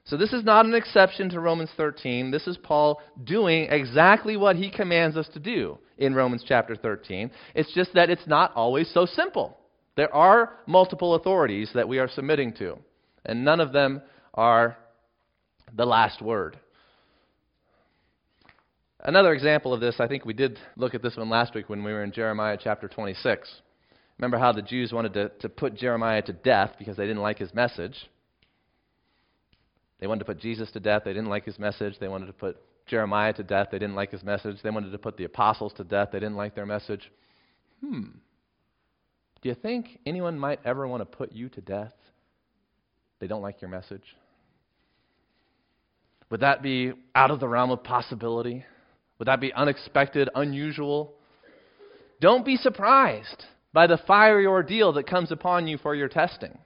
So 0.06 0.16
this 0.16 0.32
is 0.32 0.44
not 0.44 0.66
an 0.66 0.74
exception 0.74 1.28
to 1.30 1.40
Romans 1.40 1.70
13. 1.76 2.30
This 2.30 2.46
is 2.46 2.56
Paul 2.56 3.00
doing 3.24 3.66
exactly 3.68 4.36
what 4.36 4.54
he 4.54 4.70
commands 4.70 5.16
us 5.16 5.28
to 5.34 5.40
do 5.40 5.78
in 5.98 6.14
Romans 6.14 6.44
chapter 6.46 6.76
13. 6.76 7.28
It's 7.56 7.72
just 7.74 7.92
that 7.94 8.08
it's 8.08 8.26
not 8.26 8.54
always 8.54 8.88
so 8.94 9.04
simple. 9.04 9.58
There 9.96 10.14
are 10.14 10.58
multiple 10.66 11.16
authorities 11.16 11.70
that 11.74 11.88
we 11.88 11.98
are 11.98 12.08
submitting 12.08 12.52
to, 12.54 12.78
and 13.24 13.44
none 13.44 13.58
of 13.58 13.72
them 13.72 14.00
are 14.32 14.76
the 15.74 15.86
last 15.86 16.22
word. 16.22 16.56
Another 19.00 19.32
example 19.32 19.74
of 19.74 19.80
this, 19.80 19.96
I 19.98 20.06
think 20.06 20.24
we 20.24 20.34
did 20.34 20.58
look 20.76 20.94
at 20.94 21.02
this 21.02 21.16
one 21.16 21.30
last 21.30 21.52
week 21.54 21.68
when 21.68 21.82
we 21.82 21.92
were 21.92 22.04
in 22.04 22.12
Jeremiah 22.12 22.58
chapter 22.60 22.86
26. 22.86 23.48
Remember 24.18 24.38
how 24.38 24.52
the 24.52 24.62
Jews 24.62 24.92
wanted 24.92 25.14
to, 25.14 25.28
to 25.40 25.48
put 25.48 25.74
Jeremiah 25.74 26.22
to 26.22 26.32
death 26.32 26.74
because 26.78 26.96
they 26.96 27.06
didn't 27.06 27.22
like 27.22 27.38
his 27.38 27.52
message? 27.52 28.08
They 30.00 30.06
wanted 30.06 30.20
to 30.20 30.24
put 30.26 30.40
Jesus 30.40 30.70
to 30.72 30.80
death. 30.80 31.02
They 31.04 31.12
didn't 31.12 31.30
like 31.30 31.44
his 31.44 31.58
message. 31.58 31.98
They 31.98 32.08
wanted 32.08 32.26
to 32.26 32.32
put 32.32 32.58
Jeremiah 32.86 33.32
to 33.34 33.42
death. 33.42 33.68
They 33.72 33.78
didn't 33.78 33.94
like 33.94 34.10
his 34.10 34.22
message. 34.22 34.58
They 34.62 34.70
wanted 34.70 34.92
to 34.92 34.98
put 34.98 35.16
the 35.16 35.24
apostles 35.24 35.72
to 35.76 35.84
death. 35.84 36.10
They 36.12 36.20
didn't 36.20 36.36
like 36.36 36.54
their 36.54 36.66
message. 36.66 37.10
Hmm. 37.80 38.04
Do 39.42 39.48
you 39.48 39.54
think 39.54 39.98
anyone 40.06 40.38
might 40.38 40.60
ever 40.64 40.86
want 40.86 41.00
to 41.00 41.06
put 41.06 41.32
you 41.32 41.48
to 41.50 41.60
death? 41.60 41.92
They 43.20 43.26
don't 43.26 43.42
like 43.42 43.60
your 43.62 43.70
message. 43.70 44.04
Would 46.30 46.40
that 46.40 46.62
be 46.62 46.92
out 47.14 47.30
of 47.30 47.40
the 47.40 47.48
realm 47.48 47.70
of 47.70 47.84
possibility? 47.84 48.64
Would 49.18 49.28
that 49.28 49.40
be 49.40 49.52
unexpected, 49.52 50.28
unusual? 50.34 51.14
Don't 52.20 52.44
be 52.44 52.56
surprised 52.56 53.44
by 53.72 53.86
the 53.86 53.98
fiery 54.06 54.46
ordeal 54.46 54.92
that 54.94 55.06
comes 55.06 55.30
upon 55.30 55.68
you 55.68 55.78
for 55.78 55.94
your 55.94 56.08
testing. 56.08 56.58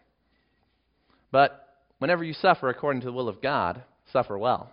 But 1.31 1.70
whenever 2.01 2.24
you 2.24 2.32
suffer 2.32 2.68
according 2.68 3.03
to 3.03 3.07
the 3.07 3.12
will 3.12 3.28
of 3.28 3.40
God, 3.40 3.84
suffer 4.12 4.36
well. 4.36 4.72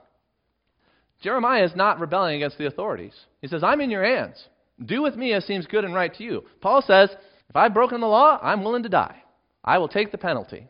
Jeremiah 1.21 1.63
is 1.63 1.75
not 1.75 1.99
rebelling 1.99 2.35
against 2.35 2.57
the 2.57 2.65
authorities. 2.67 3.13
He 3.41 3.47
says, 3.47 3.63
I'm 3.63 3.81
in 3.81 3.91
your 3.91 4.03
hands. 4.03 4.43
Do 4.83 5.03
with 5.03 5.15
me 5.15 5.33
as 5.33 5.45
seems 5.45 5.67
good 5.67 5.85
and 5.85 5.93
right 5.93 6.13
to 6.15 6.23
you. 6.23 6.43
Paul 6.61 6.81
says, 6.81 7.09
if 7.49 7.55
I've 7.55 7.73
broken 7.73 8.01
the 8.01 8.07
law, 8.07 8.39
I'm 8.41 8.63
willing 8.63 8.83
to 8.83 8.89
die. 8.89 9.23
I 9.63 9.77
will 9.77 9.87
take 9.87 10.11
the 10.11 10.17
penalty. 10.17 10.67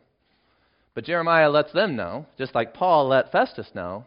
But 0.94 1.04
Jeremiah 1.04 1.50
lets 1.50 1.72
them 1.72 1.96
know, 1.96 2.26
just 2.38 2.54
like 2.54 2.74
Paul 2.74 3.08
let 3.08 3.30
Festus 3.30 3.68
know, 3.74 4.04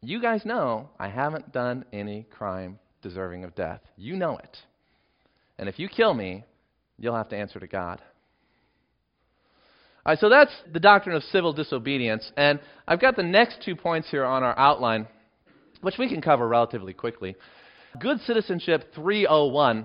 you 0.00 0.22
guys 0.22 0.44
know 0.44 0.88
I 0.98 1.08
haven't 1.08 1.52
done 1.52 1.84
any 1.92 2.26
crime 2.30 2.78
deserving 3.02 3.44
of 3.44 3.54
death. 3.54 3.80
You 3.96 4.16
know 4.16 4.38
it. 4.38 4.56
And 5.58 5.68
if 5.68 5.78
you 5.78 5.88
kill 5.88 6.14
me, 6.14 6.44
you'll 6.98 7.16
have 7.16 7.28
to 7.30 7.36
answer 7.36 7.58
to 7.58 7.66
God. 7.66 8.00
All 10.06 10.12
right, 10.12 10.20
so 10.20 10.28
that's 10.28 10.52
the 10.72 10.78
doctrine 10.78 11.16
of 11.16 11.24
civil 11.24 11.52
disobedience. 11.52 12.30
And 12.36 12.60
I've 12.86 13.00
got 13.00 13.16
the 13.16 13.24
next 13.24 13.60
two 13.64 13.74
points 13.74 14.08
here 14.08 14.24
on 14.24 14.44
our 14.44 14.56
outline, 14.56 15.08
which 15.80 15.98
we 15.98 16.08
can 16.08 16.22
cover 16.22 16.46
relatively 16.46 16.92
quickly. 16.92 17.34
Good 17.98 18.20
Citizenship 18.20 18.94
301. 18.94 19.84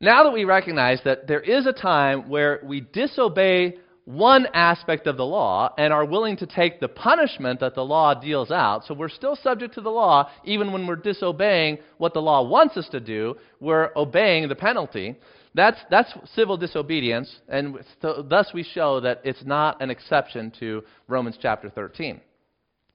Now 0.00 0.22
that 0.22 0.30
we 0.30 0.44
recognize 0.44 1.00
that 1.04 1.26
there 1.26 1.40
is 1.40 1.66
a 1.66 1.72
time 1.72 2.28
where 2.28 2.60
we 2.62 2.80
disobey 2.80 3.78
one 4.04 4.46
aspect 4.54 5.08
of 5.08 5.16
the 5.16 5.26
law 5.26 5.74
and 5.76 5.92
are 5.92 6.04
willing 6.04 6.36
to 6.36 6.46
take 6.46 6.78
the 6.78 6.86
punishment 6.86 7.58
that 7.58 7.74
the 7.74 7.84
law 7.84 8.14
deals 8.14 8.52
out. 8.52 8.84
So 8.86 8.94
we're 8.94 9.08
still 9.08 9.34
subject 9.34 9.74
to 9.74 9.80
the 9.80 9.90
law, 9.90 10.30
even 10.44 10.72
when 10.72 10.86
we're 10.86 10.94
disobeying 10.94 11.78
what 11.96 12.14
the 12.14 12.22
law 12.22 12.46
wants 12.48 12.76
us 12.76 12.88
to 12.90 13.00
do, 13.00 13.36
we're 13.58 13.90
obeying 13.96 14.48
the 14.48 14.54
penalty. 14.54 15.16
That's, 15.54 15.78
that's 15.90 16.12
civil 16.34 16.56
disobedience, 16.56 17.34
and 17.48 17.78
so 18.02 18.24
thus 18.28 18.50
we 18.52 18.62
show 18.62 19.00
that 19.00 19.20
it's 19.24 19.44
not 19.44 19.82
an 19.82 19.90
exception 19.90 20.52
to 20.60 20.84
Romans 21.08 21.38
chapter 21.40 21.70
13. 21.70 22.20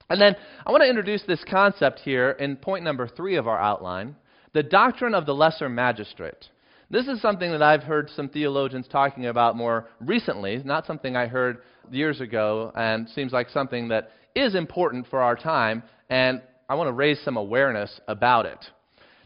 And 0.08 0.20
then 0.20 0.36
I 0.66 0.70
want 0.70 0.82
to 0.82 0.88
introduce 0.88 1.22
this 1.22 1.42
concept 1.50 2.00
here 2.00 2.30
in 2.32 2.56
point 2.56 2.84
number 2.84 3.08
three 3.08 3.36
of 3.36 3.48
our 3.48 3.58
outline 3.58 4.16
the 4.52 4.62
doctrine 4.62 5.14
of 5.14 5.26
the 5.26 5.34
lesser 5.34 5.68
magistrate. 5.68 6.48
This 6.88 7.08
is 7.08 7.20
something 7.20 7.50
that 7.50 7.62
I've 7.62 7.82
heard 7.82 8.08
some 8.14 8.28
theologians 8.28 8.86
talking 8.86 9.26
about 9.26 9.56
more 9.56 9.88
recently, 10.00 10.62
not 10.64 10.86
something 10.86 11.16
I 11.16 11.26
heard 11.26 11.58
years 11.90 12.20
ago, 12.20 12.70
and 12.76 13.08
seems 13.08 13.32
like 13.32 13.50
something 13.50 13.88
that 13.88 14.12
is 14.36 14.54
important 14.54 15.08
for 15.08 15.20
our 15.20 15.34
time, 15.34 15.82
and 16.08 16.40
I 16.68 16.76
want 16.76 16.88
to 16.88 16.92
raise 16.92 17.20
some 17.24 17.36
awareness 17.36 18.00
about 18.06 18.46
it. 18.46 18.64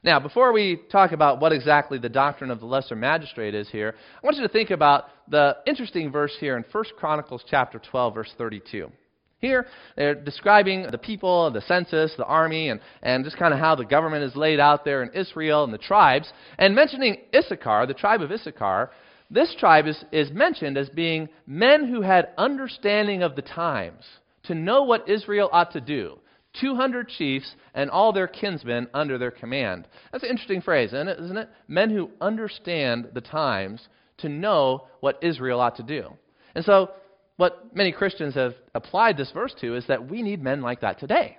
Now, 0.09 0.19
before 0.19 0.55
we 0.55 0.81
talk 0.91 1.13
about 1.13 1.39
what 1.39 1.53
exactly 1.53 1.99
the 1.99 2.09
doctrine 2.09 2.51
of 2.51 2.61
the 2.61 2.65
lesser 2.65 2.97
magistrate 2.97 3.55
is 3.55 3.69
here, 3.69 3.95
I 3.95 4.27
want 4.27 4.39
you 4.39 4.43
to 4.43 4.49
think 4.49 4.71
about 4.71 5.05
the 5.29 5.59
interesting 5.67 6.11
verse 6.11 6.35
here 6.41 6.57
in 6.57 6.65
1 6.73 6.85
Chronicles 6.97 7.45
chapter 7.47 7.79
12 7.79 8.15
verse 8.15 8.33
32. 8.39 8.91
Here, 9.39 9.67
they're 9.97 10.15
describing 10.15 10.87
the 10.91 10.97
people, 10.97 11.51
the 11.51 11.61
census, 11.61 12.15
the 12.17 12.25
army, 12.25 12.71
and, 12.71 12.81
and 13.03 13.23
just 13.23 13.37
kind 13.37 13.53
of 13.53 13.61
how 13.61 13.75
the 13.75 13.85
government 13.85 14.25
is 14.25 14.35
laid 14.35 14.59
out 14.59 14.83
there 14.83 15.03
in 15.03 15.13
Israel 15.13 15.65
and 15.65 15.75
the 15.75 15.77
tribes. 15.77 16.33
And 16.57 16.75
mentioning 16.75 17.19
Issachar, 17.37 17.85
the 17.85 17.93
tribe 17.93 18.23
of 18.23 18.33
Issachar, 18.33 18.91
this 19.31 19.55
tribe 19.61 19.87
is, 19.87 20.03
is 20.11 20.31
mentioned 20.31 20.79
as 20.79 20.89
being 20.89 21.29
men 21.47 21.87
who 21.87 22.01
had 22.01 22.31
understanding 22.39 23.23
of 23.23 23.37
the 23.37 23.43
times, 23.43 24.07
to 24.45 24.55
know 24.55 24.85
what 24.85 25.07
Israel 25.07 25.51
ought 25.53 25.73
to 25.73 25.83
do. 25.83 26.19
200 26.61 27.09
chiefs 27.09 27.55
and 27.75 27.91
all 27.91 28.13
their 28.13 28.29
kinsmen 28.29 28.89
under 28.95 29.19
their 29.19 29.31
command. 29.31 29.87
That's 30.13 30.25
an 30.25 30.31
interesting 30.31 30.61
phrase, 30.61 30.89
isn't 30.93 31.09
it? 31.09 31.21
Isn't 31.21 31.37
it? 31.37 31.49
Men 31.67 31.91
who 31.91 32.11
understand 32.21 33.09
the 33.15 33.21
times 33.21 33.87
to 34.19 34.29
know 34.29 34.87
what 35.01 35.23
Israel 35.23 35.61
ought 35.61 35.77
to 35.77 35.83
do. 35.83 36.13
And 36.55 36.65
so 36.65 36.91
what 37.37 37.75
many 37.75 37.93
Christians 37.93 38.35
have 38.35 38.55
applied 38.75 39.17
this 39.17 39.31
verse 39.31 39.55
to 39.61 39.77
is 39.77 39.87
that 39.87 40.09
we 40.09 40.23
need 40.23 40.43
men 40.43 40.61
like 40.61 40.81
that 40.81 40.99
today. 40.99 41.39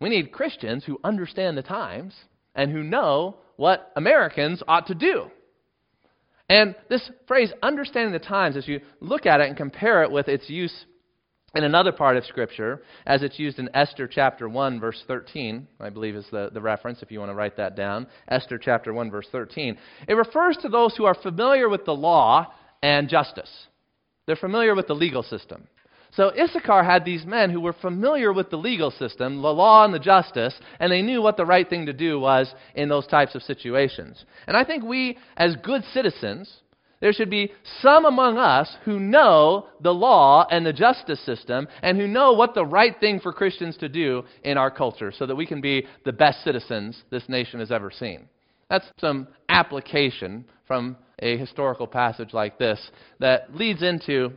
We 0.00 0.10
need 0.10 0.32
Christians 0.32 0.84
who 0.84 1.00
understand 1.02 1.56
the 1.56 1.62
times 1.62 2.14
and 2.54 2.70
who 2.70 2.82
know 2.82 3.36
what 3.56 3.90
Americans 3.96 4.62
ought 4.68 4.86
to 4.88 4.94
do. 4.94 5.30
And 6.48 6.74
this 6.88 7.10
phrase, 7.26 7.52
understanding 7.62 8.12
the 8.12 8.18
times, 8.18 8.56
as 8.56 8.68
you 8.68 8.80
look 9.00 9.26
at 9.26 9.40
it 9.40 9.48
and 9.48 9.56
compare 9.56 10.02
it 10.02 10.10
with 10.10 10.28
its 10.28 10.48
use 10.48 10.84
in 11.54 11.64
another 11.64 11.92
part 11.92 12.16
of 12.16 12.26
Scripture, 12.26 12.82
as 13.06 13.22
it's 13.22 13.38
used 13.38 13.58
in 13.58 13.70
Esther 13.74 14.06
chapter 14.06 14.48
1, 14.48 14.80
verse 14.80 15.02
13, 15.06 15.66
I 15.80 15.88
believe 15.88 16.14
is 16.14 16.26
the, 16.30 16.50
the 16.52 16.60
reference 16.60 17.02
if 17.02 17.10
you 17.10 17.20
want 17.20 17.30
to 17.30 17.34
write 17.34 17.56
that 17.56 17.74
down. 17.74 18.06
Esther 18.28 18.58
chapter 18.58 18.92
1, 18.92 19.10
verse 19.10 19.26
13. 19.32 19.78
It 20.06 20.14
refers 20.14 20.58
to 20.58 20.68
those 20.68 20.94
who 20.96 21.06
are 21.06 21.14
familiar 21.14 21.68
with 21.68 21.86
the 21.86 21.94
law 21.94 22.52
and 22.82 23.08
justice. 23.08 23.50
They're 24.26 24.36
familiar 24.36 24.74
with 24.74 24.88
the 24.88 24.94
legal 24.94 25.22
system. 25.22 25.66
So 26.12 26.32
Issachar 26.38 26.84
had 26.84 27.04
these 27.04 27.24
men 27.24 27.50
who 27.50 27.60
were 27.60 27.74
familiar 27.74 28.32
with 28.32 28.50
the 28.50 28.56
legal 28.56 28.90
system, 28.90 29.40
the 29.40 29.48
law 29.48 29.84
and 29.84 29.92
the 29.92 29.98
justice, 29.98 30.54
and 30.80 30.92
they 30.92 31.02
knew 31.02 31.22
what 31.22 31.36
the 31.36 31.46
right 31.46 31.68
thing 31.68 31.86
to 31.86 31.92
do 31.92 32.20
was 32.20 32.52
in 32.74 32.88
those 32.88 33.06
types 33.06 33.34
of 33.34 33.42
situations. 33.42 34.24
And 34.46 34.56
I 34.56 34.64
think 34.64 34.84
we, 34.84 35.18
as 35.36 35.56
good 35.62 35.82
citizens, 35.92 36.52
there 37.00 37.12
should 37.12 37.30
be 37.30 37.52
some 37.80 38.04
among 38.04 38.38
us 38.38 38.76
who 38.84 38.98
know 38.98 39.66
the 39.80 39.94
law 39.94 40.46
and 40.50 40.66
the 40.66 40.72
justice 40.72 41.24
system 41.24 41.68
and 41.82 41.96
who 41.96 42.08
know 42.08 42.32
what 42.32 42.54
the 42.54 42.64
right 42.64 42.98
thing 42.98 43.20
for 43.20 43.32
Christians 43.32 43.76
to 43.78 43.88
do 43.88 44.24
in 44.42 44.58
our 44.58 44.70
culture 44.70 45.12
so 45.16 45.26
that 45.26 45.36
we 45.36 45.46
can 45.46 45.60
be 45.60 45.86
the 46.04 46.12
best 46.12 46.42
citizens 46.42 47.02
this 47.10 47.28
nation 47.28 47.60
has 47.60 47.70
ever 47.70 47.90
seen. 47.90 48.28
That's 48.68 48.86
some 48.98 49.28
application 49.48 50.44
from 50.66 50.96
a 51.20 51.36
historical 51.36 51.86
passage 51.86 52.32
like 52.32 52.58
this 52.58 52.90
that 53.18 53.54
leads 53.54 53.82
into 53.82 54.32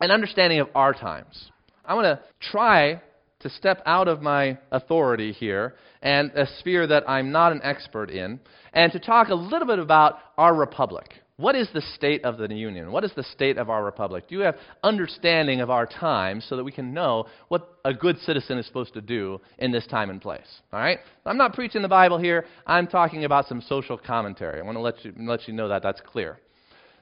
an 0.00 0.10
understanding 0.10 0.60
of 0.60 0.68
our 0.74 0.92
times. 0.92 1.50
I 1.84 1.94
want 1.94 2.06
to 2.06 2.48
try 2.50 3.02
to 3.40 3.50
step 3.50 3.82
out 3.84 4.08
of 4.08 4.22
my 4.22 4.58
authority 4.72 5.32
here 5.32 5.74
and 6.00 6.30
a 6.32 6.46
sphere 6.58 6.86
that 6.86 7.08
I'm 7.08 7.30
not 7.30 7.52
an 7.52 7.60
expert 7.62 8.10
in, 8.10 8.40
and 8.72 8.90
to 8.92 8.98
talk 8.98 9.28
a 9.28 9.34
little 9.34 9.66
bit 9.66 9.78
about 9.78 10.18
our 10.38 10.54
republic. 10.54 11.12
What 11.36 11.56
is 11.56 11.68
the 11.74 11.80
state 11.80 12.24
of 12.24 12.38
the 12.38 12.46
Union? 12.54 12.92
What 12.92 13.02
is 13.02 13.12
the 13.16 13.24
state 13.24 13.58
of 13.58 13.68
our 13.68 13.84
republic? 13.84 14.28
Do 14.28 14.36
you 14.36 14.42
have 14.42 14.54
understanding 14.84 15.60
of 15.60 15.68
our 15.68 15.84
times 15.84 16.46
so 16.48 16.56
that 16.56 16.62
we 16.62 16.70
can 16.70 16.94
know 16.94 17.26
what 17.48 17.76
a 17.84 17.92
good 17.92 18.18
citizen 18.20 18.56
is 18.56 18.66
supposed 18.66 18.94
to 18.94 19.00
do 19.00 19.40
in 19.58 19.72
this 19.72 19.84
time 19.88 20.10
and 20.10 20.22
place? 20.22 20.46
All 20.72 20.78
right? 20.78 21.00
I'm 21.26 21.36
not 21.36 21.52
preaching 21.52 21.82
the 21.82 21.88
Bible 21.88 22.18
here. 22.18 22.44
I'm 22.68 22.86
talking 22.86 23.24
about 23.24 23.48
some 23.48 23.60
social 23.62 23.98
commentary. 23.98 24.60
I 24.60 24.64
want 24.64 24.76
to 24.76 24.80
let 24.80 25.04
you, 25.04 25.12
let 25.18 25.48
you 25.48 25.54
know 25.54 25.66
that 25.68 25.82
that's 25.82 26.00
clear. 26.00 26.38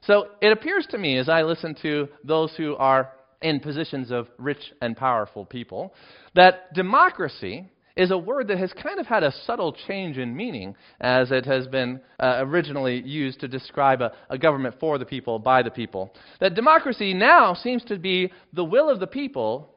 So 0.07 0.28
it 0.41 0.51
appears 0.51 0.87
to 0.93 0.99
me, 0.99 1.18
as 1.18 1.28
I 1.28 1.43
listen 1.43 1.76
to 1.83 2.09
those 2.24 2.55
who 2.57 2.74
are 2.76 3.11
in 3.43 3.61
positions 3.61 4.11
of 4.11 4.28
rich 4.39 4.72
and 4.80 4.97
powerful 4.97 5.45
people, 5.45 5.93
that 6.35 6.72
democracy 6.72 7.68
is 7.97 8.11
a 8.11 8.18
word 8.18 8.49
that 8.49 8.59
has 8.59 8.72
kind 8.72 8.99
of 8.99 9.07
had 9.07 9.22
a 9.22 9.32
subtle 9.45 9.76
change 9.86 10.18
in 10.18 10.34
meaning 10.34 10.74
as 11.01 11.30
it 11.30 11.45
has 11.45 11.66
been 11.66 12.01
uh, 12.20 12.36
originally 12.40 13.01
used 13.03 13.40
to 13.40 13.49
describe 13.49 14.01
a, 14.01 14.12
a 14.30 14.38
government 14.38 14.74
for 14.80 14.99
the 14.99 15.05
people, 15.05 15.38
by 15.38 15.62
the 15.62 15.70
people. 15.70 16.14
That 16.40 16.55
democracy 16.55 17.12
now 17.12 17.55
seems 17.55 17.84
to 17.84 17.99
be 17.99 18.32
the 18.53 18.64
will 18.64 18.88
of 18.88 19.01
the 19.01 19.07
people 19.07 19.68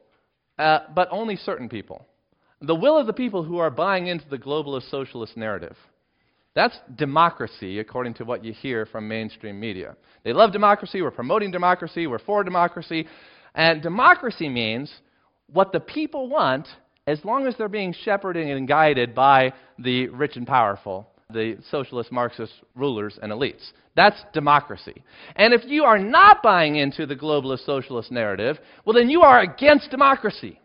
uh, 0.58 0.80
but 0.94 1.08
only 1.10 1.36
certain 1.36 1.68
people. 1.68 2.06
The 2.62 2.74
will 2.74 2.96
of 2.96 3.06
the 3.06 3.12
people 3.12 3.42
who 3.42 3.58
are 3.58 3.70
buying 3.70 4.06
into 4.06 4.28
the 4.28 4.38
globalist 4.38 4.90
socialist 4.90 5.36
narrative. 5.36 5.76
That's 6.54 6.78
democracy, 6.96 7.80
according 7.80 8.14
to 8.14 8.24
what 8.24 8.42
you 8.42 8.54
hear 8.54 8.86
from 8.86 9.06
mainstream 9.06 9.60
media. 9.60 9.94
They 10.24 10.32
love 10.32 10.52
democracy, 10.52 11.02
we're 11.02 11.10
promoting 11.10 11.50
democracy, 11.50 12.06
we're 12.06 12.18
for 12.18 12.42
democracy. 12.42 13.06
And 13.54 13.82
democracy 13.82 14.48
means 14.48 14.90
what 15.52 15.72
the 15.72 15.80
people 15.80 16.30
want 16.30 16.66
as 17.06 17.24
long 17.24 17.46
as 17.46 17.54
they're 17.56 17.68
being 17.68 17.94
shepherded 18.04 18.46
and 18.48 18.66
guided 18.66 19.14
by 19.14 19.52
the 19.78 20.08
rich 20.08 20.36
and 20.36 20.46
powerful, 20.46 21.08
the 21.30 21.56
socialist 21.70 22.10
Marxist 22.10 22.52
rulers 22.74 23.18
and 23.22 23.32
elites. 23.32 23.72
That's 23.94 24.20
democracy. 24.32 25.02
And 25.36 25.54
if 25.54 25.62
you 25.64 25.84
are 25.84 25.98
not 25.98 26.42
buying 26.42 26.76
into 26.76 27.06
the 27.06 27.16
globalist 27.16 27.64
socialist 27.64 28.10
narrative, 28.10 28.58
well, 28.84 28.94
then 28.94 29.08
you 29.08 29.22
are 29.22 29.40
against 29.40 29.90
democracy. 29.90 30.60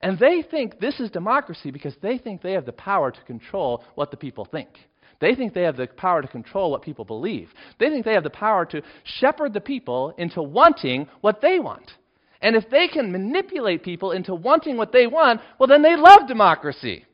And 0.00 0.18
they 0.18 0.42
think 0.42 0.80
this 0.80 0.98
is 0.98 1.10
democracy 1.10 1.70
because 1.70 1.94
they 2.02 2.18
think 2.18 2.42
they 2.42 2.52
have 2.52 2.66
the 2.66 2.72
power 2.72 3.10
to 3.10 3.20
control 3.22 3.84
what 3.94 4.10
the 4.10 4.16
people 4.16 4.44
think. 4.44 4.68
They 5.20 5.36
think 5.36 5.54
they 5.54 5.62
have 5.62 5.76
the 5.76 5.86
power 5.86 6.20
to 6.20 6.26
control 6.26 6.72
what 6.72 6.82
people 6.82 7.04
believe. 7.04 7.50
They 7.78 7.88
think 7.90 8.04
they 8.04 8.14
have 8.14 8.24
the 8.24 8.30
power 8.30 8.64
to 8.66 8.82
shepherd 9.04 9.52
the 9.52 9.60
people 9.60 10.14
into 10.18 10.42
wanting 10.42 11.06
what 11.20 11.40
they 11.40 11.60
want. 11.60 11.92
And 12.42 12.56
if 12.56 12.68
they 12.68 12.88
can 12.88 13.12
manipulate 13.12 13.84
people 13.84 14.10
into 14.10 14.34
wanting 14.34 14.76
what 14.76 14.92
they 14.92 15.06
want, 15.06 15.40
well, 15.58 15.68
then 15.68 15.82
they 15.82 15.96
love 15.96 16.26
democracy. 16.26 17.06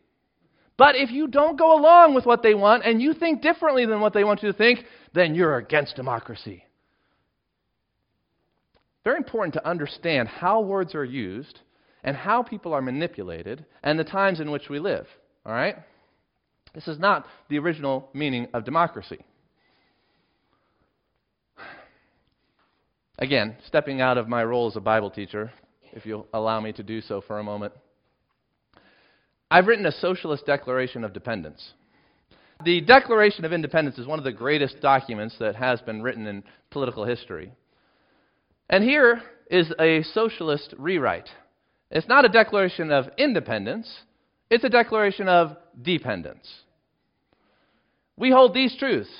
But 0.79 0.97
if 0.97 1.11
you 1.11 1.29
don't 1.29 1.59
go 1.59 1.79
along 1.79 2.14
with 2.14 2.24
what 2.24 2.43
they 2.43 2.55
want 2.55 2.85
and 2.87 3.03
you 3.03 3.12
think 3.12 3.43
differently 3.43 3.85
than 3.85 4.01
what 4.01 4.14
they 4.14 4.24
want 4.24 4.43
you 4.43 4.51
to 4.51 4.57
think, 4.57 4.85
then 5.12 5.35
you're 5.35 5.59
against 5.59 5.97
democracy. 5.97 6.64
Very 9.05 9.18
important 9.18 9.55
to 9.55 9.68
understand 9.68 10.29
how 10.29 10.61
words 10.61 10.95
are 10.95 11.05
used 11.05 11.61
and 12.05 12.16
how 12.16 12.43
people 12.43 12.72
are 12.72 12.83
manipulated 12.83 13.64
and 13.83 13.99
the 13.99 14.05
times 14.05 14.41
in 14.41 14.51
which 14.51 14.68
we 14.70 14.79
live. 14.79 15.07
All 15.45 15.53
right? 15.53 15.76
This 16.74 16.89
is 16.89 16.99
not 16.99 17.26
the 17.49 17.59
original 17.59 18.09
meaning 18.14 18.49
of 18.55 18.64
democracy. 18.64 19.18
Again, 23.19 23.57
stepping 23.66 24.01
out 24.01 24.16
of 24.16 24.29
my 24.29 24.45
role 24.45 24.69
as 24.69 24.77
a 24.77 24.81
Bible 24.81 25.11
teacher, 25.11 25.51
if 25.93 26.07
you'll 26.07 26.29
allow 26.33 26.61
me 26.61 26.73
to 26.75 26.85
do 26.85 27.01
so 27.01 27.21
for 27.21 27.41
a 27.41 27.45
moment. 27.45 27.73
I've 29.51 29.66
written 29.66 29.87
a 29.87 29.93
socialist 29.93 30.47
declaration 30.47 31.03
of 31.03 31.12
dependence. 31.12 31.73
The 32.64 32.81
Declaration 32.81 33.45
of 33.45 33.53
Independence 33.53 33.99
is 33.99 34.07
one 34.07 34.19
of 34.19 34.25
the 34.25 34.33
greatest 34.33 34.81
documents 34.81 35.35
that 35.41 35.57
has 35.57 35.81
been 35.81 36.03
written 36.03 36.27
in 36.27 36.45
political 36.71 37.05
history. 37.05 37.53
And 38.71 38.85
here 38.85 39.23
is 39.51 39.73
a 39.81 40.03
socialist 40.03 40.75
rewrite. 40.79 41.29
It's 41.91 42.09
not 42.09 42.25
a 42.25 42.29
declaration 42.29 42.93
of 42.93 43.07
independence, 43.16 44.03
it's 44.51 44.64
a 44.64 44.69
declaration 44.69 45.29
of 45.29 45.57
dependence. 45.83 46.49
We 48.16 48.31
hold 48.31 48.55
these 48.55 48.77
truths 48.77 49.11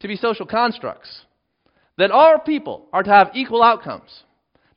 to 0.00 0.08
be 0.08 0.16
social 0.16 0.46
constructs 0.46 1.22
that 1.98 2.10
all 2.10 2.38
people 2.38 2.86
are 2.92 3.02
to 3.02 3.10
have 3.10 3.30
equal 3.34 3.62
outcomes, 3.62 4.24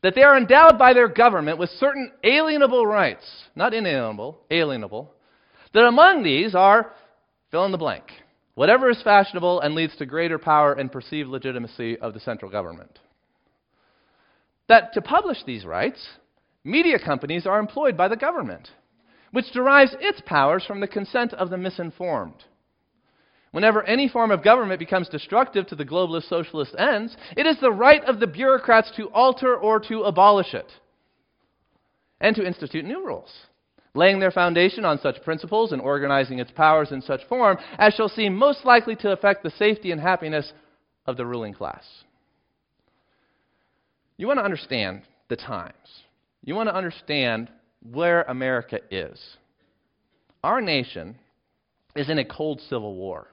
that 0.03 0.15
they 0.15 0.23
are 0.23 0.37
endowed 0.37 0.77
by 0.77 0.93
their 0.93 1.07
government 1.07 1.57
with 1.57 1.69
certain 1.71 2.11
alienable 2.23 2.85
rights, 2.85 3.25
not 3.55 3.73
inalienable, 3.73 4.39
alienable, 4.51 5.07
that 5.73 5.85
among 5.85 6.23
these 6.23 6.55
are 6.55 6.93
fill 7.51 7.65
in 7.65 7.71
the 7.71 7.77
blank, 7.77 8.03
whatever 8.55 8.89
is 8.89 9.01
fashionable 9.03 9.61
and 9.61 9.73
leads 9.73 9.95
to 9.97 10.05
greater 10.05 10.37
power 10.37 10.73
and 10.73 10.91
perceived 10.91 11.29
legitimacy 11.29 11.97
of 11.99 12.13
the 12.13 12.19
central 12.19 12.51
government. 12.51 12.99
That 14.67 14.93
to 14.93 15.01
publish 15.01 15.37
these 15.45 15.65
rights, 15.65 16.05
media 16.63 16.99
companies 16.99 17.47
are 17.47 17.59
employed 17.59 17.95
by 17.95 18.09
the 18.09 18.17
government, 18.17 18.69
which 19.31 19.51
derives 19.53 19.95
its 19.99 20.21
powers 20.25 20.63
from 20.65 20.79
the 20.79 20.87
consent 20.87 21.33
of 21.33 21.49
the 21.49 21.57
misinformed. 21.57 22.43
Whenever 23.57 23.81
any 23.85 24.07
form 24.07 24.29
of 24.29 24.43
government 24.43 24.77
becomes 24.77 25.09
destructive 25.09 25.65
to 25.65 25.75
the 25.75 25.83
globalist 25.83 26.29
socialist 26.29 26.75
ends, 26.77 27.17
it 27.35 27.47
is 27.47 27.59
the 27.59 27.71
right 27.71 28.03
of 28.03 28.19
the 28.19 28.27
bureaucrats 28.27 28.91
to 28.95 29.09
alter 29.09 29.55
or 29.55 29.79
to 29.79 30.03
abolish 30.03 30.53
it 30.53 30.71
and 32.21 32.35
to 32.35 32.45
institute 32.45 32.85
new 32.85 33.03
rules, 33.03 33.33
laying 33.95 34.19
their 34.19 34.29
foundation 34.29 34.85
on 34.85 34.99
such 34.99 35.23
principles 35.23 35.71
and 35.71 35.81
organizing 35.81 36.37
its 36.37 36.51
powers 36.51 36.91
in 36.91 37.01
such 37.01 37.21
form 37.27 37.57
as 37.79 37.95
shall 37.95 38.09
seem 38.09 38.35
most 38.35 38.63
likely 38.63 38.95
to 38.95 39.11
affect 39.11 39.41
the 39.41 39.49
safety 39.49 39.89
and 39.89 39.99
happiness 40.01 40.53
of 41.07 41.17
the 41.17 41.25
ruling 41.25 41.55
class. 41.55 41.83
You 44.17 44.27
want 44.27 44.37
to 44.37 44.45
understand 44.45 45.01
the 45.29 45.35
times. 45.35 46.03
You 46.43 46.53
want 46.53 46.69
to 46.69 46.75
understand 46.75 47.49
where 47.81 48.21
America 48.21 48.81
is. 48.91 49.19
Our 50.43 50.61
nation 50.61 51.15
is 51.95 52.07
in 52.07 52.19
a 52.19 52.23
cold 52.23 52.61
civil 52.69 52.93
war. 52.93 53.29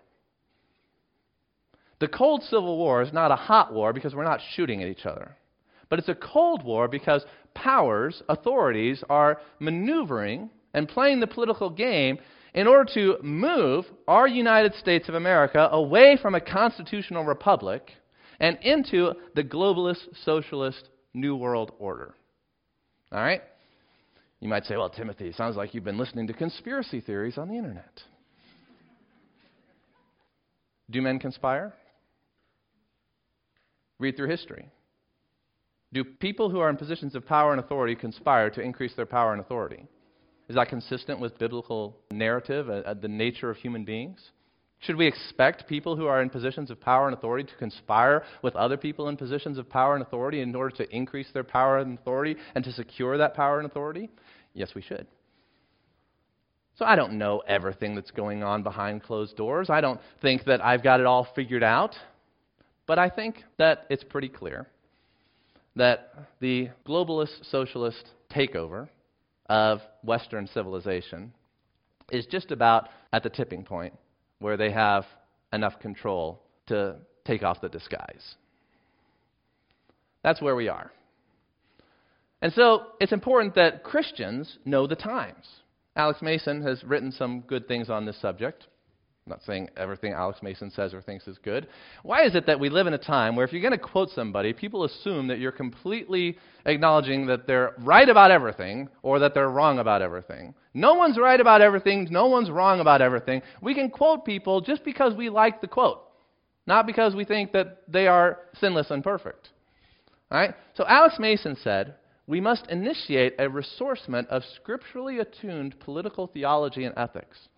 The 2.00 2.08
Cold 2.08 2.42
Civil 2.42 2.76
War 2.76 3.02
is 3.02 3.12
not 3.12 3.30
a 3.30 3.36
hot 3.36 3.72
war 3.72 3.92
because 3.92 4.14
we're 4.14 4.24
not 4.24 4.40
shooting 4.54 4.82
at 4.82 4.88
each 4.88 5.06
other. 5.06 5.36
But 5.88 5.98
it's 5.98 6.08
a 6.08 6.14
Cold 6.14 6.64
War 6.64 6.88
because 6.88 7.24
powers, 7.54 8.22
authorities, 8.28 9.04
are 9.08 9.40
maneuvering 9.60 10.50
and 10.72 10.88
playing 10.88 11.20
the 11.20 11.26
political 11.26 11.70
game 11.70 12.18
in 12.52 12.66
order 12.66 12.90
to 12.94 13.16
move 13.22 13.84
our 14.08 14.26
United 14.26 14.74
States 14.74 15.08
of 15.08 15.14
America 15.14 15.68
away 15.70 16.18
from 16.20 16.34
a 16.34 16.40
constitutional 16.40 17.24
republic 17.24 17.90
and 18.40 18.58
into 18.62 19.12
the 19.34 19.44
globalist, 19.44 20.02
socialist, 20.24 20.88
New 21.12 21.36
World 21.36 21.72
Order. 21.78 22.14
All 23.12 23.20
right? 23.20 23.42
You 24.40 24.48
might 24.48 24.64
say, 24.64 24.76
well, 24.76 24.90
Timothy, 24.90 25.28
it 25.28 25.36
sounds 25.36 25.56
like 25.56 25.74
you've 25.74 25.84
been 25.84 25.98
listening 25.98 26.26
to 26.26 26.32
conspiracy 26.32 27.00
theories 27.00 27.38
on 27.38 27.48
the 27.48 27.54
internet. 27.54 28.02
Do 30.90 31.00
men 31.00 31.18
conspire? 31.18 31.72
Read 33.98 34.16
through 34.16 34.28
history. 34.28 34.68
Do 35.92 36.04
people 36.04 36.50
who 36.50 36.58
are 36.58 36.70
in 36.70 36.76
positions 36.76 37.14
of 37.14 37.24
power 37.24 37.52
and 37.52 37.60
authority 37.60 37.94
conspire 37.94 38.50
to 38.50 38.60
increase 38.60 38.94
their 38.94 39.06
power 39.06 39.32
and 39.32 39.40
authority? 39.40 39.86
Is 40.48 40.56
that 40.56 40.68
consistent 40.68 41.20
with 41.20 41.38
biblical 41.38 41.96
narrative, 42.10 42.68
uh, 42.68 42.82
uh, 42.84 42.94
the 42.94 43.08
nature 43.08 43.48
of 43.48 43.56
human 43.56 43.84
beings? 43.84 44.18
Should 44.80 44.96
we 44.96 45.06
expect 45.06 45.68
people 45.68 45.96
who 45.96 46.06
are 46.06 46.20
in 46.20 46.28
positions 46.28 46.70
of 46.70 46.80
power 46.80 47.06
and 47.06 47.16
authority 47.16 47.48
to 47.50 47.56
conspire 47.56 48.24
with 48.42 48.54
other 48.56 48.76
people 48.76 49.08
in 49.08 49.16
positions 49.16 49.56
of 49.56 49.70
power 49.70 49.94
and 49.94 50.02
authority 50.02 50.42
in 50.42 50.54
order 50.54 50.76
to 50.76 50.94
increase 50.94 51.28
their 51.32 51.44
power 51.44 51.78
and 51.78 51.98
authority 51.98 52.36
and 52.54 52.62
to 52.64 52.72
secure 52.72 53.16
that 53.16 53.34
power 53.34 53.58
and 53.58 53.66
authority? 53.66 54.10
Yes, 54.52 54.74
we 54.74 54.82
should. 54.82 55.06
So 56.76 56.84
I 56.84 56.96
don't 56.96 57.16
know 57.18 57.42
everything 57.46 57.94
that's 57.94 58.10
going 58.10 58.42
on 58.42 58.62
behind 58.62 59.02
closed 59.02 59.36
doors. 59.36 59.70
I 59.70 59.80
don't 59.80 60.00
think 60.20 60.44
that 60.44 60.62
I've 60.62 60.82
got 60.82 61.00
it 61.00 61.06
all 61.06 61.28
figured 61.34 61.62
out. 61.62 61.94
But 62.86 62.98
I 62.98 63.08
think 63.08 63.42
that 63.58 63.86
it's 63.88 64.04
pretty 64.04 64.28
clear 64.28 64.66
that 65.76 66.14
the 66.40 66.68
globalist 66.86 67.50
socialist 67.50 68.04
takeover 68.30 68.88
of 69.46 69.80
Western 70.02 70.46
civilization 70.46 71.32
is 72.10 72.26
just 72.26 72.50
about 72.50 72.88
at 73.12 73.22
the 73.22 73.30
tipping 73.30 73.64
point 73.64 73.94
where 74.38 74.56
they 74.56 74.70
have 74.70 75.04
enough 75.52 75.78
control 75.80 76.42
to 76.66 76.96
take 77.24 77.42
off 77.42 77.60
the 77.60 77.68
disguise. 77.68 78.34
That's 80.22 80.40
where 80.40 80.56
we 80.56 80.68
are. 80.68 80.90
And 82.42 82.52
so 82.52 82.82
it's 83.00 83.12
important 83.12 83.54
that 83.54 83.84
Christians 83.84 84.58
know 84.64 84.86
the 84.86 84.96
times. 84.96 85.46
Alex 85.96 86.20
Mason 86.20 86.62
has 86.62 86.82
written 86.84 87.12
some 87.12 87.40
good 87.40 87.66
things 87.68 87.88
on 87.88 88.04
this 88.04 88.20
subject. 88.20 88.66
I'm 89.26 89.30
not 89.30 89.42
saying 89.44 89.70
everything 89.78 90.12
Alex 90.12 90.42
Mason 90.42 90.70
says 90.70 90.92
or 90.92 91.00
thinks 91.00 91.26
is 91.26 91.38
good. 91.38 91.66
Why 92.02 92.26
is 92.26 92.34
it 92.34 92.44
that 92.44 92.60
we 92.60 92.68
live 92.68 92.86
in 92.86 92.92
a 92.92 92.98
time 92.98 93.34
where 93.34 93.46
if 93.46 93.54
you're 93.54 93.62
going 93.62 93.72
to 93.72 93.78
quote 93.78 94.10
somebody, 94.10 94.52
people 94.52 94.84
assume 94.84 95.28
that 95.28 95.38
you're 95.38 95.50
completely 95.50 96.36
acknowledging 96.66 97.26
that 97.28 97.46
they're 97.46 97.72
right 97.78 98.06
about 98.06 98.30
everything 98.30 98.86
or 99.02 99.18
that 99.20 99.32
they're 99.32 99.48
wrong 99.48 99.78
about 99.78 100.02
everything? 100.02 100.54
No 100.74 100.92
one's 100.92 101.16
right 101.16 101.40
about 101.40 101.62
everything, 101.62 102.06
no 102.10 102.26
one's 102.26 102.50
wrong 102.50 102.80
about 102.80 103.00
everything. 103.00 103.40
We 103.62 103.74
can 103.74 103.88
quote 103.88 104.26
people 104.26 104.60
just 104.60 104.84
because 104.84 105.14
we 105.14 105.30
like 105.30 105.62
the 105.62 105.68
quote, 105.68 106.02
not 106.66 106.86
because 106.86 107.14
we 107.14 107.24
think 107.24 107.52
that 107.52 107.80
they 107.88 108.06
are 108.06 108.40
sinless 108.60 108.90
and 108.90 109.02
perfect. 109.02 109.48
All 110.30 110.38
right? 110.38 110.54
So 110.74 110.84
Alex 110.86 111.16
Mason 111.18 111.56
said, 111.64 111.94
we 112.26 112.42
must 112.42 112.66
initiate 112.66 113.36
a 113.38 113.48
ressourcement 113.48 114.26
of 114.26 114.42
scripturally 114.56 115.20
attuned 115.20 115.80
political 115.80 116.26
theology 116.26 116.84
and 116.84 116.94
ethics. 116.98 117.48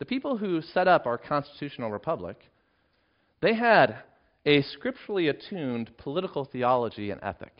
The 0.00 0.06
people 0.06 0.38
who 0.38 0.62
set 0.62 0.88
up 0.88 1.06
our 1.06 1.18
constitutional 1.18 1.90
republic, 1.90 2.38
they 3.42 3.54
had 3.54 3.98
a 4.46 4.62
scripturally 4.62 5.28
attuned 5.28 5.96
political 5.98 6.46
theology 6.46 7.10
and 7.10 7.22
ethic. 7.22 7.52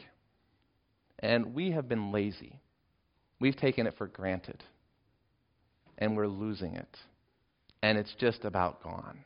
And 1.18 1.54
we 1.54 1.70
have 1.72 1.86
been 1.86 2.12
lazy. 2.12 2.58
We've 3.40 3.56
taken 3.56 3.86
it 3.86 3.94
for 3.98 4.06
granted. 4.06 4.64
And 5.98 6.16
we're 6.16 6.28
losing 6.28 6.74
it. 6.76 6.96
And 7.82 7.98
it's 7.98 8.14
just 8.18 8.46
about 8.46 8.82
gone. 8.82 9.18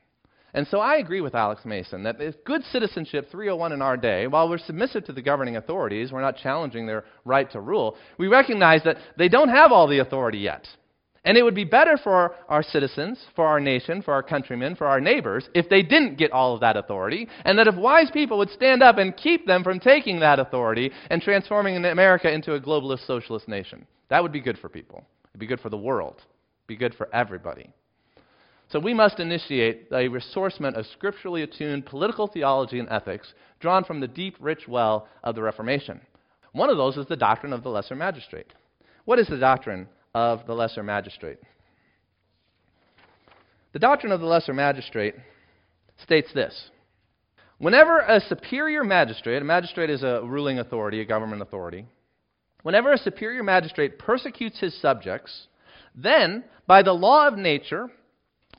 And 0.52 0.66
so 0.66 0.80
I 0.80 0.96
agree 0.96 1.20
with 1.20 1.36
Alex 1.36 1.64
Mason 1.64 2.02
that 2.02 2.20
if 2.20 2.44
good 2.44 2.62
citizenship 2.72 3.28
301 3.30 3.72
in 3.72 3.80
our 3.80 3.96
day, 3.96 4.26
while 4.26 4.48
we're 4.48 4.58
submissive 4.58 5.04
to 5.04 5.12
the 5.12 5.22
governing 5.22 5.56
authorities, 5.56 6.10
we're 6.10 6.20
not 6.20 6.36
challenging 6.36 6.86
their 6.86 7.04
right 7.24 7.50
to 7.52 7.60
rule, 7.60 7.96
we 8.18 8.26
recognize 8.26 8.82
that 8.84 8.96
they 9.16 9.28
don't 9.28 9.48
have 9.48 9.70
all 9.70 9.86
the 9.86 10.00
authority 10.00 10.38
yet. 10.38 10.66
And 11.24 11.38
it 11.38 11.42
would 11.42 11.54
be 11.54 11.64
better 11.64 11.96
for 11.96 12.34
our 12.48 12.62
citizens, 12.62 13.18
for 13.34 13.46
our 13.46 13.58
nation, 13.58 14.02
for 14.02 14.12
our 14.12 14.22
countrymen, 14.22 14.76
for 14.76 14.86
our 14.86 15.00
neighbors, 15.00 15.48
if 15.54 15.68
they 15.70 15.82
didn't 15.82 16.18
get 16.18 16.32
all 16.32 16.54
of 16.54 16.60
that 16.60 16.76
authority, 16.76 17.28
and 17.46 17.58
that 17.58 17.66
if 17.66 17.74
wise 17.76 18.10
people 18.10 18.36
would 18.38 18.50
stand 18.50 18.82
up 18.82 18.98
and 18.98 19.16
keep 19.16 19.46
them 19.46 19.64
from 19.64 19.80
taking 19.80 20.20
that 20.20 20.38
authority 20.38 20.90
and 21.08 21.22
transforming 21.22 21.82
America 21.82 22.30
into 22.30 22.54
a 22.54 22.60
globalist 22.60 23.06
socialist 23.06 23.48
nation. 23.48 23.86
That 24.10 24.22
would 24.22 24.32
be 24.32 24.40
good 24.40 24.58
for 24.58 24.68
people. 24.68 25.04
It'd 25.30 25.40
be 25.40 25.46
good 25.46 25.60
for 25.60 25.70
the 25.70 25.78
world. 25.78 26.16
It'd 26.16 26.66
be 26.66 26.76
good 26.76 26.94
for 26.94 27.08
everybody. 27.14 27.70
So 28.68 28.78
we 28.78 28.92
must 28.92 29.20
initiate 29.20 29.88
a 29.92 30.08
ressourcement 30.08 30.74
of 30.74 30.86
scripturally 30.86 31.42
attuned 31.42 31.86
political 31.86 32.26
theology 32.26 32.78
and 32.78 32.88
ethics 32.90 33.32
drawn 33.60 33.84
from 33.84 34.00
the 34.00 34.08
deep, 34.08 34.36
rich 34.40 34.68
well 34.68 35.08
of 35.22 35.34
the 35.34 35.42
Reformation. 35.42 36.00
One 36.52 36.70
of 36.70 36.76
those 36.76 36.96
is 36.96 37.06
the 37.06 37.16
doctrine 37.16 37.52
of 37.52 37.62
the 37.62 37.68
lesser 37.68 37.94
magistrate. 37.94 38.52
What 39.04 39.18
is 39.18 39.26
the 39.26 39.38
doctrine 39.38 39.88
of 40.14 40.46
the 40.46 40.54
lesser 40.54 40.82
magistrate? 40.82 41.38
The 43.72 43.78
doctrine 43.78 44.12
of 44.12 44.20
the 44.20 44.26
lesser 44.26 44.54
magistrate 44.54 45.14
states 46.02 46.28
this 46.34 46.70
Whenever 47.58 47.98
a 48.00 48.20
superior 48.20 48.84
magistrate, 48.84 49.40
a 49.40 49.44
magistrate 49.44 49.90
is 49.90 50.02
a 50.02 50.20
ruling 50.24 50.58
authority, 50.58 51.00
a 51.00 51.04
government 51.04 51.42
authority, 51.42 51.86
whenever 52.62 52.92
a 52.92 52.98
superior 52.98 53.42
magistrate 53.42 53.98
persecutes 53.98 54.60
his 54.60 54.80
subjects, 54.80 55.46
then, 55.94 56.44
by 56.66 56.82
the 56.82 56.92
law 56.92 57.28
of 57.28 57.38
nature, 57.38 57.88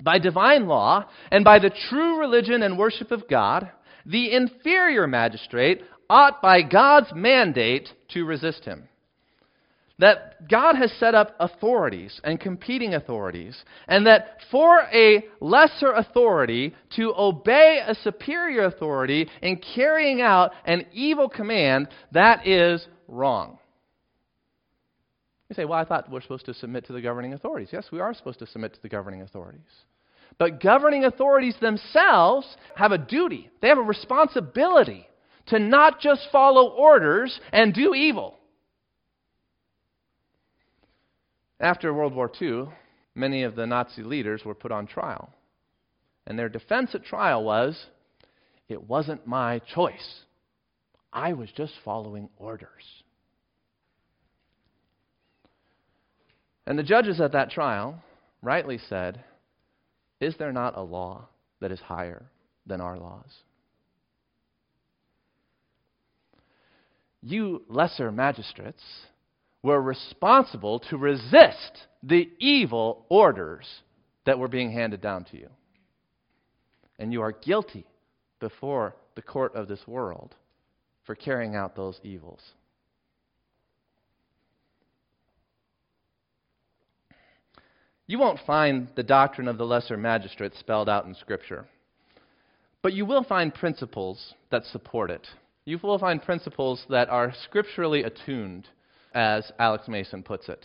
by 0.02 0.20
divine 0.20 0.68
law 0.68 1.06
and 1.32 1.44
by 1.44 1.60
the 1.60 1.72
true 1.90 2.20
religion 2.20 2.64
and 2.64 2.78
worship 2.78 3.12
of 3.12 3.28
God, 3.30 3.70
the 4.06 4.34
inferior 4.34 5.08
magistrate 5.08 5.82
ought 6.10 6.42
by 6.42 6.62
God's 6.62 7.12
mandate 7.14 7.90
to 8.10 8.26
resist 8.26 8.64
him. 8.64 8.88
That 10.00 10.50
God 10.50 10.76
has 10.76 10.92
set 11.00 11.16
up 11.16 11.36
authorities 11.40 12.20
and 12.24 12.38
competing 12.38 12.96
authorities, 12.96 13.58
and 13.88 14.06
that 14.08 14.40
for 14.52 14.80
a 14.94 15.24
lesser 15.40 15.92
authority 15.94 16.76
to 16.98 17.14
obey 17.18 17.80
a 17.86 17.96
superior 17.96 18.66
authority 18.66 19.30
in 19.42 19.62
carrying 19.74 20.22
out 20.22 20.52
an 20.66 20.86
evil 20.92 21.30
command, 21.30 21.88
that 22.12 22.46
is 22.46 22.86
wrong. 23.08 23.58
You 25.50 25.56
say, 25.56 25.64
well, 25.66 25.80
I 25.80 25.86
thought 25.86 26.12
we're 26.12 26.22
supposed 26.22 26.48
to 26.48 26.54
submit 26.54 26.88
to 26.88 26.94
the 26.94 27.02
governing 27.02 27.34
authorities. 27.34 27.70
Yes, 27.72 27.86
we 27.92 28.00
are 28.00 28.14
supposed 28.14 28.40
to 28.40 28.48
submit 28.48 28.74
to 28.74 28.82
the 28.82 28.90
governing 28.90 29.22
authorities. 29.22 29.62
But 30.38 30.62
governing 30.62 31.06
authorities 31.06 31.56
themselves 31.62 32.48
have 32.76 32.92
a 32.92 32.98
duty, 32.98 33.50
they 33.62 33.70
have 33.70 33.78
a 33.78 33.84
responsibility 33.84 35.08
to 35.48 35.60
not 35.60 36.02
just 36.02 36.28
follow 36.32 36.70
orders 36.72 37.40
and 37.54 37.74
do 37.74 37.94
evil. 37.94 38.40
After 41.60 41.94
World 41.94 42.14
War 42.14 42.32
II, 42.42 42.68
many 43.14 43.44
of 43.44 43.56
the 43.56 43.66
Nazi 43.66 44.04
leaders 44.04 44.44
were 44.44 44.56
put 44.56 44.72
on 44.72 44.88
trial. 44.88 45.34
And 46.28 46.38
their 46.38 46.50
defense 46.50 46.94
at 46.94 47.06
trial 47.06 47.44
was 47.44 47.86
it 48.68 48.84
wasn't 48.88 49.28
my 49.28 49.60
choice, 49.60 50.22
I 51.14 51.34
was 51.34 51.50
just 51.52 51.74
following 51.84 52.30
orders. 52.38 53.04
And 56.68 56.78
the 56.78 56.84
judges 56.84 57.22
at 57.22 57.32
that 57.34 57.52
trial 57.52 58.04
rightly 58.42 58.78
said, 58.78 59.24
Is 60.20 60.36
there 60.38 60.52
not 60.52 60.78
a 60.78 60.82
law 60.82 61.30
that 61.62 61.72
is 61.72 61.80
higher 61.80 62.26
than 62.66 62.82
our 62.82 62.98
laws? 62.98 63.32
You 67.22 67.64
lesser 67.70 68.12
magistrates 68.12 68.84
were 69.66 69.82
responsible 69.82 70.80
to 70.80 70.96
resist 70.96 71.88
the 72.04 72.30
evil 72.38 73.04
orders 73.10 73.66
that 74.28 74.38
were 74.38 74.48
being 74.48 74.72
handed 74.72 75.02
down 75.02 75.24
to 75.26 75.38
you. 75.38 75.50
And 77.00 77.12
you 77.12 77.24
are 77.24 77.32
guilty 77.32 77.84
before 78.40 78.96
the 79.16 79.24
court 79.24 79.56
of 79.56 79.68
this 79.68 79.80
world 79.88 80.36
for 81.04 81.16
carrying 81.16 81.56
out 81.56 81.76
those 81.76 82.00
evils. 82.04 82.42
You 88.06 88.20
won't 88.20 88.40
find 88.46 88.88
the 88.96 89.02
doctrine 89.02 89.48
of 89.48 89.58
the 89.58 89.66
lesser 89.66 89.98
magistrate 89.98 90.54
spelled 90.60 90.88
out 90.88 91.06
in 91.06 91.16
Scripture, 91.16 91.66
but 92.84 92.94
you 92.94 93.04
will 93.04 93.24
find 93.24 93.52
principles 93.52 94.36
that 94.52 94.64
support 94.66 95.10
it. 95.10 95.26
You 95.66 95.80
will 95.82 95.98
find 95.98 96.22
principles 96.22 96.86
that 96.92 97.10
are 97.10 97.34
scripturally 97.46 98.04
attuned, 98.04 98.68
as 99.16 99.50
Alex 99.58 99.88
Mason 99.88 100.22
puts 100.22 100.50
it. 100.50 100.64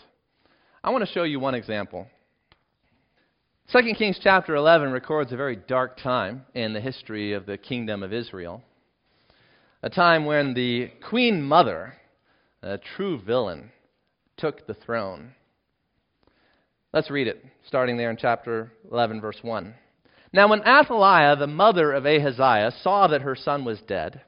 I 0.83 0.89
want 0.91 1.05
to 1.05 1.11
show 1.11 1.23
you 1.23 1.39
one 1.39 1.55
example. 1.55 2.05
2 3.71 3.79
Kings 3.97 4.19
chapter 4.21 4.55
11 4.55 4.91
records 4.91 5.31
a 5.31 5.37
very 5.37 5.55
dark 5.55 5.97
time 5.97 6.45
in 6.53 6.73
the 6.73 6.81
history 6.81 7.31
of 7.31 7.45
the 7.45 7.57
kingdom 7.57 8.03
of 8.03 8.11
Israel. 8.11 8.61
A 9.81 9.89
time 9.89 10.25
when 10.25 10.53
the 10.53 10.91
queen 11.09 11.41
mother, 11.41 11.93
a 12.61 12.77
true 12.77 13.21
villain, 13.21 13.71
took 14.35 14.67
the 14.67 14.73
throne. 14.73 15.31
Let's 16.93 17.09
read 17.09 17.27
it, 17.27 17.43
starting 17.65 17.95
there 17.95 18.11
in 18.11 18.17
chapter 18.17 18.73
11, 18.91 19.21
verse 19.21 19.39
1. 19.41 19.73
Now, 20.33 20.49
when 20.49 20.61
Athaliah, 20.67 21.37
the 21.37 21.47
mother 21.47 21.93
of 21.93 22.05
Ahaziah, 22.05 22.73
saw 22.81 23.07
that 23.07 23.21
her 23.21 23.35
son 23.35 23.63
was 23.63 23.79
dead, 23.87 24.21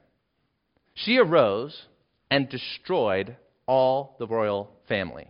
she 0.94 1.18
arose 1.18 1.88
and 2.32 2.48
destroyed 2.48 3.36
all 3.68 4.16
the 4.20 4.28
royal 4.28 4.70
family. 4.88 5.28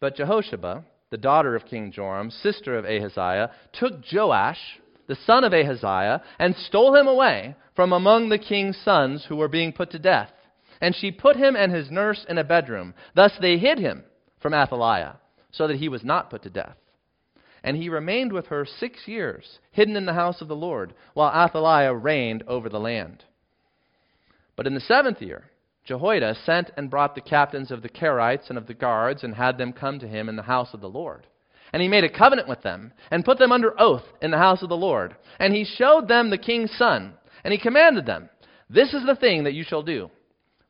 But 0.00 0.16
Jehosheba, 0.16 0.84
the 1.10 1.18
daughter 1.18 1.54
of 1.54 1.66
King 1.66 1.92
Joram, 1.92 2.30
sister 2.30 2.76
of 2.76 2.84
Ahaziah, 2.84 3.50
took 3.72 3.94
Joash, 4.10 4.80
the 5.06 5.16
son 5.26 5.44
of 5.44 5.52
Ahaziah, 5.52 6.22
and 6.38 6.54
stole 6.56 6.94
him 6.94 7.06
away 7.06 7.54
from 7.74 7.92
among 7.92 8.28
the 8.28 8.38
king's 8.38 8.78
sons 8.78 9.26
who 9.28 9.36
were 9.36 9.48
being 9.48 9.72
put 9.72 9.90
to 9.90 9.98
death. 9.98 10.30
And 10.80 10.94
she 10.94 11.10
put 11.10 11.36
him 11.36 11.56
and 11.56 11.72
his 11.72 11.90
nurse 11.90 12.24
in 12.28 12.38
a 12.38 12.44
bedroom. 12.44 12.94
Thus 13.14 13.32
they 13.40 13.58
hid 13.58 13.78
him 13.78 14.04
from 14.40 14.54
Athaliah 14.54 15.16
so 15.52 15.66
that 15.66 15.76
he 15.76 15.88
was 15.88 16.04
not 16.04 16.30
put 16.30 16.42
to 16.44 16.50
death. 16.50 16.76
And 17.62 17.76
he 17.76 17.90
remained 17.90 18.32
with 18.32 18.46
her 18.46 18.64
six 18.64 19.06
years, 19.06 19.58
hidden 19.72 19.96
in 19.96 20.06
the 20.06 20.14
house 20.14 20.40
of 20.40 20.48
the 20.48 20.56
Lord, 20.56 20.94
while 21.12 21.30
Athaliah 21.30 21.92
reigned 21.92 22.42
over 22.46 22.70
the 22.70 22.80
land. 22.80 23.24
But 24.56 24.66
in 24.66 24.74
the 24.74 24.80
seventh 24.80 25.20
year, 25.20 25.50
Jehoiada 25.90 26.36
sent 26.46 26.70
and 26.76 26.88
brought 26.88 27.16
the 27.16 27.20
captains 27.20 27.72
of 27.72 27.82
the 27.82 27.88
Carites 27.88 28.48
and 28.48 28.56
of 28.56 28.68
the 28.68 28.74
guards, 28.74 29.24
and 29.24 29.34
had 29.34 29.58
them 29.58 29.72
come 29.72 29.98
to 29.98 30.06
him 30.06 30.28
in 30.28 30.36
the 30.36 30.42
house 30.42 30.72
of 30.72 30.80
the 30.80 30.88
Lord. 30.88 31.26
And 31.72 31.82
he 31.82 31.88
made 31.88 32.04
a 32.04 32.08
covenant 32.08 32.46
with 32.46 32.62
them, 32.62 32.92
and 33.10 33.24
put 33.24 33.38
them 33.38 33.50
under 33.50 33.74
oath 33.76 34.04
in 34.22 34.30
the 34.30 34.38
house 34.38 34.62
of 34.62 34.68
the 34.68 34.76
Lord. 34.76 35.16
And 35.40 35.52
he 35.52 35.64
showed 35.64 36.06
them 36.06 36.30
the 36.30 36.38
king's 36.38 36.70
son, 36.78 37.14
and 37.42 37.52
he 37.52 37.58
commanded 37.58 38.06
them, 38.06 38.30
This 38.68 38.94
is 38.94 39.04
the 39.04 39.16
thing 39.16 39.42
that 39.42 39.54
you 39.54 39.64
shall 39.64 39.82
do. 39.82 40.12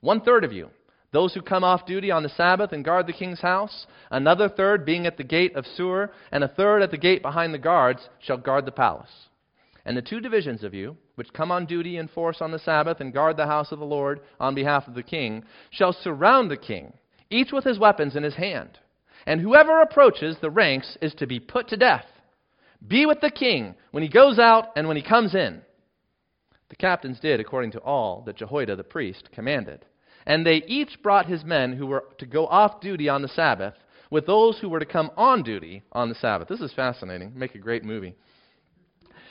One 0.00 0.22
third 0.22 0.42
of 0.42 0.54
you 0.54 0.70
those 1.12 1.34
who 1.34 1.42
come 1.42 1.64
off 1.64 1.84
duty 1.84 2.10
on 2.10 2.22
the 2.22 2.30
Sabbath 2.30 2.72
and 2.72 2.82
guard 2.82 3.06
the 3.06 3.12
king's 3.12 3.40
house, 3.40 3.86
another 4.10 4.48
third 4.48 4.86
being 4.86 5.06
at 5.06 5.18
the 5.18 5.24
gate 5.24 5.54
of 5.54 5.66
Sur, 5.66 6.10
and 6.32 6.42
a 6.42 6.48
third 6.48 6.80
at 6.80 6.92
the 6.92 6.96
gate 6.96 7.20
behind 7.20 7.52
the 7.52 7.58
guards, 7.58 8.08
shall 8.20 8.38
guard 8.38 8.64
the 8.64 8.72
palace. 8.72 9.28
And 9.84 9.96
the 9.96 10.02
two 10.02 10.20
divisions 10.20 10.62
of 10.62 10.72
you, 10.72 10.96
which 11.20 11.34
come 11.34 11.52
on 11.52 11.66
duty 11.66 11.98
in 11.98 12.08
force 12.08 12.38
on 12.40 12.50
the 12.50 12.58
Sabbath 12.58 12.98
and 12.98 13.12
guard 13.12 13.36
the 13.36 13.44
house 13.44 13.72
of 13.72 13.78
the 13.78 13.84
Lord 13.84 14.20
on 14.40 14.54
behalf 14.54 14.88
of 14.88 14.94
the 14.94 15.02
king, 15.02 15.44
shall 15.68 15.92
surround 15.92 16.50
the 16.50 16.56
king, 16.56 16.94
each 17.28 17.52
with 17.52 17.62
his 17.62 17.78
weapons 17.78 18.16
in 18.16 18.22
his 18.22 18.36
hand. 18.36 18.78
And 19.26 19.38
whoever 19.38 19.82
approaches 19.82 20.38
the 20.40 20.48
ranks 20.48 20.96
is 21.02 21.12
to 21.16 21.26
be 21.26 21.38
put 21.38 21.68
to 21.68 21.76
death. 21.76 22.06
Be 22.88 23.04
with 23.04 23.20
the 23.20 23.30
king 23.30 23.74
when 23.90 24.02
he 24.02 24.08
goes 24.08 24.38
out 24.38 24.68
and 24.76 24.88
when 24.88 24.96
he 24.96 25.02
comes 25.02 25.34
in. 25.34 25.60
The 26.70 26.76
captains 26.76 27.20
did 27.20 27.38
according 27.38 27.72
to 27.72 27.80
all 27.80 28.22
that 28.24 28.36
Jehoiada 28.36 28.76
the 28.76 28.82
priest 28.82 29.28
commanded. 29.30 29.84
And 30.24 30.46
they 30.46 30.62
each 30.66 31.02
brought 31.02 31.26
his 31.26 31.44
men 31.44 31.74
who 31.74 31.86
were 31.86 32.04
to 32.16 32.24
go 32.24 32.46
off 32.46 32.80
duty 32.80 33.10
on 33.10 33.20
the 33.20 33.28
Sabbath 33.28 33.74
with 34.10 34.24
those 34.24 34.58
who 34.58 34.70
were 34.70 34.80
to 34.80 34.86
come 34.86 35.10
on 35.18 35.42
duty 35.42 35.82
on 35.92 36.08
the 36.08 36.14
Sabbath. 36.14 36.48
This 36.48 36.62
is 36.62 36.72
fascinating. 36.72 37.32
Make 37.36 37.54
a 37.54 37.58
great 37.58 37.84
movie. 37.84 38.14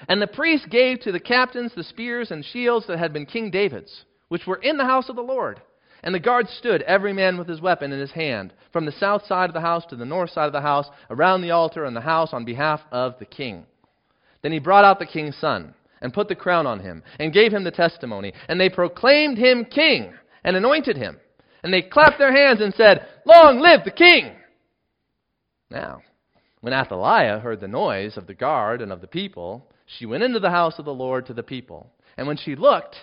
And 0.07 0.21
the 0.21 0.27
priest 0.27 0.69
gave 0.69 0.99
to 1.01 1.11
the 1.11 1.19
captains 1.19 1.73
the 1.75 1.83
spears 1.83 2.31
and 2.31 2.43
shields 2.45 2.87
that 2.87 2.99
had 2.99 3.13
been 3.13 3.25
King 3.25 3.51
David's, 3.51 4.05
which 4.29 4.47
were 4.47 4.57
in 4.57 4.77
the 4.77 4.85
house 4.85 5.09
of 5.09 5.15
the 5.15 5.21
Lord. 5.21 5.61
And 6.01 6.15
the 6.15 6.19
guards 6.19 6.49
stood, 6.51 6.81
every 6.83 7.11
man 7.11 7.37
with 7.37 7.49
his 7.49 7.59
weapon 7.59 7.91
in 7.91 7.99
his 7.99 8.11
hand, 8.11 8.53
from 8.71 8.85
the 8.85 8.91
south 8.93 9.25
side 9.25 9.49
of 9.49 9.53
the 9.53 9.61
house 9.61 9.85
to 9.87 9.97
the 9.97 10.05
north 10.05 10.29
side 10.29 10.47
of 10.47 10.53
the 10.53 10.61
house, 10.61 10.89
around 11.09 11.41
the 11.41 11.51
altar 11.51 11.83
and 11.83 11.95
the 11.95 12.01
house 12.01 12.31
on 12.31 12.45
behalf 12.45 12.79
of 12.91 13.19
the 13.19 13.25
king. 13.25 13.65
Then 14.41 14.53
he 14.53 14.59
brought 14.59 14.85
out 14.85 14.99
the 14.99 15.05
king's 15.05 15.35
son, 15.35 15.73
and 16.01 16.13
put 16.13 16.29
the 16.29 16.35
crown 16.35 16.65
on 16.65 16.79
him, 16.79 17.03
and 17.19 17.33
gave 17.33 17.51
him 17.51 17.65
the 17.65 17.71
testimony. 17.71 18.33
And 18.47 18.59
they 18.59 18.69
proclaimed 18.69 19.37
him 19.37 19.65
king 19.65 20.13
and 20.43 20.55
anointed 20.55 20.95
him. 20.95 21.17
And 21.63 21.73
they 21.73 21.81
clapped 21.81 22.17
their 22.17 22.31
hands 22.31 22.61
and 22.61 22.73
said, 22.73 23.05
Long 23.25 23.59
live 23.59 23.83
the 23.83 23.91
king! 23.91 24.31
Now, 25.69 26.01
when 26.61 26.73
Athaliah 26.73 27.39
heard 27.39 27.59
the 27.59 27.67
noise 27.67 28.17
of 28.17 28.27
the 28.27 28.33
guard 28.33 28.81
and 28.81 28.91
of 28.91 29.01
the 29.01 29.07
people, 29.07 29.69
she 29.97 30.05
went 30.05 30.23
into 30.23 30.39
the 30.39 30.51
house 30.51 30.77
of 30.77 30.85
the 30.85 30.93
Lord 30.93 31.25
to 31.25 31.33
the 31.33 31.43
people. 31.43 31.91
And 32.17 32.27
when 32.27 32.37
she 32.37 32.55
looked, 32.55 32.95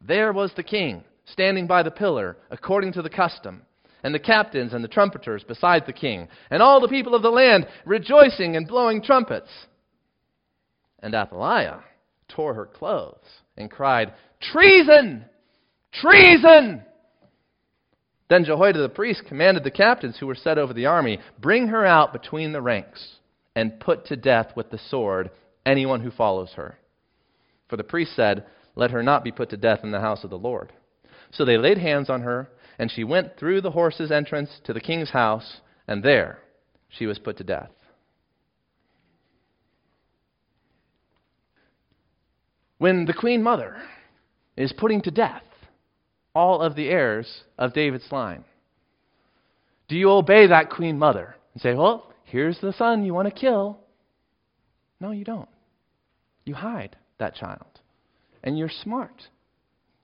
there 0.00 0.32
was 0.32 0.52
the 0.56 0.62
king, 0.62 1.04
standing 1.26 1.66
by 1.66 1.82
the 1.82 1.90
pillar, 1.90 2.38
according 2.50 2.94
to 2.94 3.02
the 3.02 3.10
custom, 3.10 3.62
and 4.02 4.14
the 4.14 4.18
captains 4.18 4.72
and 4.72 4.82
the 4.82 4.88
trumpeters 4.88 5.44
beside 5.44 5.84
the 5.84 5.92
king, 5.92 6.28
and 6.50 6.62
all 6.62 6.80
the 6.80 6.88
people 6.88 7.14
of 7.14 7.22
the 7.22 7.30
land 7.30 7.66
rejoicing 7.84 8.56
and 8.56 8.66
blowing 8.66 9.02
trumpets. 9.02 9.50
And 11.00 11.14
Athaliah 11.14 11.80
tore 12.28 12.54
her 12.54 12.66
clothes 12.66 13.18
and 13.58 13.70
cried, 13.70 14.14
Treason! 14.40 15.26
Treason! 15.92 16.82
Then 18.30 18.44
Jehoiada 18.44 18.80
the 18.80 18.88
priest 18.88 19.24
commanded 19.26 19.64
the 19.64 19.70
captains 19.70 20.16
who 20.18 20.26
were 20.26 20.36
set 20.36 20.56
over 20.56 20.72
the 20.72 20.86
army, 20.86 21.18
Bring 21.38 21.68
her 21.68 21.84
out 21.84 22.14
between 22.14 22.52
the 22.52 22.62
ranks, 22.62 23.16
and 23.54 23.80
put 23.80 24.06
to 24.06 24.16
death 24.16 24.52
with 24.56 24.70
the 24.70 24.78
sword 24.88 25.30
anyone 25.66 26.00
who 26.00 26.10
follows 26.10 26.52
her. 26.56 26.78
For 27.68 27.76
the 27.76 27.84
priest 27.84 28.14
said, 28.14 28.46
Let 28.74 28.90
her 28.90 29.02
not 29.02 29.24
be 29.24 29.32
put 29.32 29.50
to 29.50 29.56
death 29.56 29.80
in 29.82 29.90
the 29.90 30.00
house 30.00 30.24
of 30.24 30.30
the 30.30 30.38
Lord. 30.38 30.72
So 31.32 31.44
they 31.44 31.56
laid 31.56 31.78
hands 31.78 32.10
on 32.10 32.22
her, 32.22 32.48
and 32.78 32.90
she 32.90 33.04
went 33.04 33.36
through 33.38 33.60
the 33.60 33.70
horse's 33.70 34.10
entrance 34.10 34.60
to 34.64 34.72
the 34.72 34.80
king's 34.80 35.10
house, 35.10 35.60
and 35.86 36.02
there 36.02 36.38
she 36.88 37.06
was 37.06 37.18
put 37.18 37.36
to 37.38 37.44
death. 37.44 37.70
When 42.78 43.04
the 43.04 43.12
queen 43.12 43.42
mother 43.42 43.76
is 44.56 44.72
putting 44.72 45.02
to 45.02 45.10
death 45.10 45.42
all 46.34 46.60
of 46.60 46.76
the 46.76 46.88
heirs 46.88 47.44
of 47.58 47.74
David's 47.74 48.10
line. 48.10 48.44
Do 49.88 49.96
you 49.96 50.10
obey 50.10 50.46
that 50.46 50.70
queen 50.70 50.98
mother 50.98 51.34
and 51.52 51.62
say, 51.62 51.74
Well, 51.74 52.12
here's 52.24 52.58
the 52.60 52.72
son 52.72 53.04
you 53.04 53.14
want 53.14 53.28
to 53.28 53.34
kill? 53.34 53.78
No, 55.00 55.10
you 55.10 55.24
don't. 55.24 55.48
You 56.44 56.54
hide 56.54 56.96
that 57.18 57.34
child. 57.34 57.80
And 58.42 58.58
you're 58.58 58.70
smart. 58.70 59.28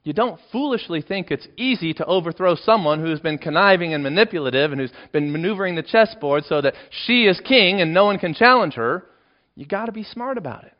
You 0.04 0.12
don't 0.12 0.40
foolishly 0.52 1.02
think 1.02 1.30
it's 1.30 1.48
easy 1.56 1.92
to 1.94 2.04
overthrow 2.04 2.54
someone 2.54 3.00
who's 3.00 3.20
been 3.20 3.38
conniving 3.38 3.92
and 3.92 4.02
manipulative 4.02 4.70
and 4.70 4.80
who's 4.80 4.92
been 5.12 5.32
maneuvering 5.32 5.74
the 5.74 5.82
chessboard 5.82 6.44
so 6.44 6.60
that 6.60 6.74
she 7.06 7.24
is 7.24 7.40
king 7.40 7.80
and 7.80 7.92
no 7.92 8.04
one 8.04 8.18
can 8.18 8.32
challenge 8.32 8.74
her. 8.74 9.04
You 9.56 9.66
got 9.66 9.86
to 9.86 9.92
be 9.92 10.04
smart 10.04 10.38
about 10.38 10.64
it. 10.64 10.74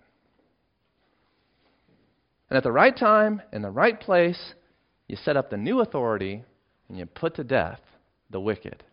And 2.49 2.57
at 2.57 2.63
the 2.63 2.71
right 2.71 2.97
time, 2.97 3.43
in 3.53 3.63
the 3.63 3.71
right 3.71 3.99
place, 3.99 4.39
you 5.09 5.17
set 5.17 5.37
up 5.37 5.51
the 5.51 5.57
new 5.57 5.81
authority 5.81 6.45
and 6.89 6.97
you 6.97 7.07
put 7.07 7.35
to 7.37 7.45
death 7.45 7.81
the 8.31 8.41
wicked. 8.41 8.85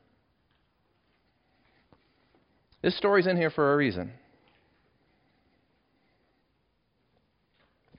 This 2.81 2.97
story's 2.97 3.27
in 3.27 3.37
here 3.37 3.51
for 3.51 3.73
a 3.73 3.77
reason. 3.77 4.13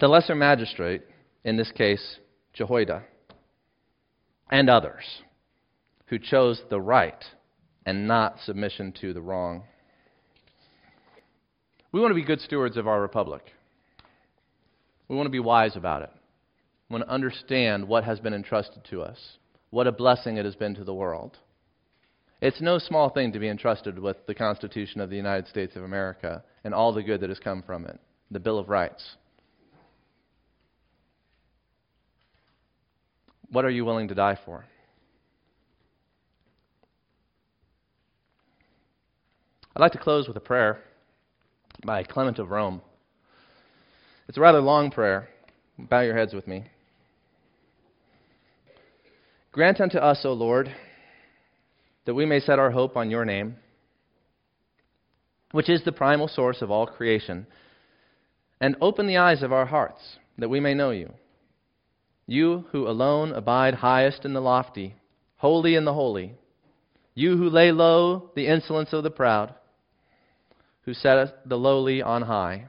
The 0.00 0.08
lesser 0.08 0.34
magistrate, 0.34 1.02
in 1.44 1.56
this 1.56 1.70
case, 1.70 2.18
Jehoiada, 2.52 3.04
and 4.50 4.68
others 4.68 5.04
who 6.06 6.18
chose 6.18 6.60
the 6.68 6.80
right 6.80 7.24
and 7.86 8.08
not 8.08 8.40
submission 8.44 8.92
to 9.00 9.12
the 9.12 9.22
wrong. 9.22 9.64
We 11.92 12.00
want 12.00 12.10
to 12.10 12.16
be 12.16 12.24
good 12.24 12.40
stewards 12.40 12.76
of 12.76 12.88
our 12.88 13.00
republic. 13.00 13.42
We 15.06 15.14
want 15.14 15.26
to 15.26 15.30
be 15.30 15.38
wise 15.38 15.76
about 15.76 16.02
it. 16.02 16.10
We 16.88 16.94
want 16.94 17.04
to 17.06 17.14
understand 17.14 17.86
what 17.86 18.04
has 18.04 18.18
been 18.18 18.34
entrusted 18.34 18.84
to 18.90 19.02
us, 19.02 19.38
what 19.70 19.86
a 19.86 19.92
blessing 19.92 20.36
it 20.36 20.44
has 20.44 20.56
been 20.56 20.74
to 20.74 20.84
the 20.84 20.94
world. 20.94 21.38
It's 22.40 22.60
no 22.60 22.78
small 22.78 23.10
thing 23.10 23.32
to 23.32 23.38
be 23.38 23.48
entrusted 23.48 23.98
with 23.98 24.16
the 24.26 24.34
Constitution 24.34 25.00
of 25.00 25.08
the 25.08 25.16
United 25.16 25.46
States 25.46 25.76
of 25.76 25.84
America 25.84 26.42
and 26.64 26.74
all 26.74 26.92
the 26.92 27.02
good 27.02 27.20
that 27.20 27.30
has 27.30 27.38
come 27.38 27.62
from 27.62 27.86
it, 27.86 28.00
the 28.30 28.40
Bill 28.40 28.58
of 28.58 28.68
Rights. 28.68 29.16
What 33.54 33.64
are 33.64 33.70
you 33.70 33.84
willing 33.84 34.08
to 34.08 34.16
die 34.16 34.36
for? 34.44 34.64
I'd 39.76 39.80
like 39.80 39.92
to 39.92 39.98
close 39.98 40.26
with 40.26 40.36
a 40.36 40.40
prayer 40.40 40.80
by 41.86 42.02
Clement 42.02 42.40
of 42.40 42.50
Rome. 42.50 42.82
It's 44.26 44.36
a 44.38 44.40
rather 44.40 44.60
long 44.60 44.90
prayer. 44.90 45.28
Bow 45.78 46.00
your 46.00 46.16
heads 46.16 46.34
with 46.34 46.48
me. 46.48 46.64
Grant 49.52 49.80
unto 49.80 49.98
us, 49.98 50.22
O 50.24 50.32
Lord, 50.32 50.74
that 52.06 52.14
we 52.14 52.26
may 52.26 52.40
set 52.40 52.58
our 52.58 52.72
hope 52.72 52.96
on 52.96 53.08
your 53.08 53.24
name, 53.24 53.54
which 55.52 55.68
is 55.68 55.84
the 55.84 55.92
primal 55.92 56.26
source 56.26 56.60
of 56.60 56.72
all 56.72 56.88
creation, 56.88 57.46
and 58.60 58.74
open 58.80 59.06
the 59.06 59.18
eyes 59.18 59.44
of 59.44 59.52
our 59.52 59.66
hearts, 59.66 60.16
that 60.38 60.50
we 60.50 60.58
may 60.58 60.74
know 60.74 60.90
you. 60.90 61.14
You 62.26 62.66
who 62.72 62.88
alone 62.88 63.32
abide 63.32 63.74
highest 63.74 64.24
in 64.24 64.32
the 64.32 64.40
lofty, 64.40 64.96
holy 65.36 65.74
in 65.74 65.84
the 65.84 65.94
holy, 65.94 66.34
you 67.14 67.36
who 67.36 67.48
lay 67.48 67.70
low 67.70 68.30
the 68.34 68.46
insolence 68.46 68.92
of 68.92 69.02
the 69.02 69.10
proud, 69.10 69.54
who 70.82 70.94
set 70.94 71.48
the 71.48 71.58
lowly 71.58 72.02
on 72.02 72.22
high, 72.22 72.66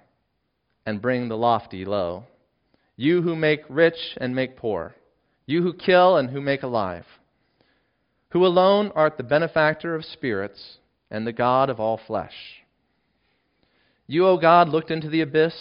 and 0.86 1.02
bring 1.02 1.30
the 1.30 1.38
lofty 1.38 1.86
low. 1.86 2.26
You 2.96 3.22
who 3.22 3.36
make 3.36 3.62
rich 3.70 4.16
and 4.18 4.36
make 4.36 4.58
poor 4.58 4.96
you 5.46 5.62
who 5.62 5.74
kill 5.74 6.18
and 6.18 6.30
who 6.30 6.42
make 6.42 6.64
alive, 6.64 7.06
who 8.30 8.46
alone 8.46 8.92
art 8.96 9.18
the 9.18 9.24
benefactor 9.24 9.96
of 9.96 10.04
spirits 10.06 10.78
and 11.12 11.26
the 11.26 11.34
God 11.34 11.70
of 11.70 11.80
all 11.80 12.00
flesh. 12.08 12.64
You, 14.08 14.28
O 14.28 14.38
God, 14.38 14.70
looked 14.70 14.92
into 14.92 15.10
the 15.10 15.22
abyss. 15.22 15.54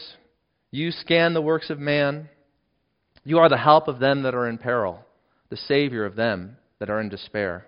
You 0.70 0.90
scan 0.90 1.34
the 1.34 1.42
works 1.42 1.70
of 1.70 1.78
man. 1.78 2.28
You 3.24 3.38
are 3.38 3.48
the 3.48 3.56
help 3.56 3.88
of 3.88 3.98
them 3.98 4.22
that 4.22 4.34
are 4.34 4.48
in 4.48 4.58
peril, 4.58 5.00
the 5.48 5.56
Savior 5.56 6.04
of 6.04 6.14
them 6.14 6.58
that 6.78 6.90
are 6.90 7.00
in 7.00 7.08
despair, 7.08 7.66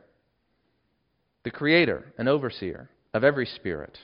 the 1.45 1.51
Creator 1.51 2.13
and 2.19 2.29
Overseer 2.29 2.91
of 3.15 3.25
every 3.25 3.47
spirit, 3.47 3.99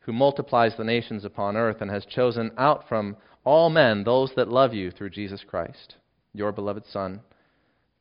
who 0.00 0.12
multiplies 0.12 0.76
the 0.76 0.84
nations 0.84 1.24
upon 1.24 1.56
earth 1.56 1.80
and 1.80 1.90
has 1.90 2.04
chosen 2.04 2.50
out 2.58 2.88
from 2.88 3.16
all 3.44 3.70
men 3.70 4.04
those 4.04 4.32
that 4.36 4.48
love 4.48 4.74
you 4.74 4.90
through 4.90 5.10
Jesus 5.10 5.42
Christ 5.48 5.94
your 6.32 6.52
beloved 6.52 6.84
Son, 6.86 7.20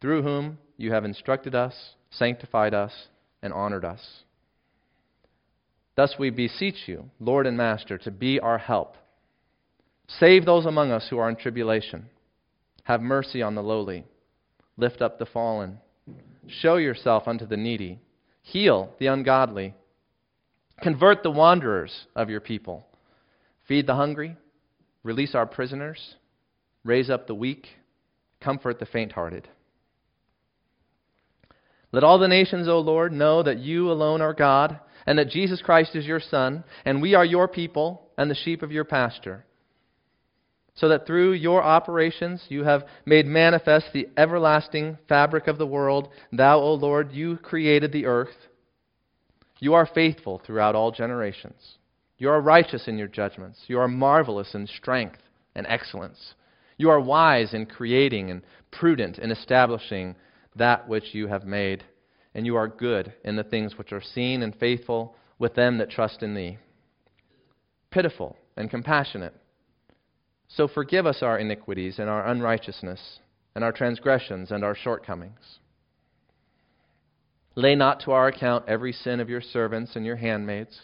through 0.01 0.22
whom 0.22 0.57
you 0.78 0.91
have 0.91 1.05
instructed 1.05 1.55
us, 1.55 1.74
sanctified 2.12 2.74
us, 2.74 3.07
and 3.41 3.53
honored 3.53 3.86
us. 3.86 4.24
Thus 5.95 6.16
we 6.20 6.30
beseech 6.30 6.88
you, 6.88 7.10
Lord 7.20 7.47
and 7.47 7.57
Master, 7.57 7.97
to 7.99 8.12
be 8.12 8.39
our 8.39 8.57
help. 8.57 8.95
Save 10.07 10.45
those 10.45 10.66
among 10.66 10.91
us 10.91 11.07
who 11.10 11.18
are 11.18 11.30
in 11.30 11.36
tribulation. 11.36 12.10
Have 12.90 13.02
mercy 13.02 13.44
on 13.44 13.54
the 13.54 13.62
lowly. 13.62 14.04
Lift 14.76 15.00
up 15.04 15.20
the 15.20 15.28
fallen. 15.28 15.78
Show 16.48 16.78
yourself 16.78 17.28
unto 17.28 17.46
the 17.46 17.56
needy. 17.56 18.00
Heal 18.42 18.90
the 18.98 19.06
ungodly. 19.06 19.76
Convert 20.82 21.22
the 21.22 21.30
wanderers 21.30 22.08
of 22.16 22.32
your 22.32 22.40
people. 22.40 22.88
Feed 23.68 23.86
the 23.86 23.94
hungry. 23.94 24.38
Release 25.04 25.36
our 25.36 25.46
prisoners. 25.46 26.16
Raise 26.84 27.12
up 27.12 27.28
the 27.28 27.36
weak 27.36 27.68
comfort 28.42 28.80
the 28.80 28.88
faint 28.88 29.12
hearted. 29.12 29.48
Let 31.92 32.04
all 32.04 32.18
the 32.18 32.28
nations, 32.28 32.68
O 32.68 32.80
Lord, 32.80 33.14
know 33.14 33.44
that 33.44 33.60
you 33.60 33.92
alone 33.92 34.20
are 34.20 34.34
God, 34.34 34.80
and 35.06 35.20
that 35.20 35.30
Jesus 35.30 35.62
Christ 35.62 35.96
is 35.96 36.08
your 36.08 36.20
Son, 36.20 36.64
and 36.86 37.04
we 37.04 37.14
are 37.14 37.26
your 37.26 37.48
people 37.48 38.10
and 38.18 38.32
the 38.32 38.36
sheep 38.36 38.64
of 38.64 38.72
your 38.72 38.84
pasture. 38.84 39.46
So 40.80 40.88
that 40.88 41.06
through 41.06 41.34
your 41.34 41.62
operations 41.62 42.46
you 42.48 42.64
have 42.64 42.86
made 43.06 43.26
manifest 43.26 43.88
the 43.92 44.08
everlasting 44.16 44.98
fabric 45.10 45.48
of 45.48 45.58
the 45.58 45.68
world. 45.68 46.10
Thou, 46.32 46.60
O 46.60 46.74
Lord, 46.74 47.12
you 47.12 47.38
created 47.38 47.92
the 47.92 48.06
earth. 48.06 48.48
You 49.60 49.74
are 49.74 49.86
faithful 49.86 50.42
throughout 50.46 50.76
all 50.76 50.92
generations. 50.92 51.78
You 52.18 52.30
are 52.30 52.40
righteous 52.40 52.88
in 52.88 52.98
your 52.98 53.10
judgments. 53.10 53.60
You 53.68 53.80
are 53.80 53.90
marvelous 53.90 54.56
in 54.56 54.68
strength 54.68 55.20
and 55.54 55.68
excellence. 55.68 56.34
You 56.78 56.90
are 56.92 57.02
wise 57.02 57.54
in 57.54 57.66
creating 57.66 58.32
and 58.32 58.42
prudent 58.72 59.20
in 59.20 59.32
establishing 59.32 60.16
that 60.56 60.88
which 60.88 61.14
you 61.14 61.28
have 61.28 61.44
made, 61.44 61.84
and 62.34 62.46
you 62.46 62.56
are 62.56 62.70
good 62.70 63.14
in 63.26 63.36
the 63.36 63.44
things 63.44 63.78
which 63.78 63.92
are 63.92 64.02
seen 64.02 64.44
and 64.44 64.56
faithful 64.56 65.16
with 65.40 65.56
them 65.56 65.78
that 65.80 65.90
trust 65.90 66.24
in 66.24 66.36
thee. 66.36 66.58
Pitiful 67.92 68.38
and 68.56 68.70
compassionate. 68.70 69.34
So 70.50 70.68
forgive 70.68 71.06
us 71.06 71.22
our 71.22 71.39
iniquities 71.39 72.00
and 72.00 72.10
our 72.10 72.28
unrighteousness, 72.28 73.20
and 73.56 73.64
our 73.64 73.72
transgressions 73.72 74.52
and 74.52 74.64
our 74.64 74.76
shortcomings. 74.76 75.60
Lay 77.56 77.76
not 77.76 78.02
to 78.02 78.12
our 78.12 78.28
account 78.28 78.66
every 78.68 78.91
sin 78.91 79.20
of 79.20 79.30
your 79.30 79.41
servants 79.41 79.95
and 79.95 80.06
your 80.06 80.16
handmaids, 80.16 80.82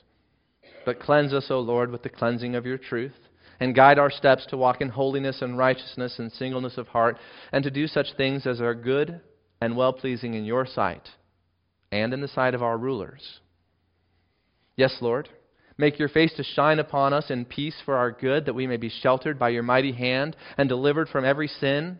but 0.85 0.99
cleanse 0.99 1.33
us, 1.33 1.47
O 1.49 1.59
Lord, 1.59 1.91
with 1.91 2.03
the 2.03 2.09
cleansing 2.09 2.55
of 2.55 2.65
your 2.65 2.77
truth 2.77 3.15
and 3.59 3.73
guide 3.73 3.97
our 3.97 4.11
steps 4.11 4.45
to 4.47 4.57
walk 4.57 4.81
in 4.81 4.89
holiness 4.89 5.41
and 5.41 5.57
righteousness 5.57 6.19
and 6.19 6.31
singleness 6.31 6.77
of 6.77 6.89
heart, 6.89 7.17
and 7.51 7.63
to 7.63 7.71
do 7.71 7.87
such 7.87 8.07
things 8.17 8.45
as 8.45 8.59
are 8.59 8.75
good 8.75 9.21
and 9.61 9.77
well 9.77 9.93
pleasing 9.93 10.33
in 10.33 10.43
your 10.43 10.65
sight 10.65 11.07
and 11.91 12.13
in 12.13 12.21
the 12.21 12.27
sight 12.27 12.53
of 12.53 12.61
our 12.61 12.77
rulers. 12.77 13.39
Yes, 14.75 14.97
Lord, 14.99 15.29
Make 15.77 15.99
your 15.99 16.09
face 16.09 16.33
to 16.35 16.43
shine 16.43 16.79
upon 16.79 17.13
us 17.13 17.29
in 17.29 17.45
peace 17.45 17.75
for 17.83 17.95
our 17.95 18.11
good, 18.11 18.45
that 18.45 18.55
we 18.55 18.65
may 18.65 18.77
be 18.77 18.89
sheltered 18.89 19.37
by 19.37 19.49
your 19.49 19.63
mighty 19.63 19.91
hand 19.91 20.37
and 20.57 20.69
delivered 20.69 21.09
from 21.09 21.25
every 21.25 21.47
sin 21.47 21.99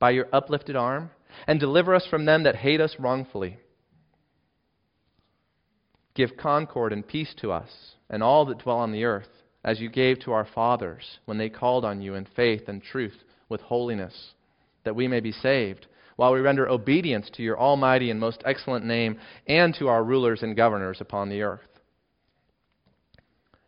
by 0.00 0.10
your 0.10 0.26
uplifted 0.32 0.74
arm, 0.74 1.10
and 1.46 1.60
deliver 1.60 1.94
us 1.94 2.06
from 2.06 2.24
them 2.24 2.42
that 2.42 2.56
hate 2.56 2.80
us 2.80 2.96
wrongfully. 2.98 3.58
Give 6.14 6.36
concord 6.36 6.92
and 6.92 7.06
peace 7.06 7.34
to 7.40 7.52
us 7.52 7.70
and 8.10 8.22
all 8.22 8.44
that 8.46 8.58
dwell 8.58 8.78
on 8.78 8.92
the 8.92 9.04
earth, 9.04 9.28
as 9.64 9.80
you 9.80 9.88
gave 9.88 10.20
to 10.20 10.32
our 10.32 10.44
fathers 10.44 11.18
when 11.24 11.38
they 11.38 11.48
called 11.48 11.84
on 11.84 12.02
you 12.02 12.14
in 12.14 12.26
faith 12.36 12.68
and 12.68 12.82
truth 12.82 13.16
with 13.48 13.60
holiness, 13.62 14.32
that 14.84 14.94
we 14.94 15.08
may 15.08 15.20
be 15.20 15.32
saved, 15.32 15.86
while 16.16 16.32
we 16.32 16.40
render 16.40 16.68
obedience 16.68 17.30
to 17.30 17.42
your 17.42 17.58
almighty 17.58 18.10
and 18.10 18.20
most 18.20 18.42
excellent 18.44 18.84
name 18.84 19.18
and 19.46 19.74
to 19.76 19.88
our 19.88 20.04
rulers 20.04 20.42
and 20.42 20.56
governors 20.56 21.00
upon 21.00 21.28
the 21.28 21.42
earth. 21.42 21.73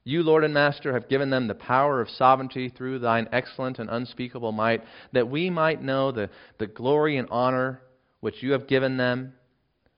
You, 0.08 0.22
Lord 0.22 0.44
and 0.44 0.54
Master, 0.54 0.92
have 0.92 1.08
given 1.08 1.30
them 1.30 1.48
the 1.48 1.54
power 1.56 2.00
of 2.00 2.08
sovereignty 2.08 2.68
through 2.68 3.00
thine 3.00 3.28
excellent 3.32 3.80
and 3.80 3.90
unspeakable 3.90 4.52
might, 4.52 4.84
that 5.12 5.28
we 5.28 5.50
might 5.50 5.82
know 5.82 6.12
the, 6.12 6.30
the 6.58 6.68
glory 6.68 7.16
and 7.16 7.26
honor 7.28 7.82
which 8.20 8.40
you 8.40 8.52
have 8.52 8.68
given 8.68 8.98
them. 8.98 9.32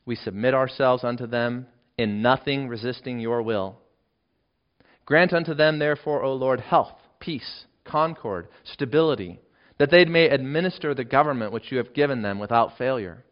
We 0.07 0.17
submit 0.17 0.55
ourselves 0.55 1.05
unto 1.05 1.27
them, 1.27 1.67
in 1.99 2.23
nothing 2.23 2.69
resisting 2.69 3.21
your 3.21 3.43
will. 3.43 3.81
Grant 5.05 5.35
unto 5.35 5.53
them, 5.53 5.79
therefore, 5.79 6.23
O 6.23 6.33
Lord, 6.33 6.61
health, 6.61 6.95
peace, 7.21 7.67
concord, 7.85 8.49
stability, 8.65 9.41
that 9.77 9.91
they 9.91 10.07
may 10.07 10.31
administer 10.31 10.95
the 10.95 11.05
government 11.05 11.53
which 11.53 11.71
you 11.71 11.77
have 11.77 11.93
given 11.93 12.23
them 12.23 12.39
without 12.39 12.79
failure. 12.79 13.27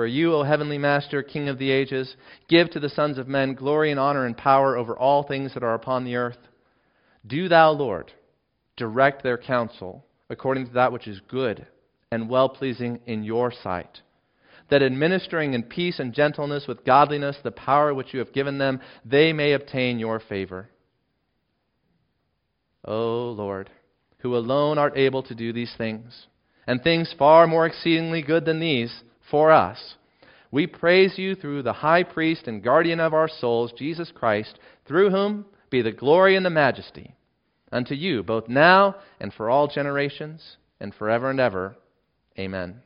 For 0.00 0.06
you, 0.06 0.34
O 0.34 0.44
heavenly 0.44 0.78
Master, 0.78 1.22
King 1.22 1.50
of 1.50 1.58
the 1.58 1.70
ages, 1.70 2.16
give 2.48 2.70
to 2.70 2.80
the 2.80 2.88
sons 2.88 3.18
of 3.18 3.28
men 3.28 3.52
glory 3.52 3.90
and 3.90 4.00
honor 4.00 4.24
and 4.24 4.34
power 4.34 4.74
over 4.74 4.96
all 4.96 5.22
things 5.22 5.52
that 5.52 5.62
are 5.62 5.74
upon 5.74 6.06
the 6.06 6.16
earth. 6.16 6.38
Do 7.26 7.50
thou, 7.50 7.72
Lord, 7.72 8.10
direct 8.78 9.22
their 9.22 9.36
counsel 9.36 10.06
according 10.30 10.68
to 10.68 10.72
that 10.72 10.90
which 10.90 11.06
is 11.06 11.20
good 11.28 11.66
and 12.10 12.30
well 12.30 12.48
pleasing 12.48 13.00
in 13.04 13.24
your 13.24 13.52
sight, 13.52 14.00
that 14.70 14.82
administering 14.82 15.52
in 15.52 15.64
peace 15.64 15.98
and 15.98 16.14
gentleness 16.14 16.66
with 16.66 16.86
godliness 16.86 17.36
the 17.44 17.50
power 17.50 17.92
which 17.92 18.14
you 18.14 18.20
have 18.20 18.32
given 18.32 18.56
them, 18.56 18.80
they 19.04 19.34
may 19.34 19.52
obtain 19.52 19.98
your 19.98 20.18
favor. 20.18 20.70
O 22.86 23.34
Lord, 23.36 23.68
who 24.20 24.34
alone 24.34 24.78
art 24.78 24.96
able 24.96 25.22
to 25.24 25.34
do 25.34 25.52
these 25.52 25.74
things, 25.76 26.26
and 26.66 26.82
things 26.82 27.14
far 27.18 27.46
more 27.46 27.66
exceedingly 27.66 28.22
good 28.22 28.46
than 28.46 28.60
these, 28.60 29.02
for 29.30 29.50
us. 29.50 29.94
We 30.50 30.66
praise 30.66 31.16
you 31.16 31.34
through 31.34 31.62
the 31.62 31.72
high 31.72 32.02
priest 32.02 32.48
and 32.48 32.62
guardian 32.62 33.00
of 33.00 33.14
our 33.14 33.28
souls, 33.28 33.72
Jesus 33.76 34.12
Christ, 34.14 34.58
through 34.86 35.10
whom 35.10 35.46
be 35.70 35.82
the 35.82 35.92
glory 35.92 36.36
and 36.36 36.44
the 36.44 36.50
majesty 36.50 37.14
unto 37.70 37.94
you, 37.94 38.22
both 38.22 38.48
now 38.48 38.96
and 39.20 39.32
for 39.32 39.48
all 39.48 39.68
generations, 39.68 40.56
and 40.80 40.94
forever 40.94 41.30
and 41.30 41.38
ever. 41.38 41.76
Amen. 42.38 42.80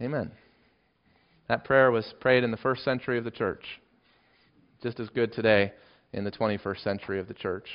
Amen. 0.00 0.32
That 1.48 1.64
prayer 1.64 1.90
was 1.90 2.14
prayed 2.20 2.44
in 2.44 2.50
the 2.50 2.56
first 2.56 2.84
century 2.84 3.18
of 3.18 3.24
the 3.24 3.30
church, 3.30 3.64
just 4.82 4.98
as 4.98 5.08
good 5.10 5.32
today 5.32 5.72
in 6.12 6.24
the 6.24 6.30
21st 6.30 6.82
century 6.82 7.20
of 7.20 7.28
the 7.28 7.34
church. 7.34 7.68